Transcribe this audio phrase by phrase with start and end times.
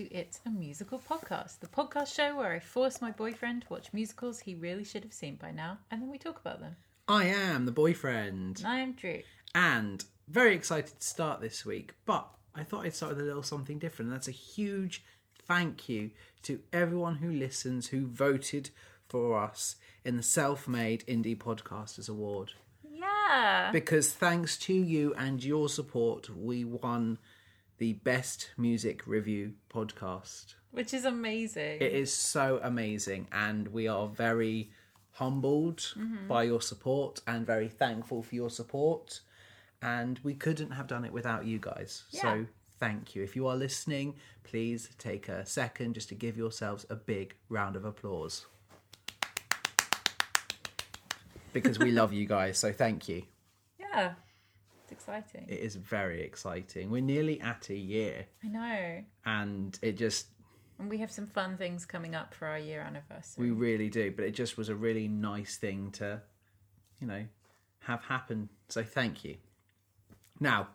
[0.00, 3.68] and to It's a Musical Podcast, the podcast show where I force my boyfriend to
[3.70, 6.76] watch musicals he really should have seen by now, and then we talk about them.
[7.08, 8.62] I am the boyfriend.
[8.64, 9.20] I am Drew.
[9.54, 13.42] And very excited to start this week, but I thought I'd start with a little
[13.42, 14.10] something different.
[14.10, 15.04] That's a huge
[15.46, 16.12] thank you
[16.44, 18.70] to everyone who listens, who voted
[19.08, 22.52] for us in the Self Made Indie Podcasters Award.
[22.90, 23.70] Yeah.
[23.72, 27.18] Because thanks to you and your support, we won
[27.80, 30.54] the Best Music Review Podcast.
[30.70, 31.78] Which is amazing.
[31.80, 34.70] It is so amazing, and we are very
[35.12, 36.28] humbled mm-hmm.
[36.28, 39.20] by your support and very thankful for your support.
[39.80, 42.04] And we couldn't have done it without you guys.
[42.10, 42.20] Yeah.
[42.20, 42.46] So
[42.78, 43.22] thank you.
[43.22, 47.76] If you are listening, please take a second just to give yourselves a big round
[47.76, 48.44] of applause.
[51.54, 53.22] Because we love you guys, so thank you.
[53.80, 54.12] yeah.
[54.90, 55.46] It's exciting.
[55.48, 56.90] It is very exciting.
[56.90, 59.04] We're nearly at a year, I know.
[59.24, 60.26] and it just
[60.78, 63.44] And we have some fun things coming up for our year anniversary.
[63.44, 66.20] We really do, but it just was a really nice thing to,
[67.00, 67.24] you know,
[67.80, 68.48] have happen.
[68.68, 69.36] So thank you.
[70.40, 70.68] Now,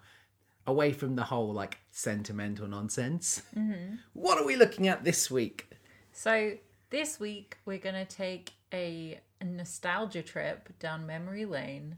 [0.67, 3.95] away from the whole like sentimental nonsense, mm-hmm.
[4.13, 5.69] what are we looking at this week?
[6.11, 6.53] So
[6.89, 11.97] this week we're going to take a nostalgia trip down memory lane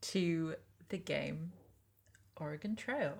[0.00, 0.54] to
[0.88, 1.52] the game
[2.36, 3.14] Oregon Trail.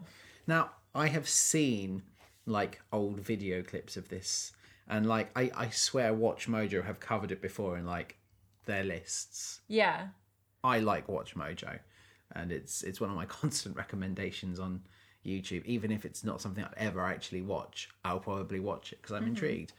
[0.47, 2.03] Now, I have seen
[2.47, 4.53] like old video clips of this,
[4.89, 8.17] and like I, I swear Watch Mojo have covered it before in like
[8.67, 9.61] their lists.
[9.69, 10.09] Yeah.
[10.63, 11.79] I like Watch Mojo,
[12.33, 14.83] and it's it's one of my constant recommendations on
[15.25, 15.65] YouTube.
[15.65, 19.23] Even if it's not something I'd ever actually watch, I'll probably watch it because I'm
[19.23, 19.31] mm-hmm.
[19.31, 19.73] intrigued.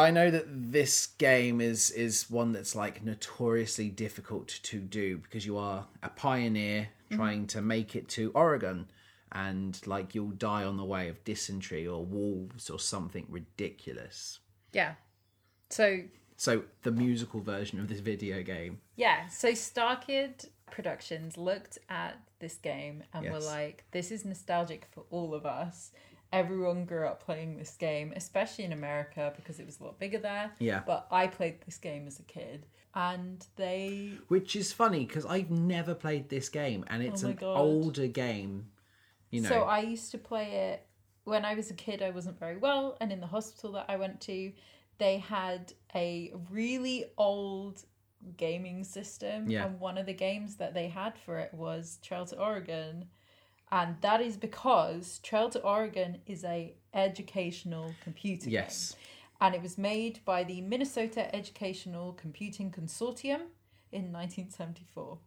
[0.00, 5.44] I know that this game is is one that's like notoriously difficult to do because
[5.44, 7.16] you are a pioneer mm-hmm.
[7.16, 8.90] trying to make it to Oregon
[9.32, 14.40] and like you'll die on the way of dysentery or wolves or something ridiculous.
[14.72, 14.94] Yeah.
[15.68, 16.00] So
[16.36, 22.56] So the musical version of this video game Yeah, so Starkid Productions looked at this
[22.56, 25.90] game and were like, this is nostalgic for all of us.
[26.32, 30.18] Everyone grew up playing this game, especially in America because it was a lot bigger
[30.18, 30.52] there.
[30.58, 30.82] Yeah.
[30.86, 32.66] But I played this game as a kid.
[32.94, 34.12] And they.
[34.28, 37.56] Which is funny because I've never played this game and it's Oh an God.
[37.56, 38.66] older game.
[39.30, 40.86] You know, So I used to play it
[41.24, 42.96] when I was a kid, I wasn't very well.
[43.00, 44.52] And in the hospital that I went to,
[44.98, 47.84] they had a really old
[48.36, 49.48] gaming system.
[49.48, 49.66] Yeah.
[49.66, 53.06] And one of the games that they had for it was Trail to Oregon.
[53.72, 58.92] And that is because Trail to Oregon is a educational computer yes.
[58.92, 59.00] game.
[59.42, 63.42] And it was made by the Minnesota Educational Computing Consortium
[63.92, 65.18] in 1974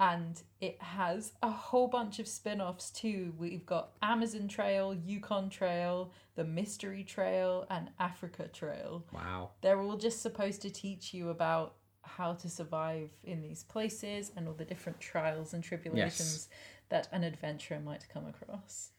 [0.00, 3.32] and it has a whole bunch of spin-offs too.
[3.38, 9.04] We've got Amazon Trail, Yukon Trail, the Mystery Trail, and Africa Trail.
[9.12, 9.50] Wow.
[9.60, 14.48] They're all just supposed to teach you about how to survive in these places and
[14.48, 16.48] all the different trials and tribulations
[16.94, 18.90] that an adventurer might come across.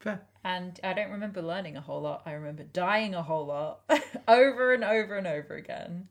[0.00, 0.22] Fair.
[0.42, 2.22] And I don't remember learning a whole lot.
[2.24, 3.82] I remember dying a whole lot
[4.28, 6.08] over and over and over again.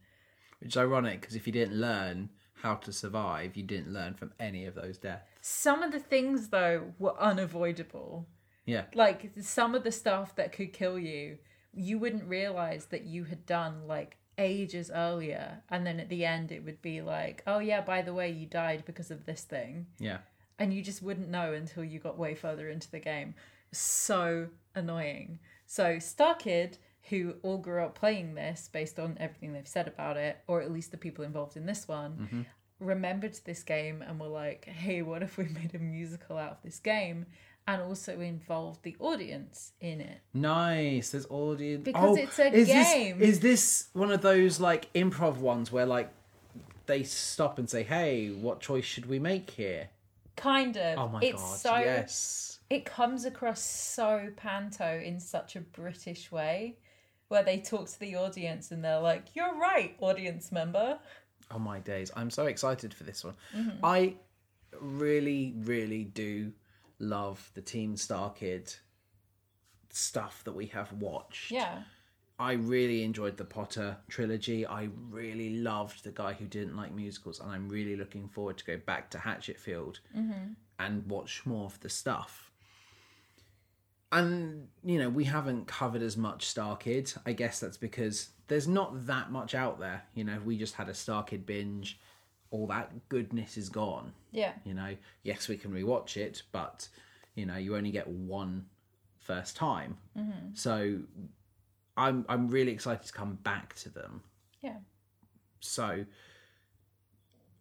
[0.60, 2.30] Which is ironic because if you didn't learn
[2.62, 5.26] how to survive, you didn't learn from any of those deaths.
[5.42, 8.28] Some of the things though were unavoidable.
[8.68, 8.84] Yeah.
[8.94, 11.40] like some of the stuff that could kill you
[11.74, 16.52] you wouldn't realize that you had done like ages earlier and then at the end
[16.52, 19.88] it would be like oh yeah by the way you died because of this thing
[20.00, 20.20] Yeah.
[20.62, 23.34] And you just wouldn't know until you got way further into the game
[23.72, 26.78] so annoying so star kid
[27.10, 30.72] who all grew up playing this based on everything they've said about it or at
[30.72, 32.42] least the people involved in this one mm-hmm.
[32.80, 36.58] remembered this game and were like hey what if we made a musical out of
[36.64, 37.26] this game
[37.68, 41.12] and also involved the audience in it Nice.
[41.12, 41.84] There's audience.
[41.84, 43.20] Because oh, it's a is game.
[43.20, 46.12] This, is this one of those like improv ones where like
[46.88, 49.90] they stop and say, "Hey, what choice should we make here?"
[50.36, 51.58] Kind of Oh my it's god.
[51.60, 52.60] so yes.
[52.70, 56.78] it comes across so panto in such a british way
[57.28, 61.00] where they talk to the audience and they're like you're right audience member
[61.54, 62.10] Oh my days.
[62.16, 63.36] I'm so excited for this one.
[63.54, 63.84] Mm-hmm.
[63.84, 64.16] I
[64.80, 66.54] really, really do
[66.98, 68.74] love the Team Star Kid
[69.90, 71.52] stuff that we have watched.
[71.52, 71.80] yeah
[72.42, 74.66] I really enjoyed the Potter trilogy.
[74.66, 78.66] I really loved The Guy Who Didn't Like Musicals, and I'm really looking forward to
[78.66, 80.54] go back to Hatchetfield mm-hmm.
[80.80, 82.50] and watch more of the stuff.
[84.12, 87.14] And, you know, we haven't covered as much Star Kid.
[87.28, 90.04] I guess that's because there's not that much out there.
[90.16, 92.00] You know, we just had a Star Kid binge.
[92.50, 94.14] All that goodness is gone.
[94.32, 96.90] yeah You know, yes, we can rewatch it, but,
[97.36, 98.66] you know, you only get one
[99.20, 99.98] first time.
[100.18, 100.56] Mm-hmm.
[100.56, 101.02] So
[101.98, 104.22] I'm I'm really excited to come back to them.
[104.62, 104.78] Yeah.
[105.60, 106.06] So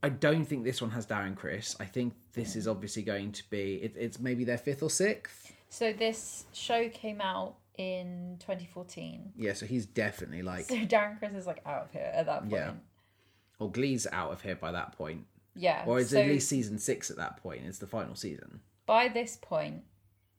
[0.03, 1.77] I don't think this one has Darren Criss.
[1.79, 5.53] I think this is obviously going to be it, it's maybe their fifth or sixth.
[5.69, 9.33] So this show came out in 2014.
[9.37, 12.41] Yeah, so he's definitely like So Darren Criss is like out of here at that
[12.43, 12.53] point.
[12.53, 12.73] Yeah.
[13.59, 15.27] or Glee's out of here by that point.
[15.55, 15.85] Yeah.
[15.87, 17.63] Or it's so at least season six at that point.
[17.67, 18.61] It's the final season.
[18.87, 19.83] by this point,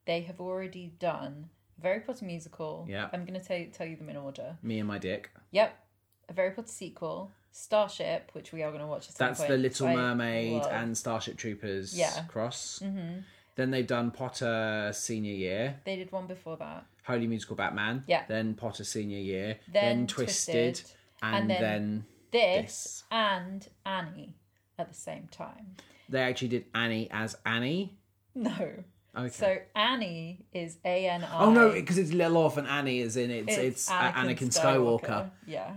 [0.05, 1.49] they have already done
[1.83, 2.86] Harry Potter musical.
[2.89, 3.10] Yeah.
[3.13, 4.57] I'm going to tell, tell you them in order.
[4.63, 5.30] Me and my dick.
[5.51, 5.78] Yep.
[6.30, 9.51] A Very Potter sequel, Starship, which we are going to watch at some That's point.
[9.51, 10.72] the Little I Mermaid love.
[10.72, 12.24] and Starship Troopers Yeah.
[12.28, 12.81] cross.
[12.83, 13.19] Mm-hmm.
[13.56, 16.86] Then they've done Potter senior year, They did one before that.
[17.06, 18.04] Holy Musical Batman.
[18.07, 18.24] Yeah.
[18.28, 19.57] Then Potter senior year.
[19.72, 20.92] Then Twisted, Twisted,
[21.22, 23.04] and, and then- then This, This.
[23.12, 24.36] and Annie
[24.80, 25.75] at the same time.
[26.07, 27.98] they actually did Annie as Annie.
[28.33, 28.83] No.
[29.17, 29.29] Okay.
[29.29, 31.43] So Annie is A N I.
[31.43, 35.29] oh no, because it's Little and Annie, is in it's it's, uh, Anakin, Skywalker.
[35.45, 35.73] Yeah.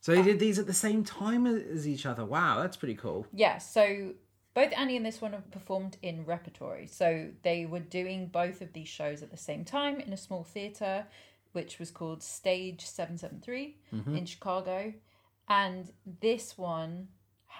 [0.00, 2.24] So they did these at the same time as each other.
[2.24, 3.26] Wow, that's pretty cool.
[3.34, 4.12] Yeah, so
[4.54, 6.86] both Annie and this one have performed in repertory.
[6.86, 10.42] So they were doing both of these shows at the same time in a small
[10.42, 11.04] theatre,
[11.52, 14.16] which was called Stage 773 Mm-hmm.
[14.16, 14.94] in Chicago.
[15.48, 15.92] And
[16.22, 17.08] this one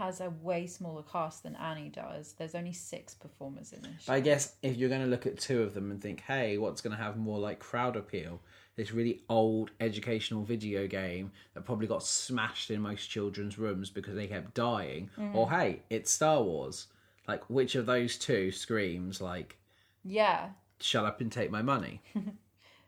[0.00, 2.32] has a way smaller cast than Annie does.
[2.38, 4.04] There's only six performers in this.
[4.04, 4.12] Show.
[4.14, 6.80] I guess if you're going to look at two of them and think, hey, what's
[6.80, 8.40] going to have more like crowd appeal?
[8.76, 14.14] This really old educational video game that probably got smashed in most children's rooms because
[14.14, 15.10] they kept dying.
[15.18, 15.36] Mm-hmm.
[15.36, 16.86] Or hey, it's Star Wars.
[17.28, 19.58] Like, which of those two screams like,
[20.02, 20.48] Yeah.
[20.80, 22.00] shut up and take my money?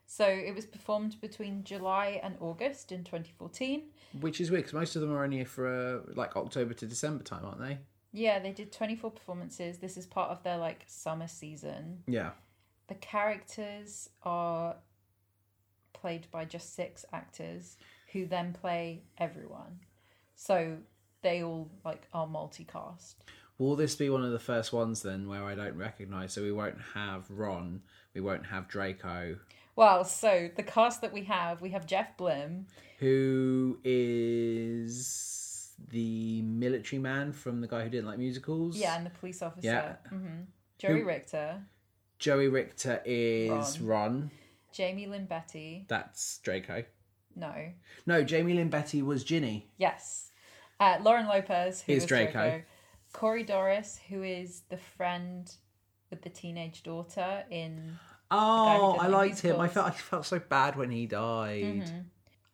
[0.04, 3.84] So it was performed between July and August in 2014.
[4.20, 7.24] Which is weird because most of them are only for uh, like October to December
[7.24, 7.78] time, aren't they?
[8.12, 9.78] Yeah, they did 24 performances.
[9.78, 12.02] This is part of their like summer season.
[12.06, 12.30] Yeah.
[12.88, 14.76] The characters are
[15.92, 17.76] played by just six actors
[18.12, 19.80] who then play everyone.
[20.34, 20.76] So
[21.22, 23.14] they all like are multicast.
[23.58, 26.32] Will this be one of the first ones then where I don't recognise?
[26.32, 27.82] So we won't have Ron,
[28.12, 29.36] we won't have Draco,
[29.76, 32.64] Well, so the cast that we have, we have Jeff Blim.
[32.98, 33.78] who
[34.42, 38.76] is the military man from the guy who didn't like musicals.
[38.76, 39.66] Yeah, and the police officer.
[39.66, 39.96] Yeah.
[40.08, 40.42] hmm
[40.78, 41.62] Joey Who- Richter,
[42.18, 44.30] Joey Richter is Ron.
[44.76, 45.84] Jaime Lyn Beatty.
[45.88, 46.84] That's Draco.
[47.36, 47.52] No.
[48.06, 49.70] No, Jaime Lyn Beatty was Ginny.
[49.78, 50.30] Yes.
[50.80, 52.32] Uh, Lauren Lopez, who Is is Draco.
[52.32, 52.62] Draco.
[53.12, 55.52] Corey Dorris, who is the friend
[56.10, 57.98] with the teenage daughter in,
[58.32, 59.60] Oh, I liked him.
[59.60, 61.62] I felt I felt so bad when he died.
[61.84, 61.98] Mm-hmm.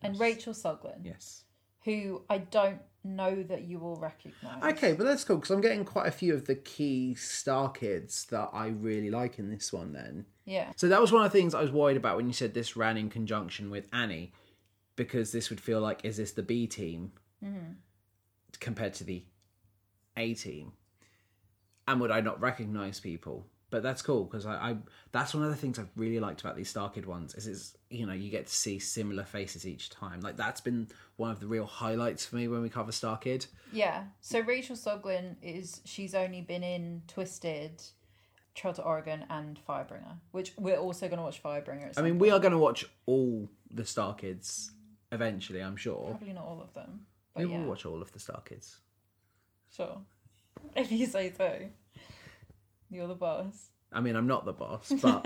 [0.03, 1.43] and Rachael Soglin, Yes.
[1.85, 4.61] who I don't know that you will recognise.
[4.73, 8.25] Okay, but that's cool because I'm getting quite a few of the key star kids
[8.25, 9.93] that I really like in this one.
[9.93, 10.73] Then, Yeah.
[10.75, 12.75] so that was one of the things I was worried about when you said this
[12.75, 14.33] ran in conjunction with Annie,
[14.97, 17.13] because this would feel like is this the B team
[18.59, 19.23] compared to the
[20.17, 20.73] A team,
[21.87, 23.47] and would I not recognize people?
[23.71, 24.77] But that's cool because I, I
[25.11, 27.77] that's one of the things I've really liked about these Star Kid ones is it's
[27.89, 30.21] you know you get to see similar faces each time.
[30.21, 33.45] Like that's been one of the real highlights for me when we cover Star Kid.
[33.71, 34.05] Yeah.
[34.21, 37.81] So Rachael Soglin is she's only been in Twisted,
[38.55, 41.93] Trail to Oregon, and Firebringer, which we're also going to watch Firebringer.
[41.97, 42.21] I mean, point.
[42.21, 44.71] we are going to watch all the Star Kids
[45.11, 45.59] eventually.
[45.59, 47.01] I'm sure probably not all of them,
[47.35, 48.77] we but yeah, will watch all of the Star Kids.
[49.71, 49.97] sure.
[50.75, 51.57] If you say so,
[52.89, 53.69] you're the boss.
[53.91, 55.25] I mean, I'm not the boss, but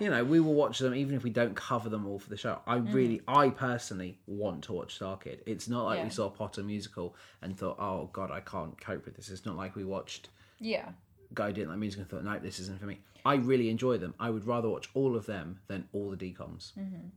[0.00, 2.36] you know, we will watch them even if we don't cover them all for the
[2.36, 2.58] show.
[2.66, 5.42] I really, I personally want to watch Star Kid.
[5.46, 6.04] It's not like Yeah.
[6.04, 9.30] we saw Potter musical and thought, oh god, I can't cope with this.
[9.30, 10.28] It's not like we watched
[10.60, 10.90] Yeah.
[11.32, 12.98] Guy Didn't Like Music and thought, no, this isn't for me.
[13.24, 14.14] I really enjoy them.
[14.20, 16.72] I would rather watch all of them than all the DCOMs.
[16.78, 17.08] Mm-hmm.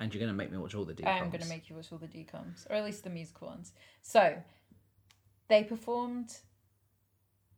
[0.00, 1.20] And you're going to make me watch all the DCOMs.
[1.20, 3.72] I'm going to make you watch all the DCOMs, or at least the musical ones.
[4.00, 4.36] So,
[5.48, 6.34] they performed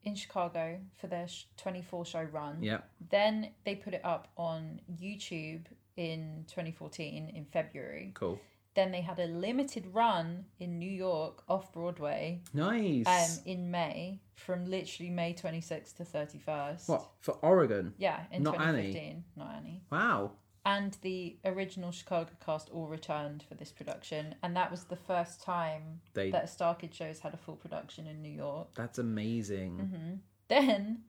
[0.05, 2.59] in Chicago for their 24 show run.
[2.63, 2.79] Yeah,
[3.11, 5.65] Then they put it up on YouTube
[5.97, 8.13] in 2014 in February.
[8.15, 8.39] cool.
[8.75, 13.07] Then they had a limited run in New York off Broadway Nice.
[13.07, 16.89] um, in May, from literally May 26th to 31st.
[16.89, 17.95] what for Oregon?
[17.99, 18.93] Yeah, in Not Annie?
[18.93, 19.25] 2015.
[19.37, 19.83] Not Annie.
[19.93, 20.33] Wow.
[20.65, 25.43] And the original Chicago cast all returned for this production, and that was the first
[25.43, 28.69] time They- that a Star Kid shows had a full production in New York.
[28.75, 29.79] That's amazing.
[29.79, 30.15] Mm-hmm.
[30.49, 31.05] Then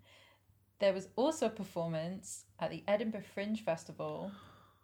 [0.79, 4.31] there was also a performance at the Edinburgh Fringe Festival,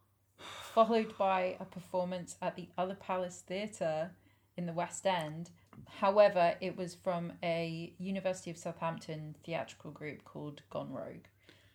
[0.37, 4.11] followed by a performance at the Other Palace Theatre
[4.57, 5.49] in the West End.
[5.87, 11.25] However, it was from a University of Southampton theatrical group called Gone Rogue.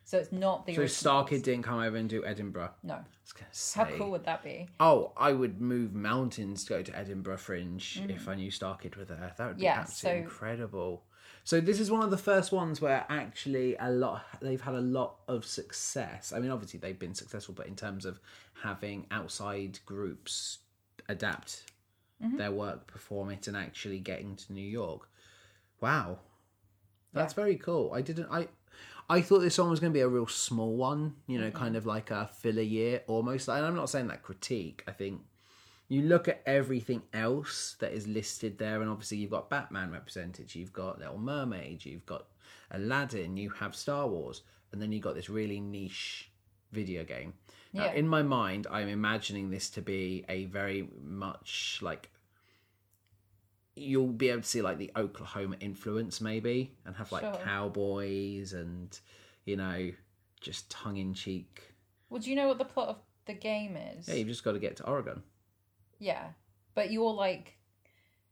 [0.06, 1.24] So it's not the So original.
[1.24, 2.70] Starkid didn't come over and do Edinburgh.
[2.84, 2.94] No.
[2.94, 3.80] I was gonna say.
[3.80, 4.68] How cool would that be?
[4.78, 9.04] Oh, I would move mountains to go to Edinburgh Fringe if I knew Starkid were
[9.04, 9.34] there.
[9.36, 9.64] That would be Mm.
[9.64, 11.02] Yeah, absolutely so- incredible.
[11.42, 14.80] So this is one of the first ones where actually a lot they've had a
[14.80, 16.32] lot of success.
[16.32, 18.20] I mean, obviously they've been successful, but in terms of
[18.62, 20.58] having outside groups
[21.08, 21.64] adapt
[22.24, 22.38] Mm-hmm.
[22.38, 25.06] their work, perform it, and actually getting to New York.
[25.82, 26.20] Wow,
[27.12, 27.92] that's very cool.
[27.92, 28.28] I didn't.
[28.30, 28.48] I
[29.08, 31.14] I thought this one was going to be a real small one.
[31.26, 33.48] You know, kind of like a filler year almost.
[33.48, 34.82] And I'm not saying that critique.
[34.88, 35.20] I think
[35.88, 40.54] you look at everything else that is listed there, and obviously you've got Batman represented,
[40.54, 42.26] you've got Little Mermaid, you've got
[42.72, 46.30] Aladdin, you have Star Wars, and then you've got this really niche
[46.72, 47.34] video game.
[47.72, 47.92] Now, Yeah.
[47.92, 52.10] in my mind, I'm imagining this to be a very much like
[53.76, 57.40] you'll be able to see like the Oklahoma influence maybe, and have like Sure.
[57.44, 58.98] cowboys and
[59.44, 59.92] you know
[60.40, 61.74] just tongue in cheek.
[62.10, 64.08] Well, do you know what the plot of the game is?
[64.08, 65.22] Yeah, you've just got to get to Oregon.
[65.98, 66.28] Yeah.
[66.74, 67.58] But you're like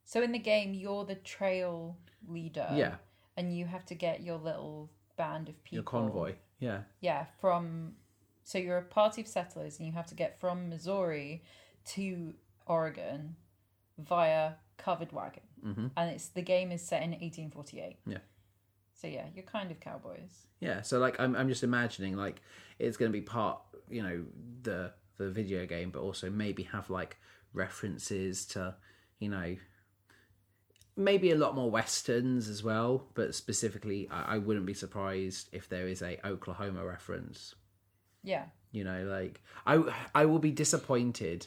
[0.04, 1.96] so in the game you're the trail
[2.28, 2.68] leader.
[2.74, 2.96] Yeah.
[3.36, 5.76] And you have to get your little band of people.
[5.76, 6.34] Your convoy.
[6.60, 6.82] Yeah.
[7.00, 7.94] Yeah, from
[8.44, 11.42] so you're a party of settlers and you have to get from Missouri
[11.86, 12.34] to
[12.66, 13.36] Oregon
[13.98, 15.42] via covered wagon.
[15.64, 15.90] Mhm.
[15.96, 17.98] And it's the game is set in 1848.
[18.06, 18.18] Yeah.
[18.94, 20.46] So yeah, you're kind of cowboys.
[20.60, 22.40] Yeah, so like I'm I'm just imagining like
[22.78, 24.24] it's going to be part, you know,
[24.62, 27.18] the the video game but also maybe have like
[27.52, 28.74] references to,
[29.18, 29.56] you know,
[30.96, 35.68] maybe a lot more westerns as well, but specifically I, I wouldn't be surprised if
[35.68, 37.54] there is a Oklahoma reference.
[38.22, 38.44] Yeah.
[38.72, 39.82] You know, like I
[40.14, 41.46] I will be disappointed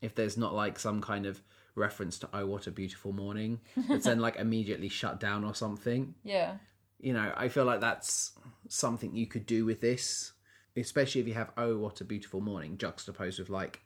[0.00, 1.40] if there's not like some kind of
[1.76, 6.14] reference to oh what a beautiful morning that's then like immediately shut down or something
[6.22, 6.56] Yeah.
[7.00, 8.32] you know, I feel like that's
[8.68, 10.32] something you could do with this,
[10.76, 13.82] especially if you have "Oh, what a beautiful morning" juxtaposed with like,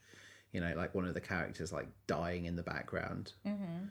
[0.52, 3.86] you know, like one of the characters like dying in the background, mm-hmm.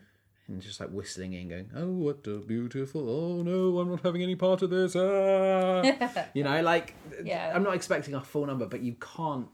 [0.48, 3.10] and just like whistling in, going, "Oh, what a beautiful!
[3.10, 5.82] Oh no, I'm not having any part of this." Ah.
[6.34, 7.52] you know, like, Yeah.
[7.54, 9.48] I'm not expecting a full number, but you can't,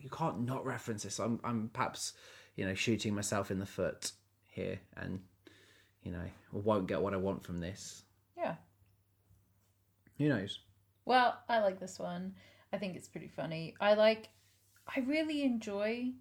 [0.00, 1.18] you can't not reference this.
[1.18, 2.12] I'm, I'm perhaps,
[2.56, 4.12] you know, shooting myself in the foot
[4.44, 5.20] here, and
[6.02, 8.02] you know, won't get what I want from this.
[8.36, 8.56] Yeah.
[10.18, 10.60] Who knows?
[11.04, 12.34] Well, I like this one.
[12.72, 13.74] I think it's pretty funny.
[13.80, 14.28] I like
[14.94, 16.12] I really enjoy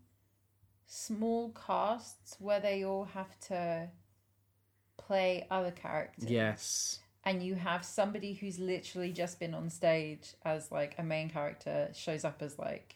[0.86, 3.90] small casts where they all have to
[4.98, 6.30] play other characters.
[6.30, 7.00] Yes.
[7.24, 11.90] And you have somebody who's literally just been on stage as like a main character
[11.94, 12.96] shows up as like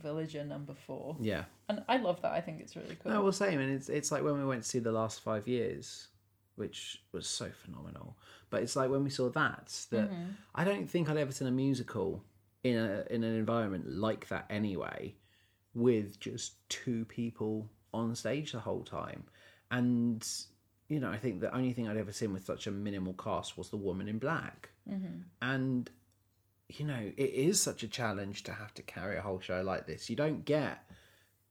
[0.00, 1.16] villager number 4.
[1.20, 1.44] Yeah.
[1.68, 2.32] And I love that.
[2.32, 3.12] I think it's really cool.
[3.12, 5.48] No, well, same, and it's it's like when we went to see the last five
[5.48, 6.08] years,
[6.56, 8.16] which was so phenomenal.
[8.50, 10.30] But it's like when we saw that that mm-hmm.
[10.54, 12.24] I don't think I'd ever seen a musical
[12.62, 15.14] in a in an environment like that anyway,
[15.74, 19.24] with just two people on stage the whole time,
[19.70, 20.26] and
[20.88, 23.56] you know I think the only thing I'd ever seen with such a minimal cast
[23.56, 25.22] was the Woman in Black, mm-hmm.
[25.40, 25.90] and
[26.68, 29.86] you know it is such a challenge to have to carry a whole show like
[29.86, 30.08] this.
[30.08, 30.84] You don't get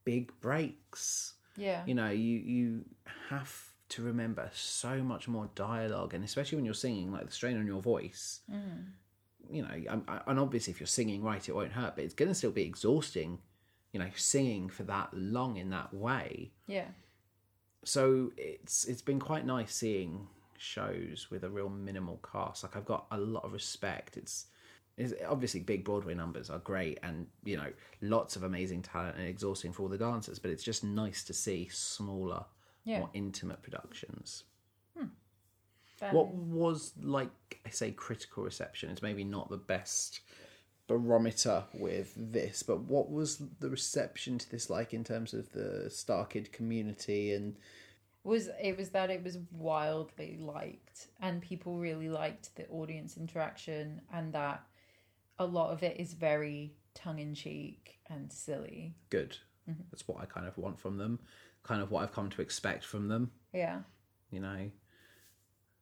[0.05, 1.83] big breaks yeah.
[1.85, 2.85] you know you you
[3.29, 7.57] have to remember so much more dialogue and especially when you're singing like the strain
[7.57, 9.53] on your voice mm-hmm.
[9.53, 12.35] you know and obviously if you're singing right it won't hurt but it's going to
[12.35, 13.37] still be exhausting
[13.91, 16.87] you know singing for that long in that way Yeah.
[17.83, 20.27] so it's it's been quite nice seeing
[20.57, 24.45] shows with a real minimal cast like i've got a lot of respect it's
[24.97, 27.71] it's obviously big broadway numbers are great and you know
[28.01, 31.33] lots of amazing talent and exhausting for all the dancers but it's just nice to
[31.33, 32.45] see smaller
[32.83, 32.99] Yeah.
[32.99, 34.43] more intimate productions
[34.97, 35.07] hmm.
[35.97, 36.11] Fair.
[36.11, 37.29] what was like
[37.65, 40.21] i say critical reception it's maybe not the best
[40.87, 45.85] barometer with this but what was the reception to this like in terms of the
[45.87, 47.55] starkid community and
[48.25, 54.01] was it was that it was wildly liked and people really liked the audience interaction
[54.13, 54.63] and that
[55.39, 59.37] a lot of it is very tongue-in-cheek and silly good.
[59.91, 61.19] That's what I kind of want from them,
[61.63, 63.31] kind of what I've come to expect from them.
[63.53, 63.79] yeah
[64.29, 64.69] You know,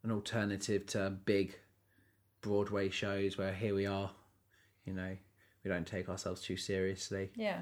[0.04, 1.58] an alternative to big
[2.42, 4.12] Broadway shows where here we are,
[4.86, 5.16] you know,
[5.64, 7.30] we don't take ourselves too seriously.
[7.36, 7.62] yeah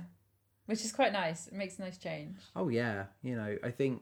[0.67, 4.01] which is quite nice it makes a nice change Oh yeah, you know, I think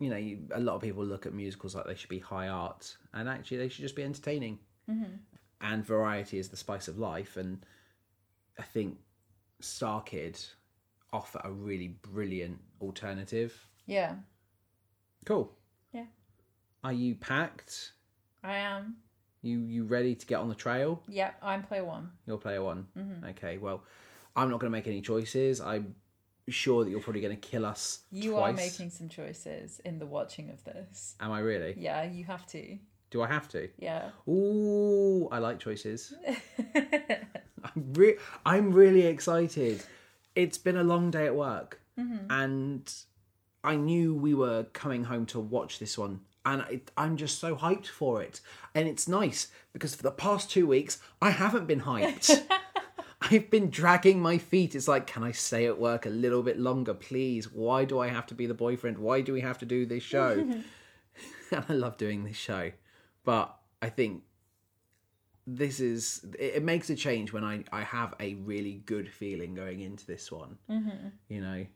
[0.00, 2.48] you know, you, a lot of people look at musicals like they should be high
[2.48, 4.58] art, and actually they should just be entertaining.
[4.90, 5.14] Mm-hmm.
[5.64, 7.64] And variety is the spice of life, and
[8.58, 8.98] I think
[9.60, 10.38] Star Kid
[11.12, 13.52] offer a really brilliant alternative.
[13.86, 14.16] yeah
[15.24, 15.50] Cool.
[15.92, 16.04] Yeah.
[16.82, 17.92] Are you packed?
[18.42, 18.96] i am
[19.40, 21.02] You you ready to get on the trail?
[21.08, 22.10] Yeah, I'm player one.
[22.26, 22.86] You're player one.
[22.96, 23.26] Mm-hmm.
[23.30, 23.56] Okay.
[23.58, 23.84] Well,
[24.36, 25.60] I'm not going to make any choices.
[25.60, 25.94] I'm
[26.48, 28.00] sure that you're probably going to kill us.
[28.10, 28.52] You twice.
[28.52, 31.14] are making some choices in the watching of this.
[31.20, 31.74] Am I really?
[31.78, 32.78] Yeah, you have to.
[33.14, 33.68] Do I have to?
[33.78, 34.08] Yeah.
[34.28, 36.12] Ooh, I like choices.
[36.74, 39.84] I'm re- I'm really excited.
[40.34, 42.26] It's been a long day at work, mm-hmm.
[42.28, 42.92] and
[43.62, 47.54] I knew we were coming home to watch this one, and it, I'm just so
[47.54, 48.40] hyped for it.
[48.74, 52.44] And it's nice because for the past two weeks I haven't been hyped.
[53.20, 54.74] I've been dragging my feet.
[54.74, 57.52] It's like, can I stay at work a little bit longer, please?
[57.52, 58.98] Why do I have to be the boyfriend?
[58.98, 60.32] Why do we have to do this show?
[61.52, 62.72] and I love doing this show,
[63.24, 64.22] but I think
[65.46, 69.80] this is it, makes a change when I I have a really good feeling going
[69.80, 70.56] into this one.
[70.70, 71.08] Mm-hmm.
[71.28, 71.66] You know,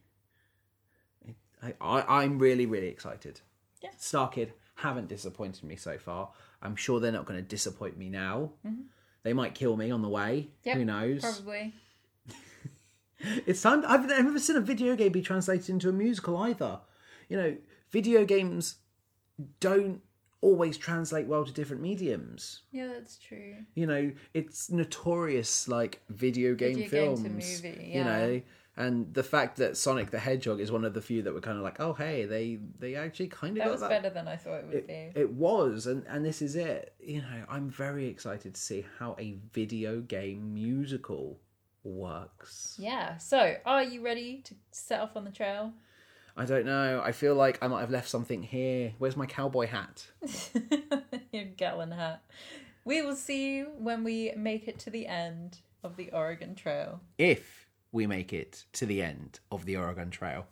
[1.63, 3.41] I, I I'm really really excited.
[3.83, 3.91] Yeah.
[3.99, 6.31] Star Kid haven't disappointed me so far.
[6.63, 8.53] I'm sure they're not going to disappoint me now.
[9.23, 10.49] They might kill me on the way.
[10.65, 11.21] Yep, Who knows?
[11.21, 11.75] Probably.
[13.47, 13.83] It's time.
[13.85, 16.79] I've never seen a video game be translated into a musical either.
[17.29, 17.57] You know,
[17.91, 18.77] video games
[19.59, 20.03] don't
[20.41, 22.63] always translate well to different mediums.
[22.71, 23.57] Yeah, that's true.
[23.75, 27.23] You know, it's notorious like video game Video game films.
[27.23, 28.43] to movie, You know,
[28.77, 31.59] and the fact that Sonic the Hedgehog is one of the few that were kind
[31.59, 33.91] of like, oh hey, they they actually kind of That got was that.
[33.91, 34.93] better than I thought it would be.
[34.93, 36.95] It, it was, and and this is it.
[37.01, 41.41] You know, I'm very excited to see how a video game musical
[41.83, 42.77] works.
[42.79, 43.17] Yeah.
[43.19, 45.73] So, are you ready to set off on the trail?
[46.39, 47.03] I don't know.
[47.05, 48.93] I feel like I might have left something here.
[48.99, 50.07] Where's my cowboy hat?
[51.33, 52.23] Your gallon hat.
[52.85, 57.01] We will see you when we make it to the end of the Oregon Trail.
[57.19, 60.47] If we make it to the end of the Oregon Trail.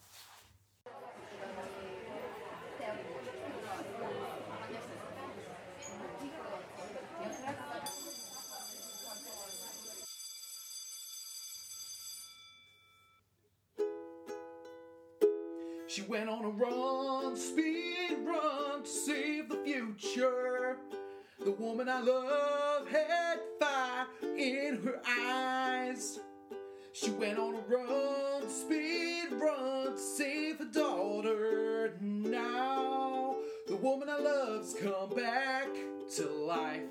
[16.09, 20.77] Went on a run, speed run to save the future.
[21.45, 26.21] The woman I love had fire in her eyes.
[26.93, 31.95] She went on a run, speed run to save her daughter.
[32.01, 35.69] Now the woman I love's come back
[36.17, 36.83] to life.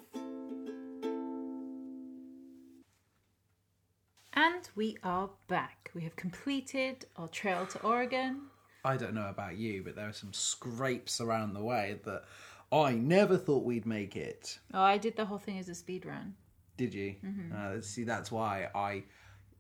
[4.34, 5.90] And we are back.
[5.94, 8.42] We have completed our trail to Oregon.
[8.86, 12.24] I don't know about you, but there are some scrapes around the way that
[12.72, 14.60] I never thought we'd make it.
[14.74, 16.36] Oh, I did the whole thing as a speed run.
[16.78, 17.16] Did you?
[17.26, 17.56] Mm-hmm.
[17.56, 19.04] Uh, see, that's why I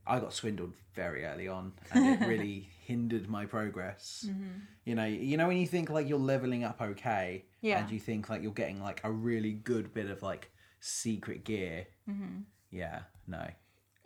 [0.07, 4.25] I got swindled very early on, and it really hindered my progress.
[4.29, 4.59] Mm-hmm.
[4.85, 7.79] You know, you know when you think like you're leveling up okay, Yeah.
[7.79, 11.87] and you think like you're getting like a really good bit of like secret gear.
[12.09, 12.41] Mm-hmm.
[12.69, 13.47] Yeah, no.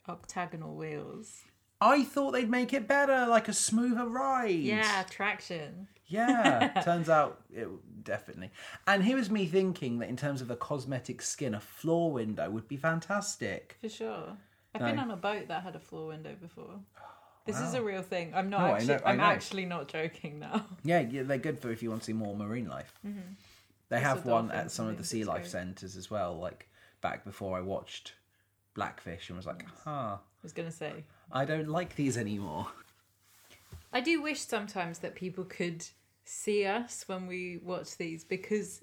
[0.08, 1.42] Octagonal wheels.
[1.82, 4.50] I thought they'd make it better, like a smoother ride.
[4.56, 5.88] Yeah, traction.
[6.08, 7.68] Yeah, turns out it
[8.04, 8.52] definitely.
[8.88, 12.50] And here was me thinking that in terms of a cosmetic skin, a floor window
[12.50, 13.78] would be fantastic.
[13.82, 14.38] For sure.
[14.76, 14.88] I've No.
[14.88, 16.80] been on a boat that had a floor window before.
[17.46, 18.32] This is a real thing.
[18.36, 19.24] I'm not No, I actually know- I I'm know.
[19.24, 20.66] actually not joking now.
[20.84, 22.94] Yeah, yeah, they're good for if you want to see more marine life.
[23.06, 23.20] Mm-hmm.
[23.90, 26.38] They Also have one at some of the sea life centres as well.
[26.38, 26.68] Like
[27.02, 28.14] back before I watched
[28.76, 31.06] Blackfish and was like, huh, I was gonna say.
[31.32, 32.68] I don't like these anymore.
[33.92, 35.86] I do wish sometimes that people could
[36.24, 38.82] see us when we watch these because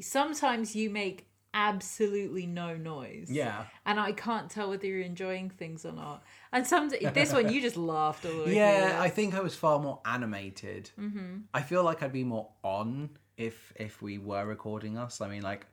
[0.00, 3.28] sometimes you make absolutely no noise.
[3.30, 3.64] Yeah.
[3.86, 6.22] And I can't tell whether you're enjoying things or not.
[6.52, 8.98] And some this one you just laughed all the way Yeah.
[9.00, 10.90] I think I was far more animated.
[10.98, 11.40] Mm-hmm.
[11.52, 15.20] I feel like I'd be more on if if we were recording us.
[15.20, 15.66] I mean, like,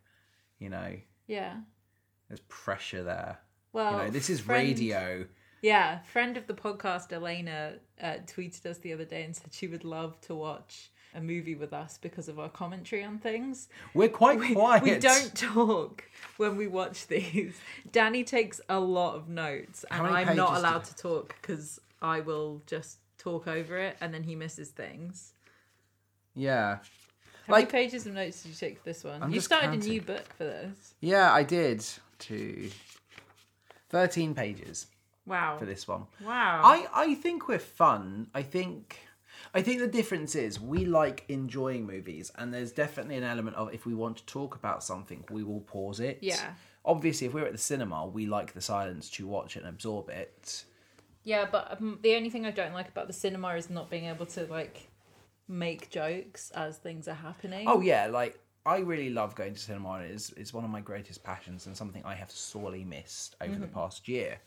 [0.57, 0.95] you know,
[1.27, 1.55] Yeah.
[2.27, 3.39] there's pressure there.
[3.71, 5.25] Well, You know, this is friend- radio.
[5.61, 9.67] Yeah, friend of the podcast, Elena, uh, tweeted us the other day and said she
[9.67, 13.67] would love to watch a movie with us because of our commentary on things.
[13.93, 14.83] We're quite quiet.
[14.83, 16.03] We don't talk
[16.37, 17.55] when we watch these.
[17.91, 22.61] Danny takes a lot of notes, and I'm not allowed to talk because I will
[22.67, 25.33] just talk over it, and then he misses things.
[26.35, 26.77] Yeah.
[27.47, 29.21] How Like- many pages of notes did you take for this one?
[29.23, 29.81] I'm you started counting.
[29.89, 30.93] a new book for this.
[31.01, 31.85] Yeah, I did.
[32.19, 32.69] To
[33.89, 34.87] 13 pages
[35.29, 35.57] Wow!
[35.57, 36.07] for this one.
[36.25, 36.61] Wow!
[36.63, 38.27] I, I think we're fun.
[38.33, 38.99] I think
[39.53, 43.73] I think the difference is we like enjoying movies and there's definitely an element of
[43.73, 46.19] if we want to talk about something, we will pause it.
[46.21, 46.53] Yeah.
[46.85, 50.09] Obviously if we're at the cinema, we like the silence to watch it and absorb
[50.09, 50.65] it.
[51.23, 54.05] Yeah, but um, the only thing I don't like about the cinema is not being
[54.05, 54.89] able to like
[55.47, 57.67] make jokes as things are happening.
[57.67, 59.99] Oh yeah, like I really love going to cinema.
[59.99, 63.67] It's it's one of my greatest passions and something I have sorely missed over the
[63.67, 64.39] past year.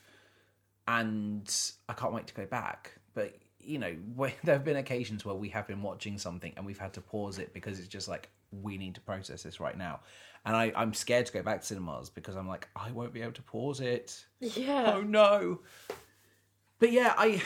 [0.88, 1.52] And
[1.88, 2.92] I can't wait to go back.
[3.14, 3.94] But you know,
[4.44, 7.38] there have been occasions where we have been watching something and we've had to pause
[7.38, 8.28] it because it's just like
[8.62, 10.00] we need to process this right now.
[10.44, 13.22] And I, I'm scared to go back to cinemas because I'm like, I won't be
[13.22, 14.24] able to pause it.
[14.40, 14.94] Yeah.
[14.96, 15.60] Oh no.
[16.78, 17.40] But yeah, I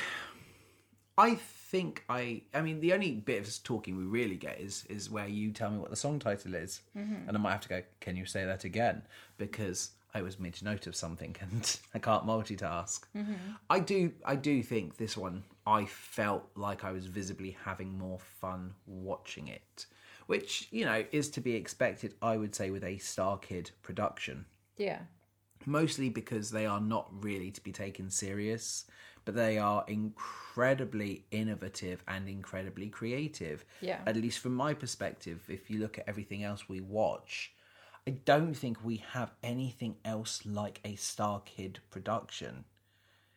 [1.18, 5.10] I think I I mean the only bit of talking we really get is is
[5.10, 6.80] where you tell me what the song title is.
[6.96, 7.28] Mm-hmm.
[7.28, 9.02] And I might have to go, Can you say that again?
[9.36, 13.00] Because I was mid note of something and I can't multitask.
[13.14, 13.34] Mm-hmm.
[13.68, 18.18] I do I do think this one I felt like I was visibly having more
[18.40, 19.86] fun watching it.
[20.26, 24.46] Which, you know, is to be expected, I would say, with a Star Kid production
[24.76, 25.00] Yeah.
[25.66, 28.86] mostly because they are not really to be taken serious,
[29.24, 33.64] but they are incredibly innovative and incredibly creative.
[33.80, 34.00] Yeah.
[34.06, 37.52] At least from my perspective, if you look at everything else we watch,
[38.06, 42.64] I don't think we have anything else like a Star Kid production.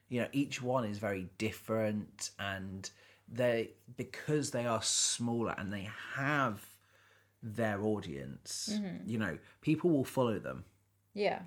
[0.10, 2.90] You know, each one is very different and
[3.32, 6.66] they because they are smaller and they have
[7.42, 9.08] their audience, mm-hmm.
[9.10, 10.66] you know, people will follow them
[11.14, 11.40] Yeah.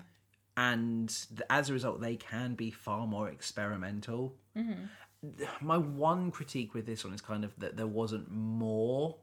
[0.57, 4.85] and th- as a result they can be far more experimental mm-hmm.
[5.61, 9.17] my one critique with this one is kind of that there wasn't more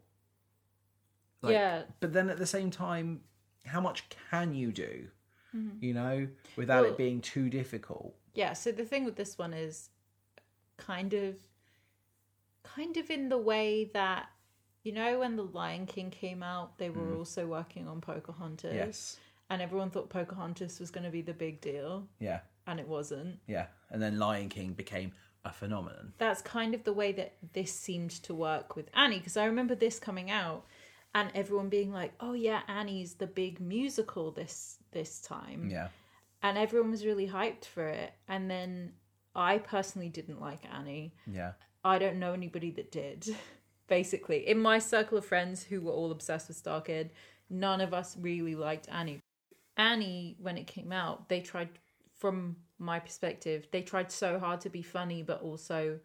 [1.43, 1.83] Like, yeah.
[2.01, 3.21] but then at the same time
[3.67, 5.07] how much can you do
[5.55, 5.85] mm-hmm.
[5.85, 8.15] you know without Well- it being too difficult?
[8.35, 8.53] Yeah.
[8.53, 9.91] So the thing with this one is
[10.77, 11.37] kind of
[12.63, 14.29] kind of in the way that
[14.83, 17.19] you know when the Lion King came out, they were mm-hmm.
[17.19, 18.75] also working on Pocahontas.
[18.75, 19.17] yes.
[19.51, 22.41] And everyone thought Pocahontas was going to be the big deal, yeah.
[22.69, 23.41] And it wasn't.
[23.49, 23.67] yeah.
[23.91, 25.13] And then lion king became
[25.45, 26.13] a phenomenon.
[26.19, 29.75] That's kind of the way that this seemed to work with Annie because I remember
[29.75, 30.67] this coming out
[31.15, 35.89] and everyone being like, "Oh yeah, Annie's the big musical this this time." yeah
[36.43, 38.13] And everyone was really hyped for it.
[38.29, 38.93] And then
[39.35, 41.15] I personally didn't like Annie.
[41.27, 41.53] yeah
[41.85, 43.27] I don't know anybody that did.
[43.89, 47.11] Basically, in my circle of friends who were all obsessed with Star Kid,
[47.49, 49.21] none of us really liked Annie.
[49.77, 51.71] Annie, when it came out, they tried,
[52.17, 55.99] from my perspective, they tried so hard to be funny, but also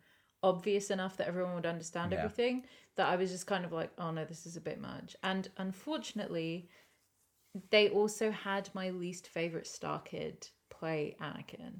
[0.45, 2.19] obvious enough that everyone would understand Yeah.
[2.19, 2.63] everything
[2.95, 5.15] that I was just kind of like, oh no, this is a bit much.
[5.23, 6.69] And unfortunately,
[7.71, 11.79] they also had my least favorite Star Kid play Anakin,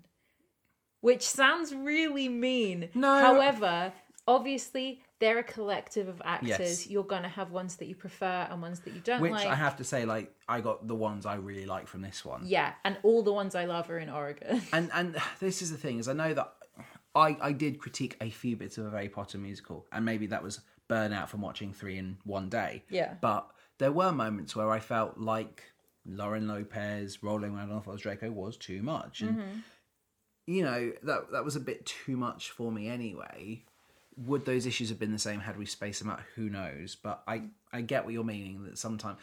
[1.02, 2.90] which sounds really mean.
[2.94, 3.20] No.
[3.20, 3.94] However,
[4.28, 6.50] obviously, they're a collective of actors.
[6.60, 6.88] Yes.
[6.88, 9.32] You're going to have ones that you prefer and ones that you don't like.
[9.32, 9.48] which like.
[9.48, 12.42] i have to say like i got the ones i really like from this one
[12.46, 14.62] Yeah, and all the ones I love are in Oregon.
[14.74, 16.52] and and this is the thing is I know that
[17.16, 20.44] I I did critique a few bits of a Harry Potter musical, and maybe that
[20.44, 22.84] was burnout from watching three in one day.
[22.90, 23.16] Yeah.
[23.22, 25.64] But there were moments where I felt like
[26.06, 29.60] Lauren Lopez rolling around on Foz Draco was too much, and mm-hmm.
[30.46, 33.64] you know that that was a bit too much for me anyway.
[34.18, 36.22] Would those issues have been the same had we spaced them out?
[36.36, 36.96] Who knows?
[36.96, 39.20] But I I get what you're meaning that sometimes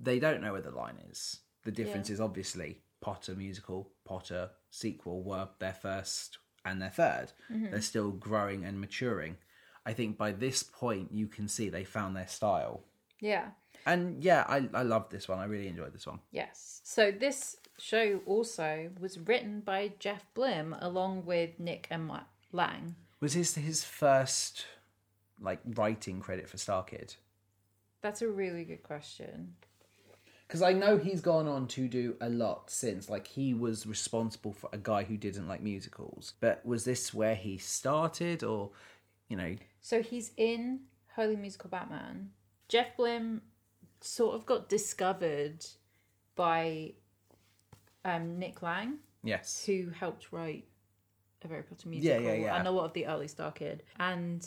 [0.00, 1.40] they don't know where the line is.
[1.64, 7.70] The difference is obviously Potter musical, Potter sequel were their first and their 3rd they
[7.70, 9.36] They're still growing and maturing.
[9.84, 12.84] I think by this point you can see they found their style.
[13.20, 13.50] yeah.
[13.84, 15.40] And yeah, I I loved this one.
[15.40, 16.20] I really enjoyed this one.
[16.30, 16.80] Yes.
[16.84, 22.94] So this show also was written by Jeff Blim along with Nick and Matt Lang.
[23.18, 24.66] Was this his first
[25.40, 27.16] like writing credit for Star Kid?
[28.02, 29.54] That's a really good question.
[30.52, 33.08] Because I know he's gone on to do a lot since.
[33.08, 36.34] Like he was responsible for a guy who didn't like musicals.
[36.40, 38.70] But was this where he started, or
[39.30, 39.56] you know?
[39.80, 40.80] So he's in
[41.16, 42.32] Holy Musical Batman.
[42.68, 43.40] Jeff Blim
[44.02, 45.64] sort of got discovered
[46.36, 46.92] by
[48.04, 49.64] um, Nick Lang, Yes.
[49.64, 50.66] who helped write
[51.42, 52.56] a Harry Potter Yeah, musical yeah, yeah.
[52.58, 53.84] and a lot of the early Star Kid.
[53.98, 54.46] And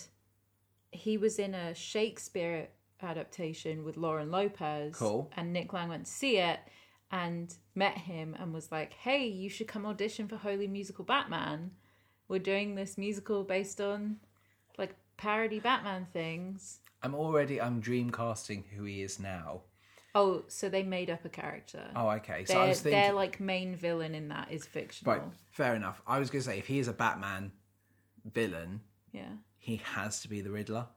[0.92, 2.68] he was in a Shakespeare
[3.02, 4.96] adaptation with Lauren Lopez.
[4.96, 5.32] Cool.
[5.36, 6.60] And Nick Lang went to see it
[7.12, 11.72] and met him and was like, hey, you should come audition for Holy Musical Batman.
[12.28, 14.18] We're doing this musical based on
[14.78, 16.80] like parody Batman things.
[17.04, 17.62] I'm already.
[17.62, 19.62] I'm dreamcasting who he is now.
[20.16, 21.84] Oh, so they made up a character.
[21.96, 22.46] Oh, okay.
[22.46, 23.02] So their, I was thinking.
[23.02, 25.14] their like main villain in that is fictional.
[25.14, 25.22] Right.
[25.52, 26.02] Fair enough.
[26.08, 27.52] I was going to say if he is a Batman
[28.24, 28.80] villain,
[29.12, 29.34] Yeah.
[29.58, 30.88] he has to be the Riddler.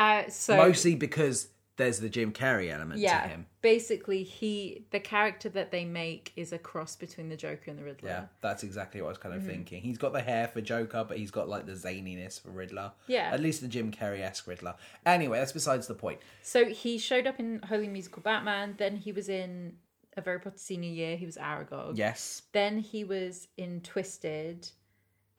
[0.00, 3.22] Uh, so Mostly because there's the Jim Carrey element yeah.
[3.22, 3.46] to him.
[3.62, 7.84] Basically, he the character that they make is a cross between the Joker and the
[7.84, 8.08] Riddler.
[8.10, 9.46] Yeah, that's exactly what I was kind Mm-hmm.
[9.48, 9.82] of thinking.
[9.82, 12.92] He's got the hair for Joker, but he's got like the zaniness for Riddler.
[13.06, 13.30] Yeah.
[13.32, 14.74] At least the Jim Carrey esque Riddler.
[15.06, 16.20] Anyway, that's besides the point.
[16.42, 18.74] So he showed up in Holy Musical Batman.
[18.78, 19.74] Then he was in
[20.16, 21.16] A Very Potter Senior Year.
[21.16, 21.96] He was Aragog.
[21.96, 22.42] Yes.
[22.52, 24.68] Then he was in Twisted,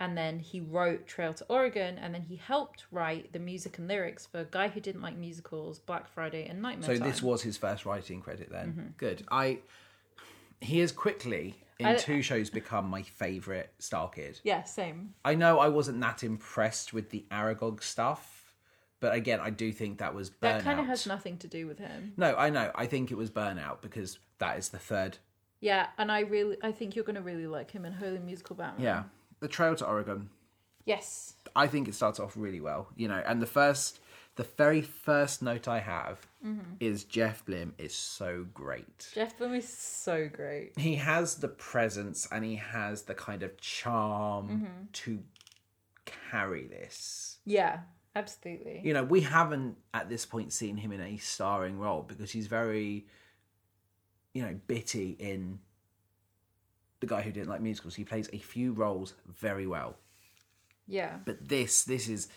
[0.01, 3.87] and then he wrote Trail to Oregon, and then he helped write the music and
[3.87, 7.07] lyrics for a guy who didn't like musicals, Black Friday, and Nightmare So Time.
[7.07, 8.67] this was his first writing credit then.
[8.69, 8.87] Mm-hmm.
[8.97, 9.23] Good.
[9.31, 9.59] I
[10.59, 14.39] he has quickly in I- two shows become my favourite Star Kid.
[14.43, 15.13] yeah, same.
[15.23, 18.53] I know I wasn't that impressed with the Aragog stuff,
[18.99, 20.41] but again, I do think that was burnout.
[20.41, 22.13] That kind of has nothing to do with him.
[22.17, 22.71] No, I know.
[22.75, 25.17] I think it was burnout because that is the third.
[25.59, 28.83] Yeah, and I really, I think you're gonna really like him in Holy Musical Batman.
[28.83, 29.03] Yeah,
[29.41, 30.29] the Trail to Oregon.
[30.85, 31.33] Yes.
[31.55, 33.21] I think it starts off really well, you know.
[33.25, 33.99] And the first,
[34.37, 36.73] the very first note I have Mm-hmm.
[36.79, 39.11] is Jeff Blim is so great.
[39.13, 40.71] Jeff Blim is so great.
[40.79, 44.83] He has the presence and he has the kind of charm Mm-hmm.
[44.93, 45.19] to
[46.05, 47.37] carry this.
[47.45, 47.81] Yeah,
[48.15, 48.81] absolutely.
[48.83, 52.47] You know, we haven't at this point seen him in a starring role because he's
[52.47, 53.05] very,
[54.33, 55.59] you know, bitty in
[57.01, 57.95] the guy who didn't like musicals.
[57.95, 59.97] He plays a few roles very well.
[60.87, 61.17] Yeah.
[61.23, 62.27] but this this is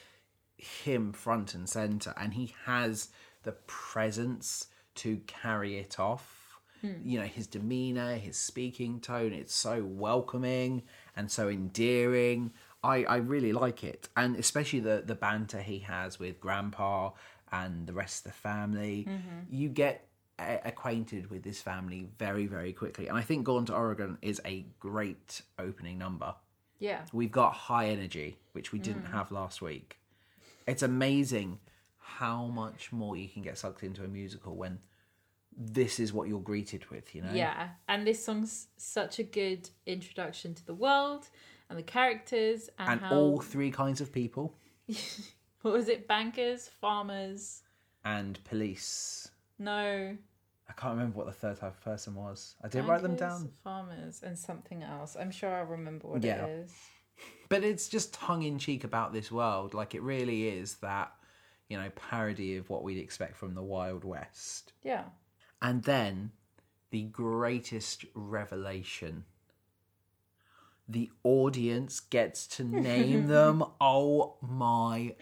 [0.57, 3.09] him front and center and he has
[3.43, 6.93] the presence to carry it off hmm.
[7.03, 10.83] you know his demeanor his speaking tone it's so welcoming
[11.17, 12.53] and so endearing
[12.85, 17.11] i i really like it and especially the the banter he has with grandpa
[17.51, 19.41] and the rest of the family mm-hmm.
[19.51, 20.07] you get
[20.39, 24.65] acquainted with this family very very quickly and i think gone to oregon is a
[24.81, 26.35] great opening number
[26.79, 27.01] Yeah.
[27.13, 29.13] We've got high energy, which we didn't mm.
[29.13, 29.99] have last week.
[30.67, 31.59] It's amazing
[31.99, 34.79] how much more you can get sucked into a musical when
[35.57, 37.33] this is what you're greeted with, you know?
[37.33, 41.29] Yeah, and this song's such a good introduction to the world
[41.71, 44.55] and the characters and, And how all three kinds of people
[45.63, 46.07] what was it?
[46.07, 47.63] Bankers, farmers.
[48.05, 49.31] and police.
[49.59, 50.17] No,
[50.69, 52.57] I can't remember what the third type of person was.
[52.63, 53.51] I didn't write them down.
[53.63, 55.17] Farmers and something else.
[55.19, 56.45] I'm sure I'll remember what Yeah.
[56.47, 56.73] it is.
[57.49, 59.75] But it's just tongue in cheek about this world.
[59.75, 61.13] Like it really is that,
[61.69, 64.73] you know, parody of what we'd expect from the Wild West.
[64.83, 65.05] Yeah.
[65.63, 66.33] And then
[66.91, 69.25] the greatest revelation.
[70.89, 73.63] The audience gets to name them.
[73.81, 75.15] Oh my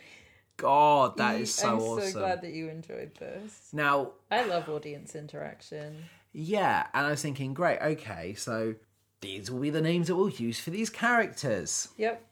[0.63, 1.79] god, that is so awesome.
[1.79, 2.13] I'm awesome.
[2.13, 3.69] so glad that you enjoyed this.
[3.73, 5.97] Now, I love audience interaction.
[6.33, 8.75] yeah, and I was thinking, great, okay, so
[9.21, 11.89] these will be the names that we'll use for these characters.
[11.99, 12.25] Yep.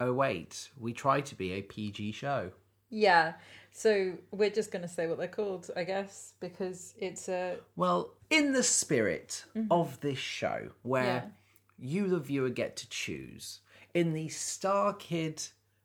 [0.00, 2.50] Oh wait, we try to be a PG show.
[2.90, 3.34] Yeah.
[3.72, 8.52] So we're just gonna say what they're called, I guess, because it's a Well, in
[8.52, 11.28] the spirit of this show, where Mm-hmm.
[11.78, 12.02] Yeah.
[12.02, 13.60] you, the viewer, get to choose,
[13.94, 15.42] in the Star Kid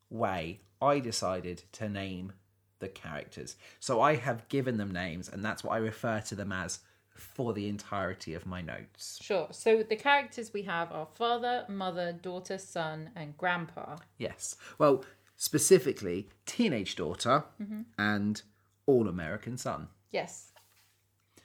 [0.10, 2.34] way, I decided to name
[2.80, 3.56] the characters.
[3.80, 6.80] So I have given them names, and that's what I refer to them as
[7.14, 9.20] for the entirety of my notes.
[9.22, 9.48] Sure.
[9.52, 13.98] So the characters we have are father, mother, daughter, son, and grandpa.
[14.18, 14.56] Yes.
[14.80, 15.04] Well,
[15.36, 17.82] specifically, teenage daughter Mm-hmm.
[18.00, 18.42] and
[18.88, 19.88] all American son.
[20.10, 20.52] Yes.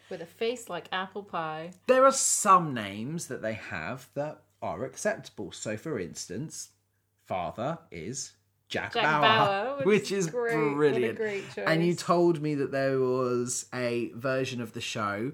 [0.08, 1.72] With a face like apple pie.
[1.86, 5.52] There are some names that they have that are acceptable.
[5.52, 6.70] So, for instance,
[7.26, 8.32] father is
[8.68, 10.74] Jack, Jack Bauer, Bauer, which which is great.
[10.74, 11.20] Brilliant.
[11.56, 15.32] And you told me that there was a version of the show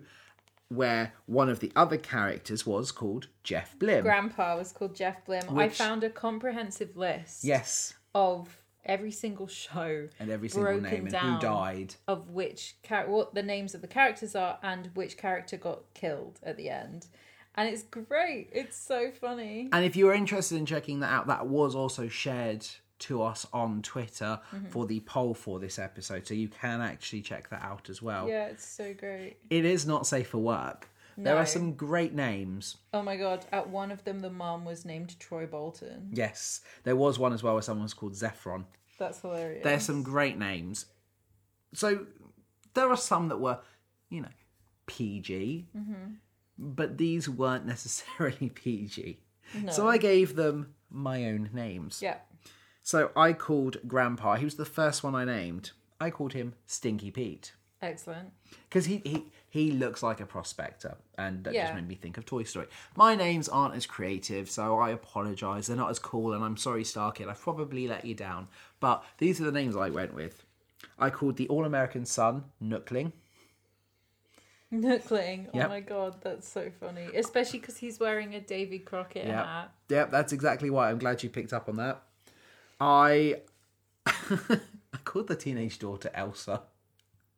[0.69, 4.03] where one of the other characters was called Jeff Blim.
[4.03, 5.59] Grandpa was called Jeff Blim.
[5.59, 11.15] I found a comprehensive list yes, of every single show and every single name and
[11.15, 11.95] who died.
[12.09, 16.41] of which char- what the names of the characters are and which character got killed
[16.43, 17.07] at the end.
[17.55, 18.49] And it's great.
[18.51, 19.69] It's so funny.
[19.73, 22.67] And if you are interested in checking that out, that was also shared
[23.03, 24.67] to us on Twitter Mm-hmm.
[24.69, 26.27] for the poll for this episode.
[26.27, 28.29] So you can actually check that out as well.
[28.29, 29.37] Yeah, it's so great.
[29.51, 30.89] It is not safe for work.
[31.19, 32.79] There are some great names.
[32.95, 36.09] Oh my god, at one of them the mom was named Troy Bolton.
[36.13, 38.65] Yes, there was one as well where someone was called Zephron.
[38.99, 39.63] That's hilarious.
[39.63, 40.87] There's some great names.
[41.75, 42.07] So
[42.73, 43.59] there are some that were,
[44.09, 44.29] you know,
[44.87, 46.15] PG, Mm-hmm.
[46.59, 49.19] but these weren't necessarily PG.
[49.71, 52.01] So I gave them my own names.
[52.03, 52.17] Yeah.
[52.83, 55.71] So I called Grandpa, he was the first one I named.
[56.01, 57.53] I called him Stinky Pete.
[57.81, 58.31] Excellent.
[58.69, 61.65] Because he, he he looks like a prospector, and that Yeah.
[61.65, 62.67] just made me think of Toy Story.
[62.97, 65.67] My names aren't as creative, so I apologise.
[65.67, 67.29] They're not as cool, and I'm sorry, Starkid.
[67.29, 68.49] I've probably let you down.
[68.81, 70.45] But these are the names I went with.
[70.99, 73.13] I called the All American Son Nookling.
[74.73, 75.49] Nookling.
[75.53, 77.07] Oh my god, that's so funny.
[77.15, 79.45] Especially because he's wearing a Davy Crockett Yep.
[79.45, 79.73] hat.
[79.89, 80.89] Yep, that's exactly why.
[80.91, 82.03] I'm glad you picked up on that.
[82.83, 83.37] I
[84.07, 86.63] I called the teenage daughter Elsa.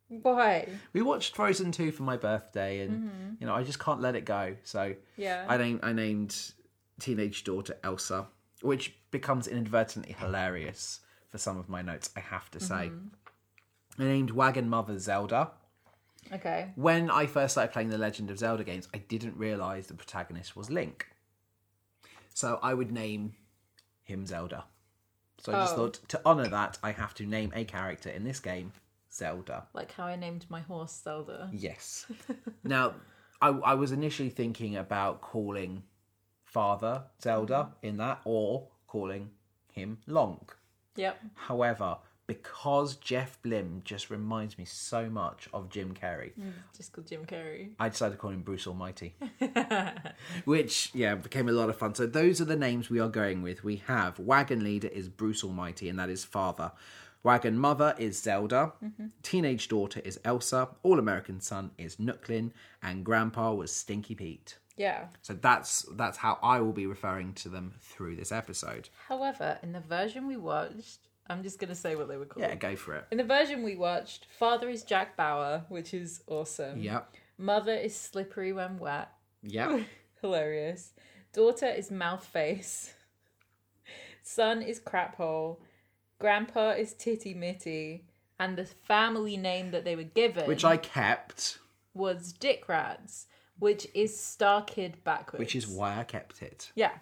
[0.09, 0.69] Why?
[0.95, 3.35] We watched Frozen 2 for my birthday and mm-hmm.
[3.41, 4.57] you know, I just can't let it go.
[4.65, 5.45] So Yeah.
[5.47, 6.53] I named I named
[6.99, 8.27] teenage daughter Elsa,
[8.63, 12.91] which becomes inadvertently hilarious for some of my notes, I have to say.
[12.91, 14.03] Mm-hmm.
[14.03, 15.51] I named Wagon Mother Zelda.
[16.33, 16.71] Okay.
[16.75, 20.57] When I first started playing the Legend of Zelda games, I didn't realize the protagonist
[20.57, 21.07] was Link.
[22.33, 23.35] So I would name
[24.05, 24.65] him Zelda.
[25.39, 25.77] So I just Oh.
[25.77, 28.73] thought to honor that, I have to name a character in this game
[29.13, 29.69] Zelda.
[29.73, 31.51] Like how I named my horse Zelda.
[31.53, 32.07] Yes.
[32.65, 32.95] now,
[33.41, 35.83] I, I was initially thinking about calling
[36.45, 37.89] Father Zelda mm.
[37.89, 39.31] in that or calling
[39.73, 40.49] him Long.
[40.97, 41.21] Yep.
[41.35, 47.07] However, because Jeff Blim just reminds me so much of Jim Carrey, mm, Just called
[47.07, 47.71] Jim Carrey.
[47.79, 49.15] I decided to call him Bruce Almighty.
[50.45, 51.95] Which, yeah, became a lot of fun.
[51.95, 53.63] So those are the names we are going with.
[53.63, 56.73] We have Wagon Leader is Bruce Almighty, and that is father.
[57.23, 58.73] Wagon Mother is Zelda.
[58.85, 59.07] Mm-hmm.
[59.23, 60.69] Teenage Daughter is Elsa.
[60.83, 62.53] All American Son is Nookling.
[62.83, 64.59] And Grandpa was Stinky Pete.
[64.77, 65.07] Yeah.
[65.23, 68.91] So that's that's how I will be referring to them through this episode.
[69.09, 72.45] However, in the version we watched, I'm just gonna say what they were called.
[72.47, 73.07] Yeah, go for it.
[73.11, 76.79] In the version we watched, father is Jack Bauer, which is awesome.
[76.81, 77.15] Yep.
[77.39, 79.11] Mother is slippery when wet.
[79.43, 79.81] Yep.
[80.21, 80.93] Hilarious.
[81.33, 82.93] Daughter is mouth face.
[84.23, 85.61] Son is crap hole.
[86.19, 88.05] Grandpa is titty mitty.
[88.39, 91.59] And the family name that they were given Which I kept,
[91.95, 93.27] was Dick Rats,
[93.61, 95.39] which is Star Kid backwards.
[95.39, 96.73] which is why I kept it.
[96.75, 96.93] Yeah.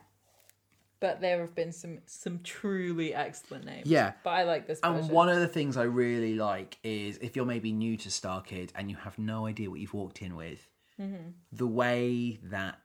[1.02, 3.86] But there have been some some truly excellent names.
[3.86, 4.12] Yeah.
[4.22, 4.96] But I like this version.
[5.04, 8.40] And one of the things I really like is if you're maybe new to Star
[8.40, 10.66] Kid and you have no idea what you've walked in with,
[10.98, 11.30] mm-hmm.
[11.50, 12.78] the way that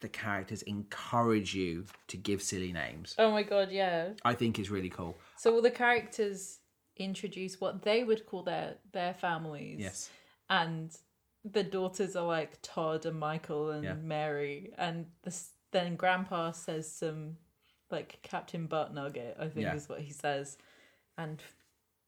[0.00, 4.10] the characters encourage you to give silly names, Oh my god, yeah.
[4.24, 5.16] I think is really cool.
[5.38, 6.58] So all the characters
[6.96, 9.78] introduce what they would call their their families.
[9.80, 10.10] Yes.
[10.50, 10.90] And
[11.44, 13.94] the daughters are like Todd and Michael and Yeah.
[13.94, 17.36] Mary, and this, then Grandpa says some
[17.90, 19.74] like Captain Butt Nugget, I think Yeah.
[19.74, 20.58] is what he says,
[21.16, 21.42] and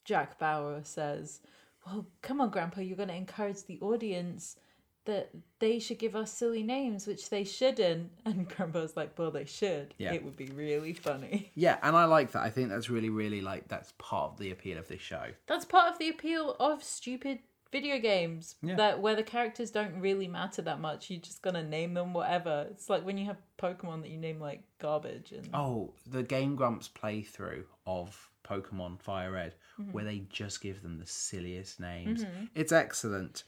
[0.04, 1.40] Jack Bauer says,
[1.86, 4.56] "Well, come on, Grandpa, you're going to encourage the audience."
[5.04, 8.10] That they should give us silly names, which they shouldn't.
[8.26, 9.94] And Grandpa's like, well, they should.
[9.96, 10.12] Yeah.
[10.12, 11.50] It would be really funny.
[11.54, 12.42] Yeah, and I like that.
[12.42, 15.28] I think that's really, really like that's part of the appeal of this show.
[15.46, 17.38] That's part of the appeal of stupid
[17.70, 18.76] video games Yeah.
[18.76, 21.10] that where the characters don't really matter that much.
[21.10, 22.66] You're just gonna name them whatever.
[22.70, 26.56] It's like when you have Pokemon that you name like garbage and Oh, the Game
[26.56, 29.54] Grumps playthrough of Pokemon Fire Red,
[29.92, 32.24] where they just give them the silliest names.
[32.54, 33.44] It's excellent.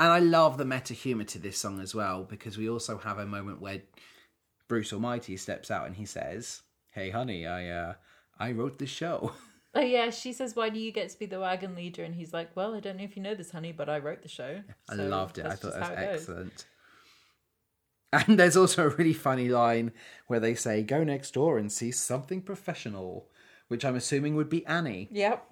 [0.00, 3.18] And I love the meta humor to this song as well, because we also have
[3.18, 3.82] a moment where
[4.66, 7.94] Bruce Almighty steps out and he says, Hey honey, I uh
[8.38, 9.32] I wrote this show.
[9.74, 12.32] Oh yeah, she says, "Why do you get to be the wagon leader?" And he's
[12.32, 14.60] like, "Well, I don't know if you know this, honey, but I wrote the show."
[14.88, 15.46] I So loved it.
[15.46, 16.66] I thought that was it goes." excellent.
[18.14, 19.92] And there's also a really funny line
[20.26, 23.30] where they say, Go next door and see something professional,
[23.68, 25.08] which I'm assuming would be Annie.
[25.10, 25.50] Yep.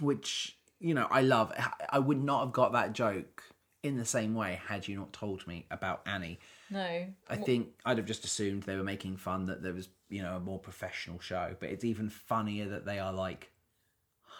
[0.00, 1.52] which you know I love.
[1.90, 3.42] I would not have got that joke
[3.82, 6.38] in the same way had you not told me about Annie.
[6.70, 7.06] No.
[7.28, 10.36] I think I'd have just assumed they were making fun that there was you know
[10.36, 13.50] a more professional show, but it's even funnier that they are like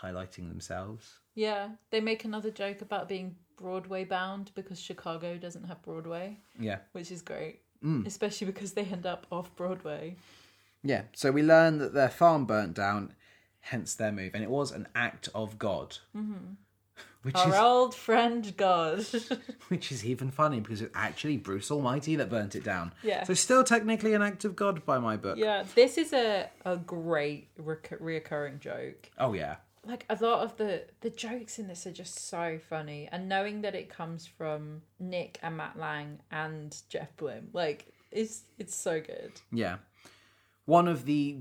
[0.03, 1.19] highlighting themselves.
[1.35, 6.79] Yeah, they make another joke about being Broadway bound because Chicago doesn't have Broadway, Yeah,
[6.93, 7.61] which is great.
[7.85, 8.07] Mm.
[8.07, 10.17] Especially because they end up off Broadway.
[10.85, 11.03] yeah.
[11.15, 13.15] So we learn that their farm burnt down,
[13.61, 15.99] hence their move, and it was an act of God.
[16.17, 16.55] Mm-hmm.
[17.23, 19.07] Which Our is old friend God.
[19.69, 22.93] which is even funny because it's actually Bruce Almighty that burnt it down.
[23.03, 23.23] Yeah.
[23.23, 25.39] So still technically an act of God by my book.
[25.39, 29.09] Yeah, this is a a great rec- reoccurring joke.
[29.19, 29.57] Oh yeah.
[29.85, 33.63] Like a lot of the the jokes in this are just so funny, and knowing
[33.63, 39.01] that it comes from Nick and Matt Lang and Jeff Blim, like it's it's so
[39.01, 39.33] good.
[39.53, 39.77] Yeah.
[40.65, 41.39] One of the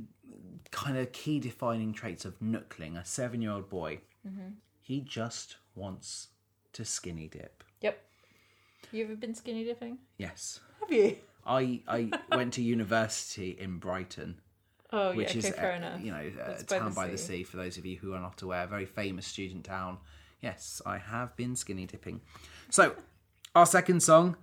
[0.70, 4.54] kind of key defining traits of Nookling, a seven year old boy, mm-hmm.
[4.80, 6.28] he just wants
[6.74, 7.64] to skinny dip.
[7.82, 8.02] Yep.
[8.92, 9.98] You ever been skinny dipping?
[10.18, 10.60] Yes.
[10.80, 11.16] Have you?
[11.46, 14.40] I, I went to university in Brighton,
[14.94, 16.02] Oh which yeah, okay, is, fair a, enough.
[16.02, 17.38] you know, a That's by town the by the sea.
[17.38, 19.98] sea, for those of you who are not aware, a very famous student town.
[20.42, 22.22] Yes, I have been skinny dipping.
[22.70, 22.96] So,
[23.56, 24.36] our second song,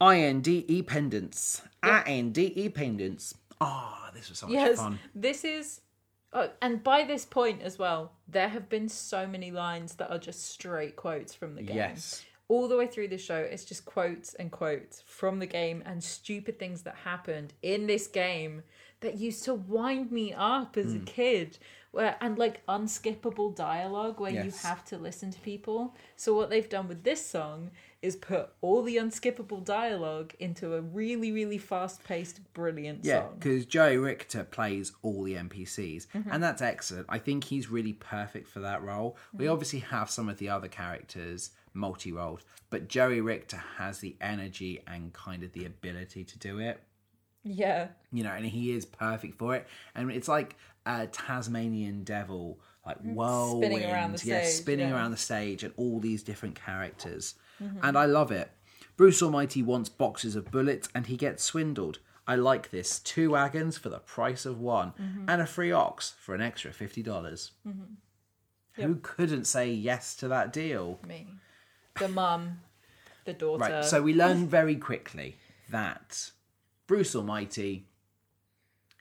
[0.00, 1.62] INDE Pendants.
[1.82, 3.34] INDE Pendants.
[3.60, 4.98] Ah, this was so much Yes, fun.
[5.14, 5.80] this is,
[6.32, 10.18] oh, and by this point as well, there have been so many lines that are
[10.18, 11.76] just straight quotes from the game.
[11.76, 12.24] Yes.
[12.48, 16.04] all the way through the show, it's just quotes and quotes from the game and
[16.04, 18.62] stupid things that happened in this game
[19.00, 21.04] that used to wind me up as a Hmm.
[21.04, 21.58] kid.
[21.92, 25.94] Where and like unskippable dialogue where you have to listen to people.
[26.16, 27.70] So what they've done with this song
[28.02, 33.36] is put all the unskippable dialogue into a really, really fast paced, brilliant Yeah, song.
[33.38, 36.30] because Joey Richter plays all the NPCs, Mm-hmm.
[36.30, 37.06] and that's excellent.
[37.08, 39.16] I think he's really perfect for that role.
[39.32, 39.52] We Mm-hmm.
[39.52, 45.12] obviously have some of the other characters multi-rolled, but Joey Richter has the energy and
[45.12, 46.80] kind of the ability to do it.
[47.44, 47.88] Yeah.
[48.12, 49.66] You know, and he is perfect for it.
[49.94, 53.92] And it's like a Tasmanian devil, like whirlwind, Mm-hmm.
[53.92, 54.94] around the yeah, stage, spinning yeah.
[54.94, 57.34] around the stage, and all these different characters.
[57.62, 57.78] Mm-hmm.
[57.84, 58.50] And I love it.
[58.96, 61.98] Bruce Almighty wants boxes of bullets, and he gets swindled.
[62.26, 62.98] I like this.
[63.00, 65.28] Two wagons for the price of one, Mm-hmm.
[65.28, 67.52] and a free ox for an extra fifty dollars.
[68.74, 70.98] Who couldn't say yes to that deal?
[71.06, 71.26] Me.
[71.98, 72.60] The mum,
[73.24, 73.64] the daughter.
[73.64, 73.84] Right.
[73.84, 75.36] So we learn very quickly
[75.70, 76.30] that
[76.86, 77.88] Bruce Almighty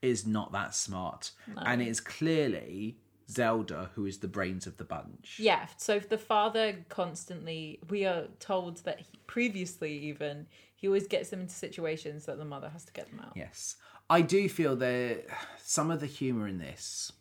[0.01, 2.97] is not that smart, and it's clearly
[3.32, 5.38] Zelda who is the brains of the bunch.
[5.39, 11.29] Yeah, so the father constantly, we are told that he, previously even, he always gets
[11.29, 13.34] them into situations that the mother has to get them out.
[13.36, 13.77] Yes,
[14.09, 15.25] I do feel that
[15.63, 17.11] some of the humor in this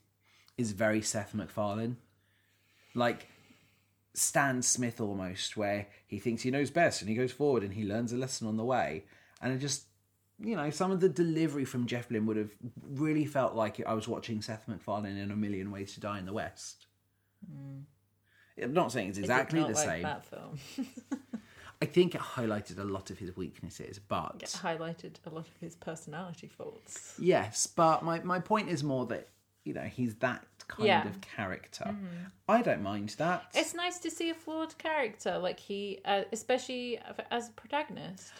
[0.58, 1.96] is very Seth MacFarlane,
[2.94, 3.28] like
[4.14, 7.84] Stan Smith almost, where he thinks he knows best and he goes forward and he
[7.84, 9.04] learns a lesson on the way,
[9.40, 9.84] and it just.
[10.42, 12.50] You know, some of the delivery from Jeff Blim would have
[12.88, 16.24] really felt like I was watching Seth MacFarlane in A Million Ways to Die in
[16.26, 16.86] the West.
[18.62, 20.02] I'm not saying it's it exactly not the like same.
[20.02, 20.58] That film
[21.82, 25.56] I think it highlighted a lot of his weaknesses, but It highlighted a lot of
[25.60, 27.14] his personality faults.
[27.18, 29.28] Yes, but my, my point is more that,
[29.64, 31.00] you know, he's that kind Yeah.
[31.00, 31.08] Mm-hmm.
[31.08, 31.96] of character.
[32.46, 33.44] I don't mind that.
[33.54, 36.98] It's nice to see a flawed character, like he, uh, especially
[37.30, 38.30] as a protagonist.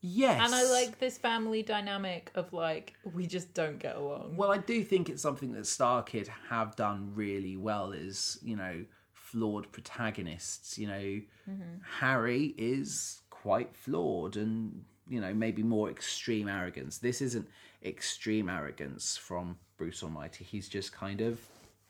[0.00, 0.40] Yes.
[0.44, 4.36] And I like this family dynamic of like, we just don't get along.
[4.36, 8.56] Well, I do think it's something that Star Kid have done really well is, you
[8.56, 10.78] know, flawed protagonists.
[10.78, 11.20] You know,
[11.50, 11.78] mm-hmm.
[12.00, 16.98] Harry is quite flawed and, you know, maybe more extreme arrogance.
[16.98, 17.48] This isn't
[17.84, 20.44] extreme arrogance from Bruce Almighty.
[20.44, 21.40] He's just kind of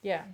[0.02, 0.24] Yeah.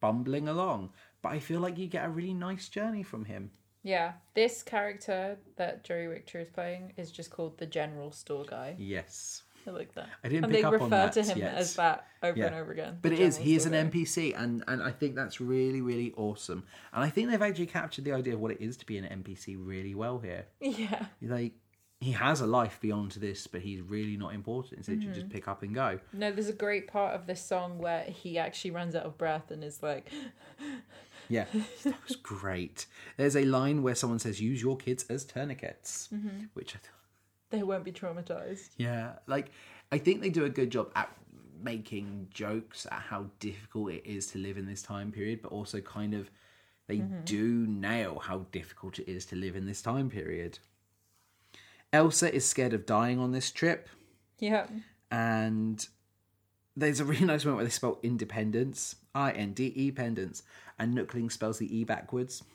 [0.00, 0.90] bumbling along.
[1.22, 3.52] But I feel like you get a really nice journey from him.
[3.84, 4.14] Yeah.
[4.34, 8.74] This character that Joey Richter is playing is just called the General Store Guy.
[8.78, 9.42] Yes.
[9.66, 10.08] I like that.
[10.22, 11.54] I didn't and pick they up refer on that to him yet.
[11.54, 12.46] as that over Yeah.
[12.46, 12.98] and over again.
[13.00, 13.84] But it is he is an Guy.
[13.84, 16.64] NPC, and, and I think that's really, really awesome.
[16.92, 19.04] And I think they've actually captured the idea of what it is to be an
[19.22, 20.46] NPC really well here.
[20.60, 21.06] Yeah.
[21.22, 21.52] Like,
[22.00, 24.80] he has a life beyond this, but he's really not important.
[24.86, 25.14] Literally Mm-hmm.
[25.14, 25.98] just pick up and go.
[26.12, 29.50] No, there's a great part of this song where he actually runs out of breath
[29.50, 30.10] and is like,
[31.28, 31.46] Yeah,
[31.84, 32.86] that was great.
[33.16, 36.44] There's a line where someone says, use your kids as tourniquets, Mm-hmm.
[36.54, 36.90] which I thought,
[37.50, 38.70] they won't be traumatized.
[38.78, 39.50] yeah, like,
[39.92, 41.08] I think they do a good job at
[41.62, 45.80] making jokes at how difficult it is to live in this time period, but also
[45.80, 46.30] kind of
[46.88, 50.58] they do nail how difficult it is to live in this time period.
[51.92, 53.88] Elsa is scared of dying on this trip,
[54.38, 54.66] Yeah.
[55.10, 55.86] and
[56.76, 60.42] there's a really nice moment where they spell independence, I N D E pendants,
[60.78, 62.42] and Nookling spells the E backwards.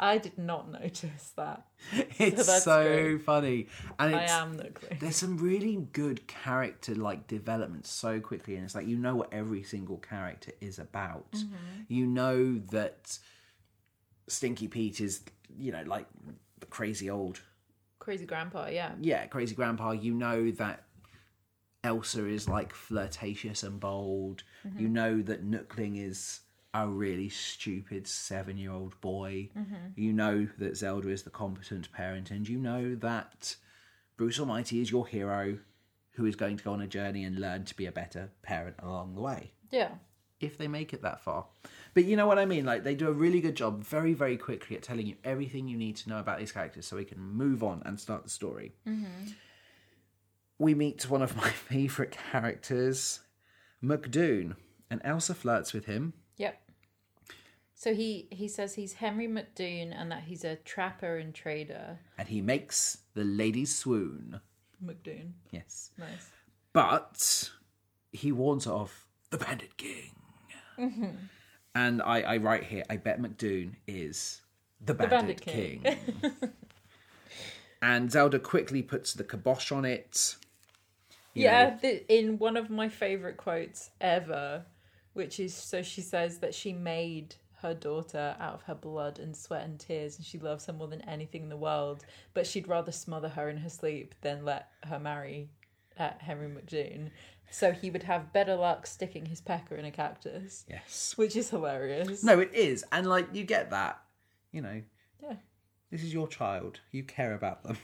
[0.00, 1.66] I did not notice that.
[2.18, 3.68] It's that's so funny,
[3.98, 4.98] and I am Nookling.
[5.00, 9.32] there's some really good character like development so quickly and it's like you know what
[9.32, 11.82] every single character is about mm-hmm.
[11.88, 13.18] you know that
[14.28, 15.22] stinky pete is
[15.58, 16.06] you know like
[16.60, 17.40] the crazy old
[17.98, 18.92] Crazy grandpa, yeah.
[19.00, 20.84] yeah crazy grandpa you know that
[21.84, 24.80] elsa is like flirtatious and bold mm-hmm.
[24.80, 26.40] you know that nookling is
[26.72, 29.74] a really stupid seven year old boy mm-hmm.
[29.94, 33.54] you know that zelda is the competent parent and you know that
[34.16, 35.58] Bruce Almighty is your hero
[36.12, 38.76] who is going to go on a journey and learn to be a better parent
[38.78, 39.52] along the way.
[39.70, 39.90] Yeah.
[40.40, 41.46] If they make it that far.
[41.94, 42.64] But you know what I mean?
[42.64, 45.76] Like, they do a really good job very, very quickly at telling you everything you
[45.76, 48.74] need to know about these characters so we can move on and start the story.
[48.86, 49.32] Mm-hmm.
[50.58, 53.20] We meet one of my favourite characters,
[53.82, 54.56] McDoon,
[54.90, 56.14] and Elsa flirts with him.
[56.36, 56.60] Yep.
[57.74, 61.98] So he he says he's Henry McDoon and that he's a trapper and trader.
[62.16, 64.40] And he makes the ladies swoon.
[64.84, 65.32] McDoon.
[65.50, 65.90] Yes.
[65.98, 66.30] Nice.
[66.72, 67.50] But
[68.12, 70.12] he warns her of the Bandit King.
[70.78, 71.10] Mm-hmm.
[71.74, 74.42] And I, I write here, I bet McDoon is
[74.80, 75.82] the Bandit, Bandit King.
[75.82, 76.32] King.
[77.82, 80.36] and Zelda quickly puts the kibosh on it.
[81.34, 84.64] Yeah, the, in one of my favorite quotes ever,
[85.12, 89.34] which is so she says that she made her daughter out of her blood and
[89.36, 92.04] sweat and tears, and she loves her more than anything in the world.
[92.34, 95.48] But she'd rather smother her in her sleep than let her marry
[95.98, 97.10] uh, Henry McDoon.
[97.50, 101.14] So he would have better luck sticking his pecker in a cactus, Yes.
[101.16, 102.22] which is hilarious.
[102.24, 104.00] No, it is, and like you get that.
[104.52, 104.82] You know,
[105.22, 105.36] Yeah.
[105.90, 106.80] this is your child.
[106.90, 107.78] You care about them.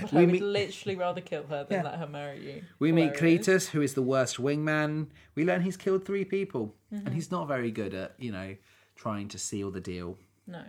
[0.00, 1.90] But We I would meet- literally rather kill her than Yeah.
[1.90, 2.62] let her marry you.
[2.78, 3.46] We meet Hilarious.
[3.48, 5.08] Cletus, who is the worst wingman.
[5.34, 7.06] We learn he's killed three people, Mm-hmm.
[7.06, 8.56] and he's not very good at you know
[8.96, 10.18] trying to seal the deal.
[10.46, 10.62] No.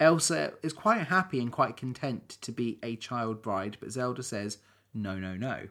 [0.00, 4.58] Elsa is quite happy and quite content to be a child bride, but Zelda says,
[4.94, 5.66] no, no, no.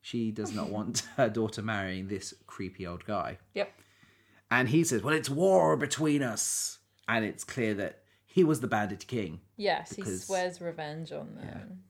[0.00, 3.38] She does not want her daughter marrying this creepy old guy.
[3.54, 3.72] Yep.
[4.50, 6.78] And he says, well, it's war between us.
[7.08, 8.01] And it's clear that
[8.32, 11.82] he was the bandit king Yes, he swears revenge on them.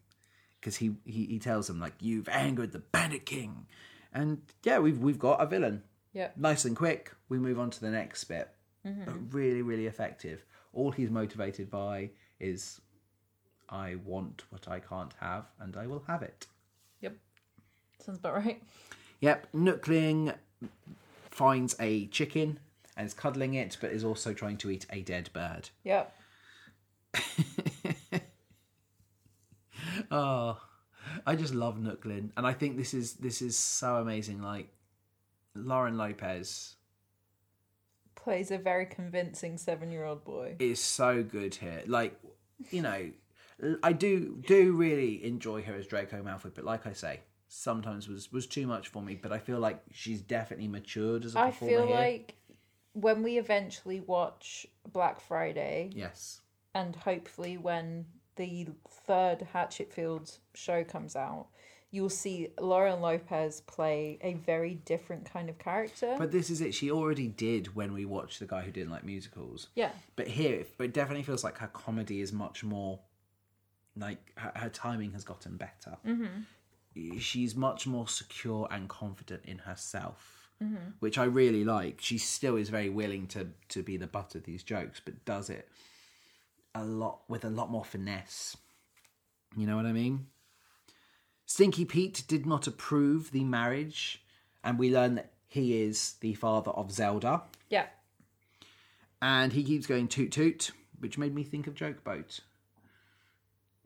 [0.61, 3.67] because he, he, he tells them, like, you've angered the bandit king.
[4.13, 5.83] And yeah, we've, we've got a villain.
[6.13, 6.37] Yep.
[6.37, 7.13] Nice and quick.
[7.29, 8.49] We move on to the next bit.
[8.87, 9.05] Mm-hmm.
[9.05, 10.45] But really, really effective.
[10.75, 12.81] All he's motivated by is,
[13.71, 16.47] I want what I can't have, and I will have it.
[17.01, 17.15] Yep.
[18.05, 18.63] Sounds about right.
[19.21, 20.35] Yep, Nookling
[21.31, 22.59] finds a chicken
[22.97, 25.71] and is cuddling it, but is also trying to eat a dead bird.
[25.85, 26.15] Yep.
[30.11, 30.61] Oh,
[31.27, 34.43] I just love Nookling, and I think this is this is so amazing.
[34.43, 34.69] Like
[35.55, 36.77] Lauren Lopez
[38.15, 40.57] Plays a very convincing seven year old boy.
[40.59, 41.83] is so good here.
[41.87, 42.19] Like,
[42.71, 43.11] you know,
[43.83, 48.31] I do do really enjoy her as Draco Malfoy, but like I say, sometimes was
[48.31, 49.17] was too much for me.
[49.21, 51.97] But I feel like she's definitely matured as a I performer feel here.
[51.97, 52.35] like
[52.93, 56.42] when we eventually watch Black Friday, yes,
[56.75, 58.07] and hopefully when
[58.37, 61.47] the third Hatchetfield show comes out,
[61.91, 66.15] you'll see Lauren Lopez play a very different kind of character.
[66.19, 66.73] but this is it.
[66.75, 69.69] She already did when we watched the guy who didn't like musicals.
[69.75, 73.01] yeah, But here, it- but definitely feels like her comedy is much more
[73.95, 75.99] like her, her timing has gotten better.
[76.07, 77.19] Mm-hmm.
[77.19, 80.51] She's much more secure and confident in herself,
[81.01, 82.01] which I really like.
[82.01, 85.51] She still is very willing to to be the butt of these jokes, but does
[85.51, 85.69] it
[86.75, 88.57] a lot with a lot more finesse.
[89.57, 90.27] You know what I mean?
[91.47, 94.25] Stinky Pete did not approve the marriage,
[94.65, 97.87] and we learn that he is the father of Zelda yeah,
[99.21, 102.41] and he keeps going toot toot, which made me think of Joke Boat.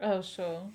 [0.00, 0.68] oh sure,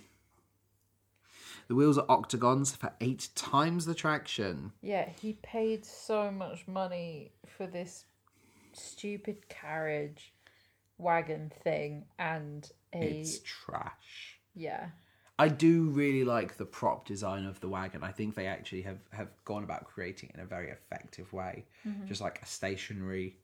[1.69, 4.73] The wheels are octagons for eight times the traction.
[4.81, 5.07] yeah.
[5.21, 8.03] He paid so much money for this
[8.73, 10.33] stupid carriage
[11.01, 14.39] wagon thing and a It's trash.
[14.55, 14.89] yeah.
[15.39, 18.03] I do really like the prop design of the wagon.
[18.03, 21.65] I think they actually have, have gone about creating it in a very effective way.
[21.87, 22.05] Mm-hmm.
[22.05, 23.37] Just like a stationary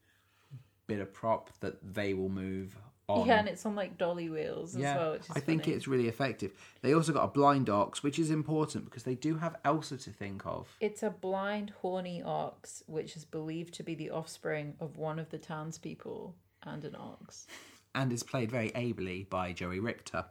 [0.85, 2.77] bit of prop that they will move
[3.09, 3.25] on.
[3.25, 6.07] Yeah, and it's on like dolly wheels as well, which is I think it's really
[6.07, 6.51] effective.
[6.81, 10.09] They also got a blind ox, which is important because they do have Elsa to
[10.11, 10.67] think of.
[10.79, 15.29] It's a blind, horny ox, which is believed to be the offspring of one of
[15.29, 16.35] the townspeople
[16.67, 17.47] and an ox.
[17.95, 20.25] and is played very ably by Joey Richter.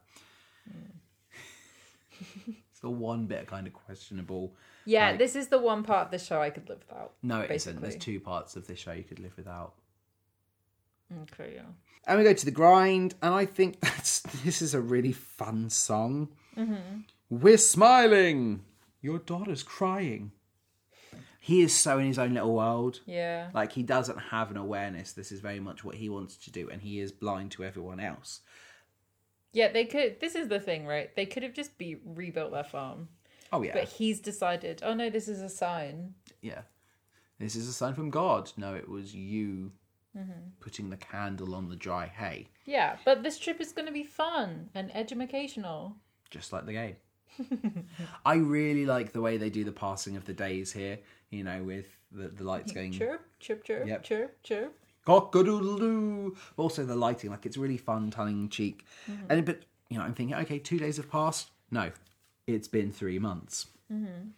[2.48, 4.54] it's the one bit kind of questionable.
[4.84, 7.14] Yeah, Like- this is the one part of the show I could live without.
[7.22, 9.74] No, it not There's two parts of this show you could live without.
[11.22, 11.62] Okay, yeah.
[12.06, 15.70] And we go to the grind, and I think that's this is a really fun
[15.70, 16.28] song.
[16.56, 17.00] Mm-hmm.
[17.30, 18.64] We're smiling.
[19.02, 20.32] Your daughter's crying.
[21.46, 23.02] He is so in his own little world.
[23.06, 23.50] Yeah.
[23.54, 25.12] Like he doesn't have an awareness.
[25.12, 28.00] This is very much what he wants to do, and he is blind to everyone
[28.00, 28.40] else.
[29.52, 30.18] Yeah, they could.
[30.18, 31.14] This is the thing, right?
[31.14, 33.10] They could have just be rebuilt their farm,
[33.52, 34.82] Oh yeah, but he's decided.
[34.84, 36.14] Oh no, this is a sign.
[36.42, 36.62] yeah.
[37.38, 38.50] This is a sign from God.
[38.56, 39.70] No, it was you
[40.18, 40.48] mm-hmm.
[40.58, 44.02] putting the candle on the dry hay, Yeah, but this trip is going to be
[44.02, 45.94] fun and educational.
[46.28, 46.96] just like the game.
[48.26, 50.98] I really like the way they do the passing of the days here.
[51.30, 54.02] You know, with the, the lights going Chirp, chirp, chirp, Yep.
[54.04, 54.78] chirp, chirp.
[55.04, 56.36] cock-a-doodle-doo.
[56.56, 58.84] Also the lighting, like it's really fun, tongue in cheek.
[59.10, 59.30] Mm-hmm.
[59.30, 61.50] And but you know, I'm thinking, okay, two days have passed.
[61.70, 61.90] No,
[62.46, 64.28] it's been three months, mm-hmm.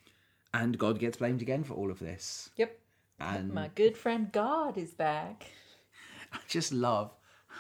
[0.55, 2.51] and God gets blamed again for all of this.
[2.57, 2.78] Yep.
[3.20, 5.47] And My good friend God is back.
[6.32, 7.11] I just love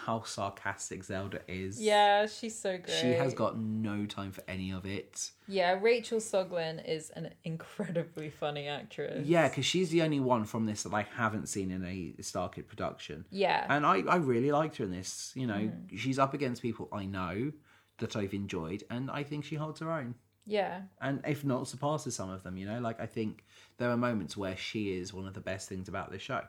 [0.04, 1.80] how sarcastic Zelda is.
[1.80, 2.96] Yeah, she's so great.
[3.00, 5.30] She has got no time for any of it.
[5.46, 9.26] Yeah, Rachael Soglin is an incredibly funny actress.
[9.26, 12.48] Yeah, because she's the only one from this that I haven't seen in a Star
[12.48, 13.24] Kid production.
[13.30, 13.66] Yeah.
[13.68, 15.32] And I, I really liked her in this.
[15.34, 15.96] You know, mm-hmm.
[15.96, 17.52] she's up against people I know
[17.98, 20.14] that I've enjoyed, and I think she holds her own.
[20.46, 20.80] Yeah.
[21.00, 22.80] And if not, surpasses some of them, you know?
[22.80, 23.44] Like, I think
[23.76, 26.40] there are moments where she is one of the best things about this show.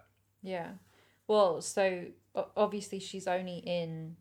[0.42, 0.70] Yeah.
[1.28, 2.06] Well, so
[2.56, 4.16] obviously she's only in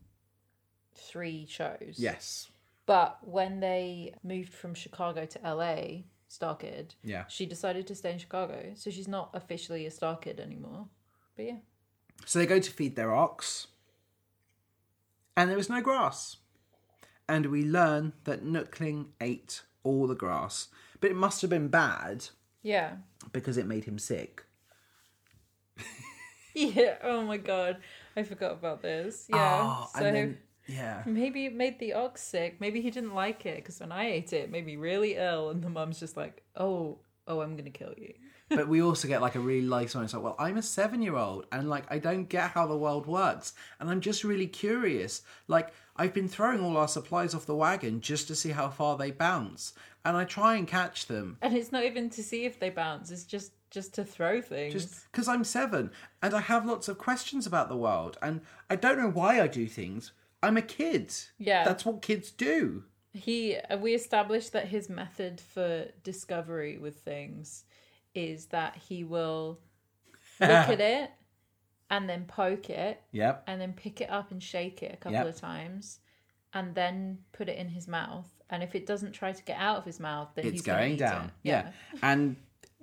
[0.95, 1.95] three shows.
[1.97, 2.51] Yes.
[2.87, 7.27] But when they moved from Chicago to LA, Star Kid, Yeah.
[7.29, 8.73] she decided to stay in Chicago.
[8.75, 10.89] So she's not officially a Star Kid anymore.
[11.37, 11.57] But yeah.
[12.27, 13.69] So they go to feed their ox,
[15.37, 16.39] and there was no grass.
[17.29, 20.69] And we learn that Nookling ate all the grass,
[21.01, 22.27] but it must have been bad
[22.63, 22.97] Yeah.
[23.33, 24.45] because it made him sick.
[26.55, 26.97] Yeah.
[27.05, 27.77] Oh my god.
[28.19, 29.27] I forgot about this.
[29.29, 29.61] Yeah.
[29.63, 31.03] Oh, so then, yeah.
[31.07, 32.61] maybe it made the ox sick.
[32.61, 35.51] Maybe he didn't like it because when I ate it, it made me really ill.
[35.51, 36.99] And the mum's just like, oh,
[37.29, 38.15] oh, I'm going to kill you.
[38.49, 40.05] but we also get like a really light one.
[40.05, 42.77] It's like, well, I'm a seven year old and like I don't get how the
[42.77, 43.53] world works.
[43.79, 45.23] And I'm just really curious.
[45.47, 48.97] Like, I've been throwing all our supplies off the wagon just to see how far
[48.97, 49.75] they bounce.
[50.05, 51.37] And I try and catch them.
[51.43, 54.73] And it's not even to see if they bounce, it's just just to throw things.
[54.73, 55.91] Just because I'm seven
[56.23, 58.17] and I have lots of questions about the world.
[58.23, 58.41] And
[58.71, 60.13] I don't know why I do things.
[60.43, 61.15] I'm a kid.
[61.39, 61.65] Yeah.
[61.65, 62.85] That's what kids do.
[63.13, 67.65] He uh, we established that his method for discovery with things
[68.15, 69.59] is that he will
[70.41, 71.11] look at it
[71.91, 73.45] and then poke it Yep.
[73.47, 75.27] and then pick it up and shake it a couple Yep.
[75.27, 75.99] of times
[76.53, 79.79] and then put it in his mouth and if it doesn't try to get out
[79.79, 81.27] of his mouth then It's he's eat down.
[81.27, 81.31] it.
[81.43, 81.71] Yeah.
[82.03, 82.37] And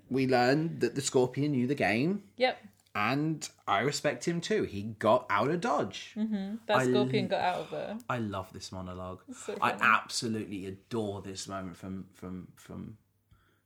[0.10, 2.24] we learned that the scorpion knew the game.
[2.38, 2.58] Yep.
[2.94, 4.64] And I respect him too.
[4.64, 6.14] He got out of Dodge.
[6.16, 6.56] Mm-hmm.
[6.68, 7.98] That I scorpion got out of there.
[8.10, 9.20] I love this monologue.
[9.46, 12.98] so I absolutely adore this moment from from from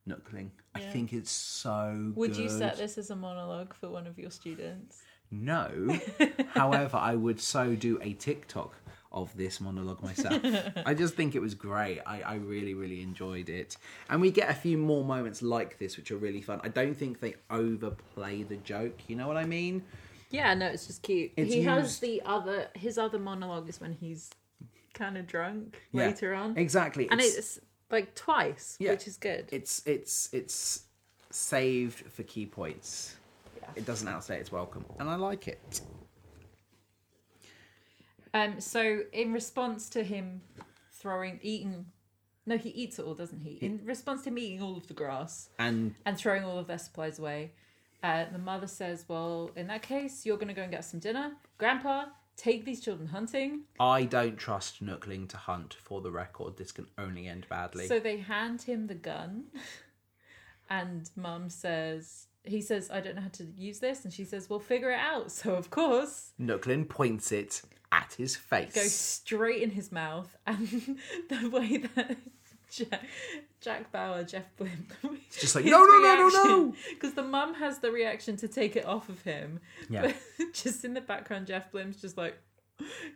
[0.08, 0.50] Nookling.
[0.74, 4.30] I think it's so Would you set this as a monologue for one of your
[4.30, 4.98] students?
[5.30, 5.96] No.
[6.48, 8.74] However, I would so do a TikTok
[9.12, 10.40] of this monologue myself.
[10.86, 12.00] I just think it was great.
[12.06, 13.76] I, I really, really enjoyed it.
[14.08, 16.60] And we get a few more moments like this, which are really fun.
[16.62, 18.98] I don't think they overplay the joke.
[19.08, 19.82] You know what I mean?
[20.30, 21.32] Yeah, no, it's just cute.
[21.36, 24.30] It's he has the other his other monologue is when he's
[24.94, 26.06] kind of drunk Yeah.
[26.06, 26.56] later on.
[26.56, 27.08] Exactly.
[27.10, 27.58] and it's
[27.90, 28.92] like twice, Yeah.
[28.92, 29.48] which is good.
[29.50, 30.84] it's it's it's
[31.30, 33.16] saved for key points.
[33.60, 33.68] Yeah.
[33.74, 35.80] It doesn't outstay its welcome, and I like it.
[38.32, 40.42] Um, so in response to him
[40.92, 41.86] throwing, eating,
[42.46, 43.52] no, he eats it all, doesn't he?
[43.64, 46.78] In response to him eating all of the grass And and throwing all of their
[46.78, 47.52] supplies away,
[48.02, 51.00] uh, the mother says, "Well, in that case, you're going to go and get some
[51.00, 52.06] dinner, Grandpa.
[52.36, 55.74] Take these children hunting." I don't trust Nookling to hunt.
[55.74, 57.86] For the record, this can only end badly.
[57.86, 59.44] So they hand him the gun,
[60.70, 64.48] and Mum says, "He says I don't know how to use this," and she says,
[64.48, 67.62] "Well, figure it out." So of course, Nookling points it
[67.92, 68.74] at his face.
[68.74, 70.68] Go straight in his mouth, and
[71.28, 72.16] the way that
[72.70, 73.04] Jack,
[73.60, 74.86] Jack Bauer, Jeff Blim,
[75.32, 78.76] just like, "No, no, no, no, no!" because the mum has the reaction to take
[78.76, 79.60] it off of him.
[79.88, 80.12] Yeah.
[80.38, 82.38] But just in the background, Jeff Blim's just like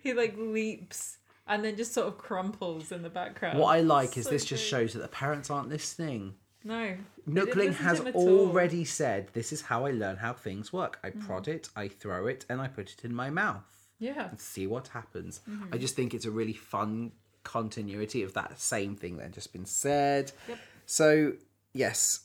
[0.00, 1.18] he like leaps.
[1.46, 3.58] And then just sort of crumples in the background.
[3.58, 6.36] What I like is So this just shows that the parents aren't listening.
[6.64, 6.94] No.
[7.28, 8.46] Nookling has at all.
[8.46, 10.98] already said, "This is how I learn how things work.
[11.04, 11.20] I mm.
[11.26, 14.28] prod it, I throw it, and I put it in my mouth." Yeah.
[14.30, 15.40] and see what happens.
[15.48, 15.72] Mm-hmm.
[15.72, 19.52] I just think it's a really fun continuity of that same thing that had just
[19.52, 20.32] been said.
[20.48, 20.58] Yep.
[20.86, 21.32] So,
[21.72, 22.20] yes.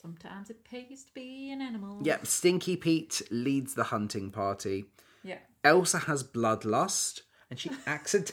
[0.00, 2.00] Sometimes it pays to be an animal.
[2.02, 4.86] Yep, Stinky Pete leads the hunting party.
[5.22, 5.38] Yeah.
[5.62, 7.20] Elsa has bloodlust
[7.50, 8.32] and she accident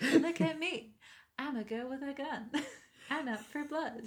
[0.00, 0.94] Look at me.
[1.38, 2.50] I'm a girl with a gun.
[3.10, 4.02] I'm out for blood.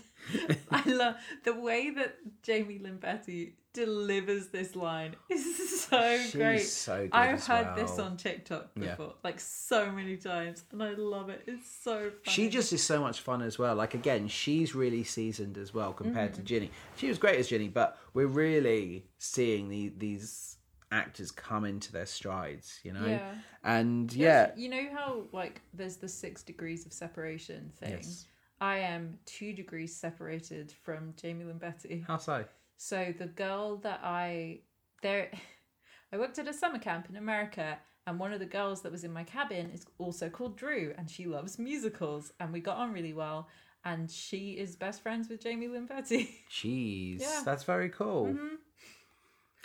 [0.71, 2.15] I love the way that
[2.45, 6.57] Jaime Lyn Beatty delivers this line is so She's great.
[6.63, 8.91] so good I've heard this on TikTok Yeah.
[8.91, 11.43] before, like so many times, and I love it.
[11.45, 12.33] It's so funny.
[12.35, 13.75] She just is so much fun as well.
[13.75, 16.41] Like again, she's really seasoned as well compared Mm-hmm.
[16.41, 16.71] to Ginny.
[16.95, 20.57] She was great as Ginny, but we're really seeing the, these
[20.91, 23.05] actors come into their strides, you know.
[23.05, 23.33] Yeah.
[23.63, 27.91] And yeah, You know how like there's the six degrees of separation thing.
[27.97, 28.25] Yes.
[28.61, 32.05] I am two degrees separated from Jaime Lyn Beatty.
[32.07, 32.45] how so?
[32.77, 34.59] So the girl that I
[35.01, 35.31] there
[36.13, 39.03] I worked at a summer camp in America and one of the girls that was
[39.03, 42.93] in my cabin is also called Drew and she loves musicals and we got on
[42.93, 43.47] really well
[43.83, 46.35] and she is best friends with Jaime Lyn Beatty.
[46.51, 47.41] Jeez, Yeah.
[47.45, 48.27] that's very cool.
[48.27, 48.55] Mm-hmm.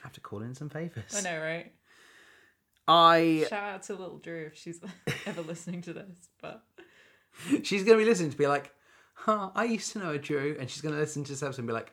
[0.03, 1.15] Have to call in some favors.
[1.15, 1.73] I know, right?
[2.89, 4.81] I Shout out to little Drew if she's
[5.27, 6.29] ever listening to this.
[6.41, 6.63] But
[7.63, 8.73] she's gonna be listening to be like,
[9.15, 11.69] huh, I used to know a Drew, and she's gonna listen to this episode and
[11.69, 11.93] be like,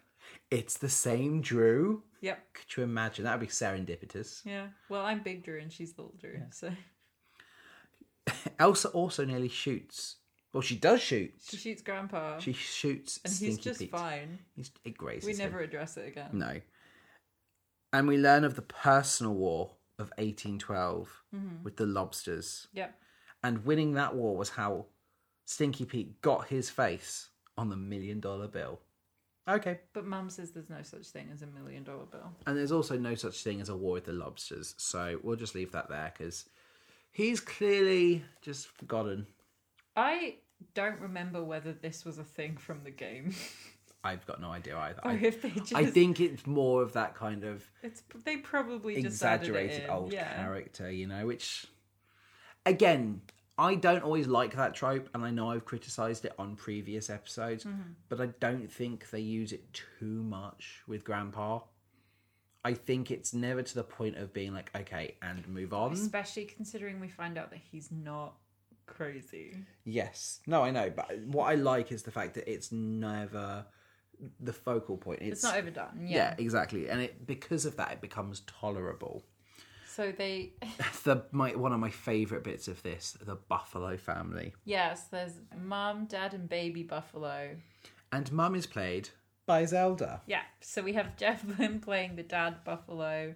[0.51, 2.03] it's the same Drew.
[2.21, 2.39] yep.
[2.53, 3.25] Could you imagine?
[3.25, 4.45] That would be serendipitous.
[4.45, 4.67] Yeah.
[4.89, 6.41] Well I'm big Drew and she's little Drew.
[6.51, 6.71] So
[8.59, 10.15] Elsa also nearly shoots.
[10.53, 11.33] Well, she does shoot.
[11.47, 13.91] she shoots grandpa She shoots and Stinky he's just Pete.
[13.91, 14.39] fine.
[14.55, 15.39] He's, it grazes We him.
[15.39, 16.29] never address it again.
[16.33, 16.61] No.
[17.93, 21.63] And we learn of the personal war of 1812 mm-hmm.
[21.63, 22.67] with the lobsters.
[22.73, 22.95] Yep.
[23.43, 24.85] And winning that war was how
[25.45, 28.79] Stinky Pete got his face on the million dollar bill.
[29.47, 29.79] Okay.
[29.93, 32.31] But Mum says there's no such thing as a million dollar bill.
[32.45, 34.75] And there's also no such thing as a war with the lobsters.
[34.77, 36.45] So we'll just leave that there because
[37.11, 39.27] he's clearly just forgotten.
[39.95, 40.35] I
[40.73, 43.33] don't remember whether this was a thing from the game.
[44.03, 45.01] I've got no idea either.
[45.03, 48.37] or I, if they just I think it's more of that kind of it's they
[48.37, 50.35] probably just added it exaggerated old yeah.
[50.35, 51.65] character, you know, which
[52.65, 53.21] again,
[53.57, 57.63] I don't always like that trope, and I know I've criticized it on previous episodes,
[57.63, 57.91] Mm-hmm.
[58.09, 61.61] but I don't think they use it too much with Grandpa.
[62.63, 65.93] I think it's never to the point of being like, okay, and move on.
[65.93, 68.35] Especially considering we find out that he's not
[68.85, 69.55] crazy.
[69.85, 70.39] Yes.
[70.45, 73.65] No, I know, but what I like is the fact that it's never
[74.39, 75.21] the focal point.
[75.21, 76.05] It's, It's not overdone.
[76.07, 76.15] yeah.
[76.17, 76.35] Yeah.
[76.37, 76.89] exactly.
[76.89, 79.23] And it because of that it becomes tolerable.
[79.97, 80.51] So they
[81.03, 84.53] The my one of my favorite bits of this, the Buffalo family.
[84.63, 87.55] yes, there's mum, dad, and baby buffalo.
[88.11, 89.09] And mum is played
[89.47, 90.21] by Zelda.
[90.27, 90.43] Yeah.
[90.61, 93.33] So we have Jeff Blim playing the dad buffalo.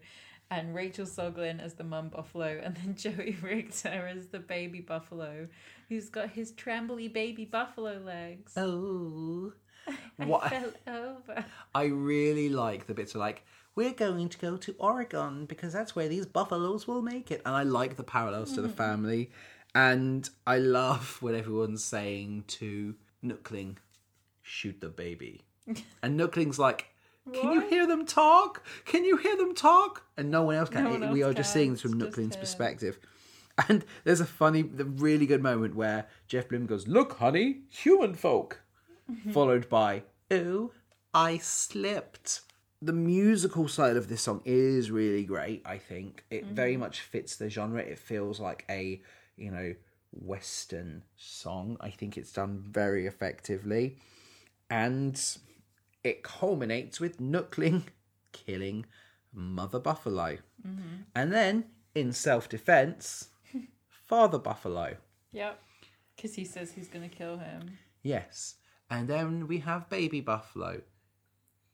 [0.51, 5.47] And Rachael Soglin as the mum buffalo, and then Joey Richter as the baby buffalo,
[5.88, 8.53] who's got his trembly baby buffalo legs.
[8.55, 9.53] Oh.
[10.20, 11.45] I What fell over.
[11.74, 13.45] I really like the bits of like,
[13.82, 17.41] we're going to go to Oregon because that's where these buffaloes will make it.
[17.47, 18.77] And I like the parallels to the mm-hmm.
[18.77, 19.32] family.
[19.73, 22.93] And I love when everyone's saying to
[23.25, 23.77] Nookling,
[24.43, 25.41] shoot the baby.
[26.03, 26.93] and Nookling's like,
[27.34, 28.63] can you hear them talk?
[28.86, 30.03] Can you hear them talk?
[30.15, 30.84] And no one else can.
[30.84, 32.99] No one we else are just seeing this from It's Nookling's perspective.
[33.67, 38.15] And there's a funny, the really good moment where Jeff Blim goes, "Look, honey, human
[38.15, 38.61] folk,"
[39.11, 39.32] mm-hmm.
[39.34, 40.71] followed by, "Oh,
[41.13, 42.41] I slipped."
[42.82, 45.61] The musical side of this song is really great.
[45.65, 46.79] I think it very mm.
[46.79, 47.82] much fits the genre.
[47.82, 49.01] It feels like a,
[49.38, 49.75] you know,
[50.11, 51.77] western song.
[51.79, 53.97] I think it's done very effectively,
[54.69, 55.21] and
[56.03, 57.84] it culminates with Nookling
[58.32, 58.86] killing
[59.34, 60.38] Mother Buffalo.
[60.67, 61.03] Mm-hmm.
[61.15, 61.65] And then,
[61.95, 63.29] in self defense,
[63.88, 64.97] Father Buffalo.
[65.32, 65.59] Yep.
[66.15, 67.77] Because he says he's going to kill him.
[68.03, 68.55] Yes.
[68.89, 70.82] And then we have Baby Buffalo.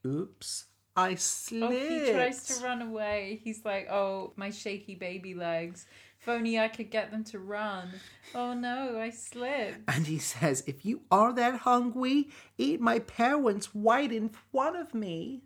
[0.05, 0.65] Oops,
[0.97, 1.73] I slipped.
[1.73, 3.39] Oh, he tries to run away.
[3.43, 5.85] He's like, oh, my shaky baby legs.
[6.19, 7.89] If only I could get them to run.
[8.33, 9.81] Oh no, I slipped.
[9.87, 14.93] And he says, If you are that hungry, eat my parents right in front of
[14.95, 15.43] me.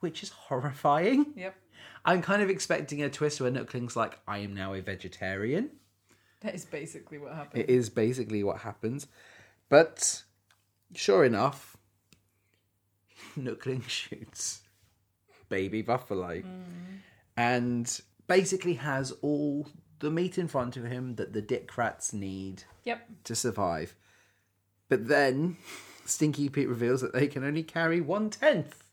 [0.00, 1.32] Which is horrifying.
[1.34, 1.56] Yep.
[2.04, 5.70] I'm kind of expecting a twist where Nookling's like, I am now a vegetarian.
[6.40, 7.64] That is basically what happens.
[7.64, 9.06] It is basically what happens.
[9.68, 10.22] But
[10.94, 11.77] sure enough,
[13.44, 14.62] Nookling shoots
[15.48, 16.44] baby buffalo mm.
[17.36, 19.66] and basically has all
[20.00, 23.08] the meat in front of him that the dick rats need Yep.
[23.24, 23.96] to survive.
[24.88, 25.56] But then
[26.04, 28.84] Stinky Pete reveals that they can only carry one tenth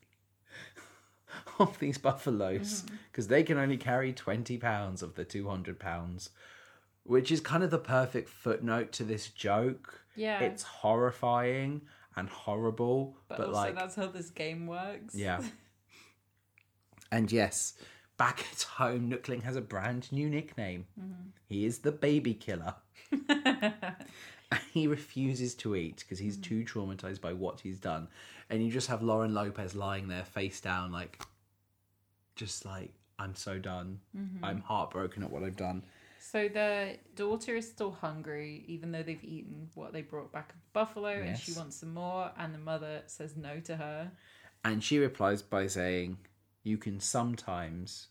[1.60, 2.96] of these buffaloes mm-hmm.
[3.12, 6.32] because they can only carry 20 pounds of the 200 pounds,
[7.04, 10.02] which is kind of the perfect footnote to this joke.
[10.16, 10.40] Yeah.
[10.40, 11.82] It's horrifying
[12.16, 15.16] and horrible, But, but, also, like, that's how this game works.
[15.16, 15.42] yeah.
[17.12, 17.74] and yes,
[18.18, 20.86] back at home, Nookling has a brand new nickname.
[21.00, 21.30] Mm-hmm.
[21.48, 22.76] He is the baby killer.
[23.12, 26.68] and he refuses to eat because he's too mm.
[26.68, 28.08] traumatized by what he's done.
[28.50, 31.22] And you just have Lauren Lopez lying there, face down, like,
[32.36, 34.00] just like, I'm so done.
[34.18, 34.44] Mm-hmm.
[34.44, 35.84] I'm heartbroken at what I've done.
[36.32, 40.74] So the daughter is still hungry, even though they've eaten what they brought back of
[40.74, 42.32] buffalo, and she wants some more.
[42.40, 44.12] And the mother says no to her.
[44.64, 46.18] And she replies by saying,
[46.64, 48.08] You can sometimes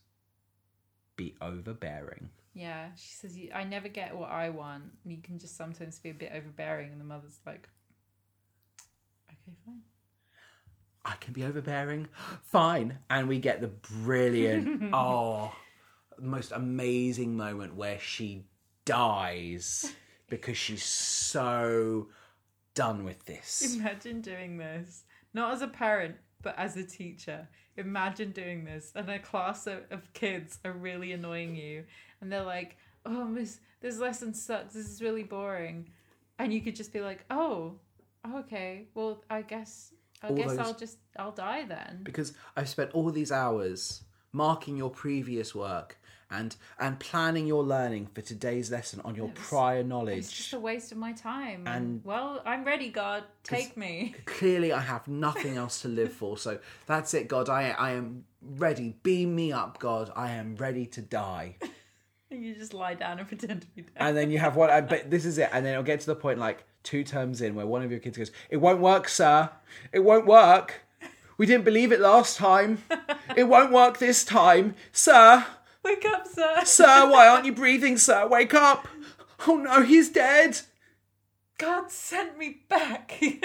[1.17, 2.31] be overbearing.
[2.55, 4.85] Yeah, she says, "I never get what I want.
[5.05, 7.69] You can just sometimes be a bit overbearing." And the mother's like,
[9.29, 9.83] "Okay, fine."
[11.05, 12.07] I can be overbearing.
[12.45, 12.99] Fine.
[13.11, 15.53] And we get the brilliant, oh,
[16.21, 18.45] most amazing moment where she
[18.85, 19.93] dies
[20.29, 22.09] because she's so
[22.75, 23.77] done with this.
[23.77, 27.49] Imagine doing this, not as a parent, but as a teacher.
[27.77, 31.85] Imagine doing this, and a class of, of kids are really annoying you,
[32.21, 34.75] and they're like, "Oh, Miss, this lesson sucks.
[34.75, 35.91] This is really boring,"
[36.39, 37.75] and you could just be like, "Oh,
[38.37, 38.87] okay.
[38.95, 39.93] Well, I guess,
[40.23, 44.03] I All guess those- I'll just, I'll die then." Because I've spent all these hours
[44.31, 45.99] marking your previous work
[46.31, 50.19] and and planning your learning for today's lesson on your prior knowledge.
[50.19, 51.67] It's just a waste of my time.
[51.67, 53.25] And- well, I'm ready, God.
[53.43, 54.15] Take me.
[54.27, 56.37] Clearly, I have nothing else to live for.
[56.39, 57.49] So that's it, God.
[57.49, 58.97] I I am ready.
[59.03, 60.11] Beam me up, God.
[60.15, 61.57] I am ready to die.
[62.31, 63.93] And you just lie down and pretend to be dead.
[63.97, 64.69] And then you have one.
[64.87, 65.51] But this is it.
[65.53, 68.01] And then it'll get to the point like two terms in where one of your
[68.01, 69.51] kids goes, "It won't work, sir.
[69.93, 70.83] It won't work.
[71.37, 72.83] We didn't believe it last time.
[73.37, 75.45] It won't work this time, sir."
[75.85, 76.65] Wake up, sir.
[76.65, 78.27] Sir, why aren't you breathing, sir?
[78.27, 78.89] Wake up!
[79.47, 80.61] Oh no, he's dead!
[81.59, 83.21] God sent me back.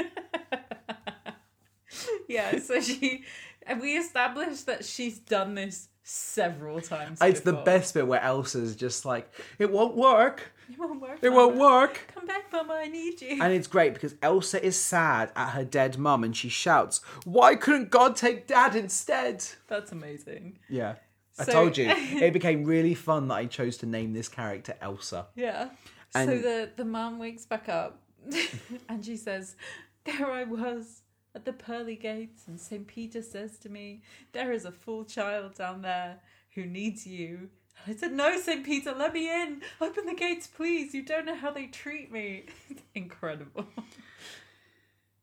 [2.27, 3.23] yeah, so she
[3.63, 7.19] and we established that she's done this several times.
[7.21, 10.51] It's the best bit where Elsa's just like, it won't work.
[10.71, 11.19] It won't work.
[11.21, 12.11] It won't work.
[12.13, 12.73] Come back, Mama.
[12.73, 13.41] I need you.
[13.41, 17.55] And it's great because Elsa is sad at her dead mum and she shouts, Why
[17.55, 19.45] couldn't God take dad instead?
[19.67, 20.59] That's amazing.
[20.67, 20.95] Yeah.
[21.39, 21.89] I So- told you.
[22.27, 25.27] It became really fun that I chose to name this character Elsa.
[25.35, 25.69] Yeah.
[26.11, 28.01] so the the mom wakes back up
[28.89, 29.55] and she says,
[30.03, 31.01] "There I was
[31.35, 34.01] at the pearly gates, and Saint Peter says to me,
[34.33, 36.19] there is a full child down there
[36.55, 37.49] who needs you."
[37.85, 39.61] And I said, "No, Saint Peter, let me in.
[39.79, 40.93] Open the gates, please.
[40.93, 42.45] You don't know how they treat me."
[42.95, 43.67] Incredible.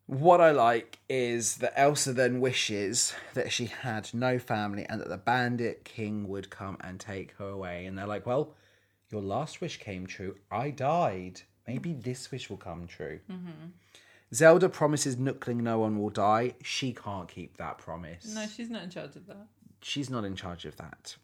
[0.07, 5.09] What I like is that Elsa then wishes that she had no family and that
[5.09, 7.87] the bandit king would come and take her away.
[7.87, 8.55] And they're like, well,
[9.11, 10.37] your last wish came true.
[10.51, 11.43] I died.
[11.67, 13.19] Maybe this wish will come true.
[13.31, 13.69] Mm-hmm.
[14.33, 16.55] Zelda promises Nookling no one will die.
[16.63, 18.33] She can't keep that promise.
[18.33, 19.47] No, she's not in charge of that.
[19.83, 21.17] She's not in charge of that.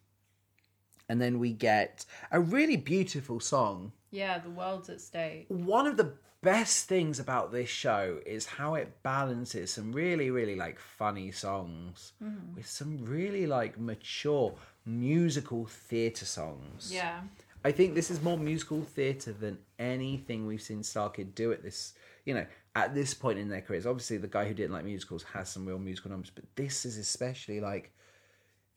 [1.08, 5.46] And then we get a really beautiful song Yeah, the world's at stake.
[5.48, 10.56] one of the best things about this show is how it balances some really really
[10.56, 12.54] like funny songs mm-hmm.
[12.56, 16.90] with some really like mature musical theatre songs.
[16.92, 17.20] Yeah.
[17.64, 21.62] i think this is more musical theatre than anything we've seen star kid do at
[21.62, 23.86] this you know at this point in their careers.
[23.86, 26.96] Obviously the guy who didn't like musicals has some real musical numbers but this is
[26.96, 27.92] especially like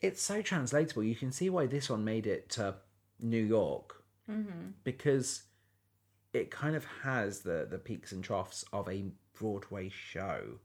[0.02, 1.02] it's so translatable.
[1.02, 2.74] You can see why this one made it to
[3.18, 4.68] new york mm-hmm.
[4.84, 5.44] because
[6.36, 9.04] it kind of has the the peaks and troughs of a
[9.38, 10.60] Broadway show,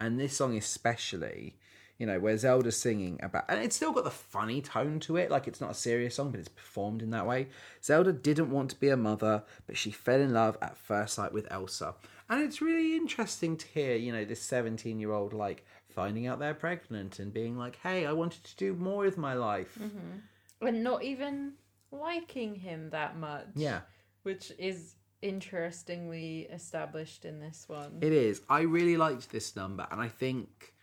[0.00, 1.58] and this song especially,
[1.98, 5.30] you know, where Zelda's singing about, and it's still got the funny tone to it,
[5.30, 7.48] like it's not a serious song, but it's performed in that way.
[7.82, 11.32] Zelda didn't want to be a mother, but she fell in love at first sight
[11.32, 11.94] with Elsa,
[12.28, 16.40] and it's really interesting to hear, you know, this seventeen year old like finding out
[16.40, 19.78] they're pregnant and being like, hey, I wanted to do more with my life.
[19.80, 20.66] Mm-hmm.
[20.66, 21.52] And not even
[21.92, 23.46] liking him that much.
[23.54, 23.80] Yeah.
[24.24, 27.98] Which is interestingly established in this one.
[28.00, 28.42] It is.
[28.48, 30.74] I really liked this number, and I think,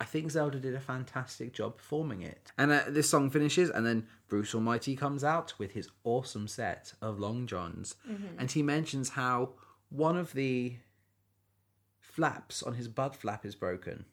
[0.00, 2.52] I think Zelda did a fantastic job performing it.
[2.56, 6.94] And uh, this song finishes, and then Bruce Almighty comes out with his awesome set
[7.02, 7.96] of long johns,
[8.38, 9.50] and he mentions how
[9.90, 10.76] one of the
[12.00, 14.04] flaps on his butt flap is broken,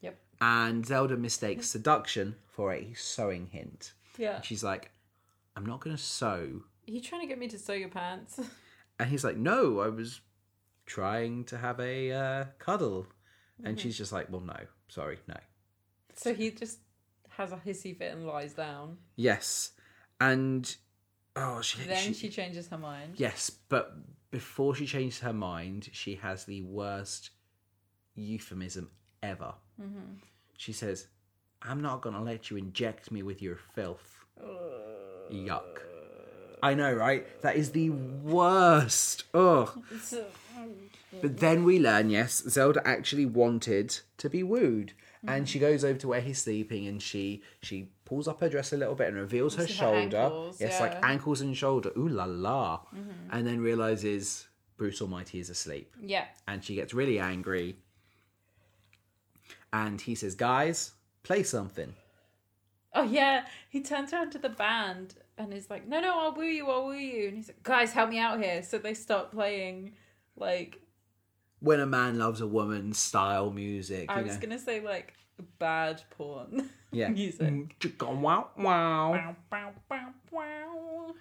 [0.00, 0.18] Yep.
[0.40, 3.92] and Zelda mistakes seduction for a sewing hint.
[4.18, 4.36] Yeah.
[4.36, 4.90] And she's like,
[5.54, 8.40] "I'm not going to sew." Are you trying to get me to sew your pants?
[8.98, 10.22] And he's like, "No, I was
[10.86, 13.06] trying to have a uh, cuddle."
[13.62, 14.56] And she's just like, "Well, no,
[14.88, 15.36] sorry, no."
[16.14, 16.78] so he just
[17.28, 18.96] has a hissy fit and lies down.
[19.16, 19.72] Yes,
[20.18, 20.74] and
[21.36, 23.16] oh, she, Then she, she changes her mind.
[23.18, 23.98] yes, but
[24.30, 27.32] before she changes her mind, she has the worst
[28.14, 28.88] euphemism
[29.22, 29.52] ever.
[30.56, 31.08] She says,
[31.60, 34.24] "I'm not gonna let you inject me with your filth."
[35.30, 35.82] Yuck.
[36.66, 37.22] I know, right?
[37.42, 39.24] That is the worst.
[39.34, 39.70] Ugh.
[41.22, 44.92] But then we learn, yes, Zelda actually wanted to be wooed.
[45.26, 48.72] And she goes over to where he's sleeping and she she pulls up her dress
[48.72, 50.16] a little bit and reveals her shoulder.
[50.18, 50.96] ankles, yes, like yeah.
[51.00, 51.10] Mm-hmm.
[51.12, 51.90] ankles and shoulder.
[51.96, 52.80] Ooh la la.
[53.32, 54.46] And then realizes
[54.76, 55.92] Bruce Almighty is asleep.
[56.00, 56.26] yeah.
[56.46, 57.76] And she gets really angry.
[59.72, 60.92] And he says, Guys,
[61.22, 61.94] play something.
[62.94, 66.44] Oh yeah, he turns around to the band and is like, "No, no, I'll woo
[66.44, 69.30] you, I'll woo you." And he's like, "Guys, help me out here." So they start
[69.30, 69.92] playing
[70.36, 70.80] like
[71.60, 74.10] When a man loves a woman style music.
[74.10, 74.40] I you was know.
[74.42, 75.14] gonna say like
[75.58, 77.08] bad porn yeah.
[77.08, 77.48] music.
[77.48, 79.12] Mm, chicka wow wow.
[79.12, 81.14] Bow, bow, bow, bow.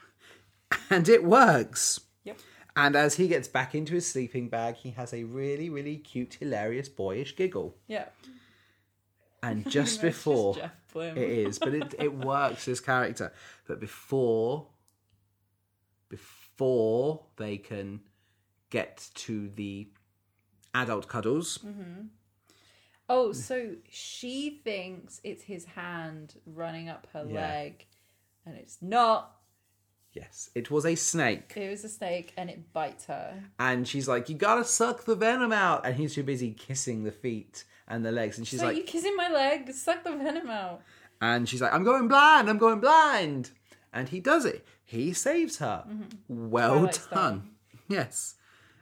[0.89, 1.99] And it works.
[2.24, 2.39] Yep.
[2.78, 6.36] And as he gets back into his sleeping bag, he has a really, really cute,
[6.36, 7.76] hilarious, boyish giggle.
[7.88, 8.05] Yeah.
[9.41, 10.57] And That's just before
[10.96, 11.18] Jeff Blim.
[11.18, 13.32] it is, but it it works his character.
[13.68, 14.68] But before
[16.10, 18.02] before they can
[18.70, 19.88] get to the
[20.74, 22.08] adult cuddles, mm-hmm.
[23.08, 27.34] Oh, so she thinks it's his hand running up her Yeah.
[27.41, 27.86] leg,
[28.46, 29.32] and it's not.
[30.12, 31.54] Yes, it was a snake.
[31.56, 33.43] It was a snake, and it bites her.
[33.60, 35.86] And she's like, You gotta suck the venom out.
[35.86, 38.38] And he's too busy kissing the feet and the legs.
[38.38, 39.72] And she's so like, you kissing my leg?
[39.74, 40.82] Suck the venom out.
[41.22, 43.52] And she's like, I'm going blind, I'm going blind.
[43.94, 44.66] And he does it.
[44.84, 45.86] He saves her.
[46.28, 46.92] Well Mm-hmm.
[46.92, 47.14] Style.
[47.24, 47.50] done.
[47.88, 48.36] Yes.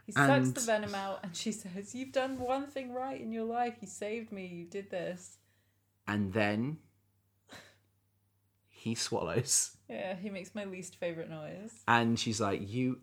[0.05, 3.45] He sucks the venom out, and she says, "You've done one thing right in your
[3.45, 3.75] life.
[3.79, 4.45] You saved me.
[4.47, 5.37] You did this."
[6.05, 6.79] And then
[8.69, 9.77] he swallows.
[9.89, 11.71] Yeah, he makes my least favorite noise.
[11.87, 12.99] And she's like, You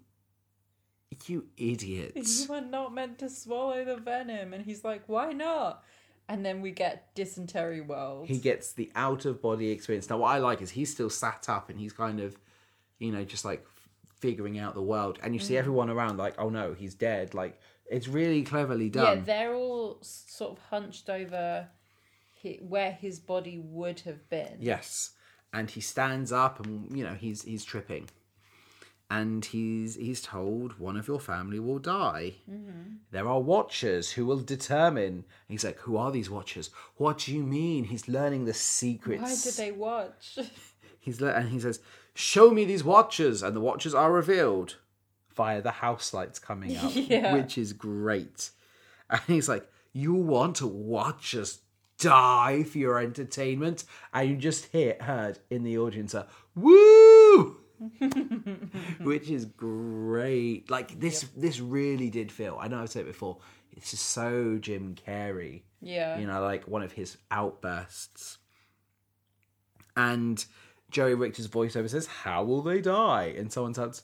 [1.26, 2.12] you idiot.
[2.16, 5.82] You are not meant to swallow the venom, and he's like, "Why not?"
[6.28, 8.28] And then we get dysentery world.
[8.28, 10.08] he gets the out of body experience.
[10.08, 12.36] Now, what I like is he's still sat up and he's kind of,
[13.00, 13.66] you know, just like
[14.20, 15.18] figuring out the world.
[15.24, 15.58] And you see Mm.
[15.58, 17.34] everyone around like, oh no, he's dead.
[17.34, 17.58] Like,
[17.90, 19.18] it's really cleverly done.
[19.18, 21.68] yeah, they're all sort of hunched over
[22.60, 24.56] where his body would have been.
[24.60, 25.10] yes.
[25.52, 28.08] And he stands up and, you know, he's he's tripping.
[29.12, 32.34] And he's he's told one of your family will die.
[32.48, 32.94] Mm-hmm.
[33.10, 35.24] There are watchers who will determine.
[35.48, 36.70] He's like, who are these watchers?
[36.96, 37.84] What do you mean?
[37.84, 39.22] He's learning the secrets.
[39.22, 40.38] Why did they watch?
[41.00, 41.80] He's le- and he says,
[42.14, 44.76] "Show me these watchers, and the watchers are revealed
[45.34, 47.32] via the house lights coming up, Yeah.
[47.34, 48.50] which is great.
[49.08, 51.60] And he's like, "You want to watch us
[51.98, 57.56] die for your entertainment?" And you just hear heard in the audience a "woo,"
[59.00, 60.70] which is great.
[60.70, 62.58] Like this, this really did feel.
[62.60, 63.38] I know I've said it before.
[63.72, 66.18] It's just so Jim Carrey yeah.
[66.18, 68.38] you know, like one of his outbursts.
[69.96, 70.44] And
[70.90, 73.34] Joey Richter's voiceover says, How will they die?
[73.36, 74.02] And someone says,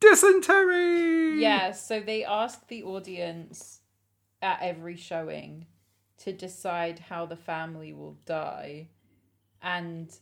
[0.00, 1.40] Dysentery!
[1.40, 3.80] Yeah, so they ask the audience
[4.40, 5.66] at every showing
[6.18, 8.88] to decide how the family will die.
[9.60, 10.16] And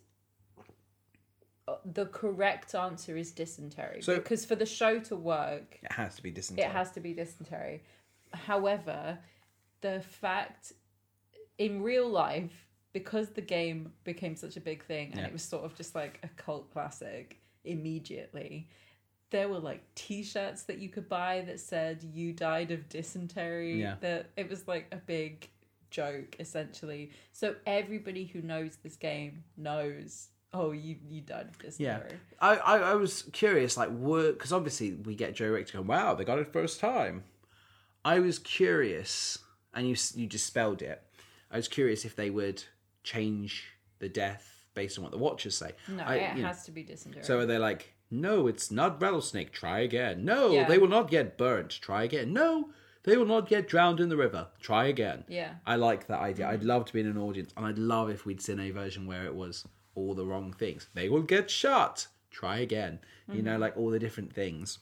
[1.85, 4.01] the correct answer is dysentery.
[4.03, 6.65] So- because for the show to work, It has to be dysentery.
[6.67, 7.83] it has to be dysentery.
[8.33, 9.19] However,
[9.81, 10.73] the fact
[11.59, 15.27] in real life, because the game became such a big thing and Yeah.
[15.27, 18.69] it was sort of just like a cult classic immediately,
[19.31, 23.81] there were like t-shirts that you could buy that said you died of dysentery.
[23.81, 23.97] Yeah.
[24.01, 25.49] That it was like a big
[25.91, 27.11] joke essentially.
[27.33, 32.01] So everybody who knows this game knows, oh, you you died of Yeah.
[32.41, 36.25] I, I, I was curious, like, because obviously we get Joey Richter going, Wow, they
[36.25, 37.25] got it first time.
[38.05, 39.39] I was curious,
[39.75, 41.03] and you, you just spelled it.
[41.51, 42.63] I was curious if they would
[43.03, 43.65] change
[43.99, 45.73] the death based on what the Watchers say.
[45.89, 47.25] No, I- it you know, has to be dysentery.
[47.25, 50.25] So are they like, no, it's not rattlesnake, try again.
[50.25, 50.69] No, Yeah.
[50.69, 52.33] they will not get burnt, try again.
[52.33, 52.71] No,
[53.03, 55.25] they will not get drowned in the river, try again.
[55.29, 55.55] yeah.
[55.67, 56.45] I like that idea.
[56.47, 56.55] Mm-hmm.
[56.55, 59.07] I'd love to be in an audience, and I'd love if we'd seen a version
[59.07, 59.67] where it was
[59.97, 60.89] all the wrong things.
[60.95, 63.01] They will get shot, try again.
[63.33, 64.79] You know, like all the different things.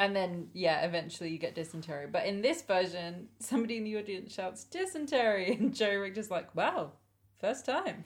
[0.00, 2.08] And then, yeah, eventually you get dysentery.
[2.10, 6.94] But in this version, somebody in the audience shouts dysentery, and Joey Richter's like, "Wow,
[7.40, 8.04] first time."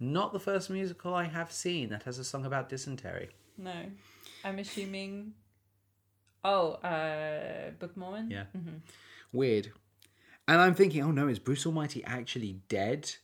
[0.00, 3.28] Not the first musical I have seen that has a song about dysentery.
[3.56, 3.72] No,
[4.44, 5.34] I'm assuming.
[6.42, 8.30] Oh, uh, Book Mormon.
[8.30, 8.44] Yeah.
[9.32, 9.72] Weird.
[10.46, 13.14] And I'm thinking, oh no, is Bruce Almighty actually dead?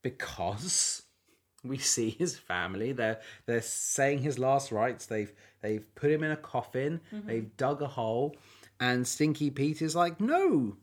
[0.00, 1.02] Because
[1.64, 2.92] we see his family.
[2.92, 5.06] They're they're saying his last rites.
[5.06, 7.00] They've they've put him in a coffin.
[7.12, 7.26] Mm-hmm.
[7.26, 8.36] They've dug a hole,
[8.80, 10.76] and Stinky Pete is like, no,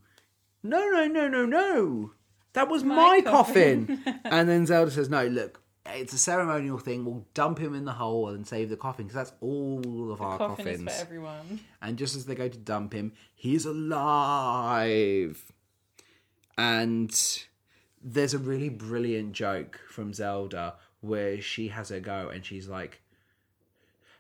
[0.64, 2.12] no, no, no, no, no.
[2.54, 4.02] That was my, My coffin.
[4.26, 5.62] and then Zelda says, no, look.
[5.86, 7.04] It's a ceremonial thing.
[7.06, 10.38] We'll dump him in the hole and save the coffin because that's all of our
[10.38, 10.84] Coffin coffins.
[10.84, 11.60] for everyone.
[11.82, 15.52] And just as they go to dump him, he's alive.
[16.58, 17.12] And
[18.04, 23.02] there's a really brilliant joke from Zelda where she has a go and she's like,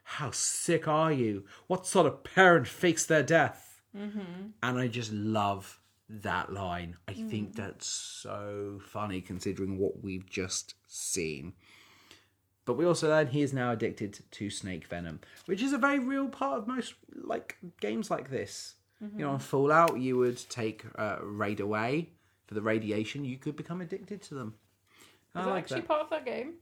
[0.03, 1.45] How sick are you?
[1.67, 3.81] What sort of parent fakes their death?
[3.95, 4.49] Mm-hmm.
[4.61, 6.97] And I just love that line.
[7.07, 11.53] I think that's so funny considering what we've just seen.
[12.65, 15.99] But we also learn he is now addicted to snake venom, which is a very
[15.99, 18.75] real part of most like games like this.
[19.01, 22.07] You know, on Fallout, you would take uh, RadAway
[22.49, 23.23] for the radiation.
[23.23, 24.55] You could become addicted to them.
[25.35, 25.87] I that like actually that.
[25.87, 26.55] part of that game?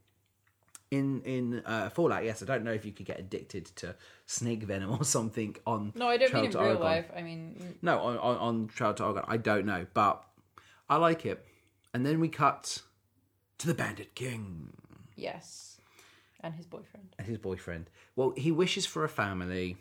[0.92, 4.64] In in uh, Fallout, yes, I don't know if you could get addicted to snake
[4.64, 5.94] venom or something on.
[5.96, 6.84] No, I don't Trail mean in real Oregon.
[6.84, 7.10] life.
[7.16, 9.24] I mean, No, on, on, on Trail to Oregon.
[9.30, 10.22] I don't know, but
[10.90, 11.46] I like it.
[11.94, 12.82] And then we cut
[13.60, 14.74] to the Bandit King
[15.16, 15.80] yes,
[16.42, 17.16] and his boyfriend.
[17.18, 17.90] and his boyfriend.
[18.18, 19.78] Well, he wishes for a family,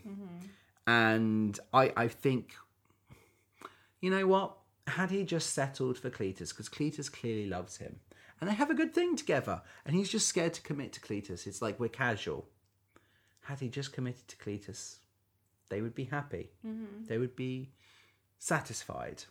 [0.87, 2.55] and I I think,
[4.01, 4.57] you know what?
[4.87, 8.01] Had he just settled for Cletus, because Cletus clearly loves him,
[8.41, 9.63] and they have a good thing together.
[9.85, 11.47] And he's just scared to commit to Cletus.
[11.47, 12.49] It's like we're casual.
[13.43, 14.99] Had he just committed to Cletus,
[15.69, 16.51] they would be happy.
[17.09, 17.71] They would be
[18.39, 19.25] satisfied.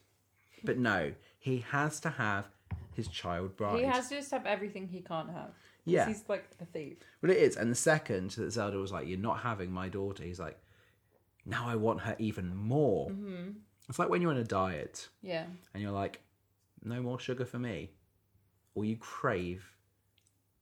[0.64, 2.48] But no, he has to have
[2.94, 3.80] his child bride.
[3.80, 5.52] He has to just have everything he can't have.
[5.86, 6.08] Yeah.
[6.08, 6.98] He's like a thief.
[7.22, 7.56] Well, it is.
[7.56, 10.58] And the second that Zelda was like, "You're not having my daughter," he's like,
[11.46, 13.52] "Now I want her even more." Mm-hmm.
[13.90, 15.46] It's like when you're on a diet Yeah.
[15.74, 16.22] and you're like,
[16.84, 17.92] "No more sugar for me,"
[18.74, 19.64] all you crave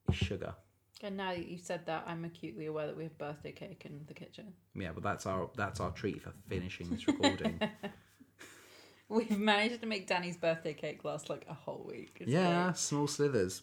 [0.10, 0.56] is sugar.
[1.02, 4.06] And now that you've said that, I'm acutely aware that we have birthday cake in
[4.08, 4.54] the kitchen.
[4.76, 7.60] Yeah, but that's our that's our treat for finishing this recording.
[9.10, 12.24] We've managed to make Danny's birthday cake last like a whole week.
[12.26, 13.62] Yeah, small slithers.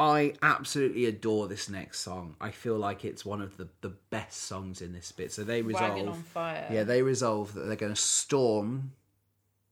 [0.00, 2.34] I absolutely adore this next song.
[2.40, 5.30] I feel like it's one of the, the best songs in this bit.
[5.30, 6.66] So they resolve Wagon on fire.
[6.72, 8.92] Yeah, they resolve that they're going to storm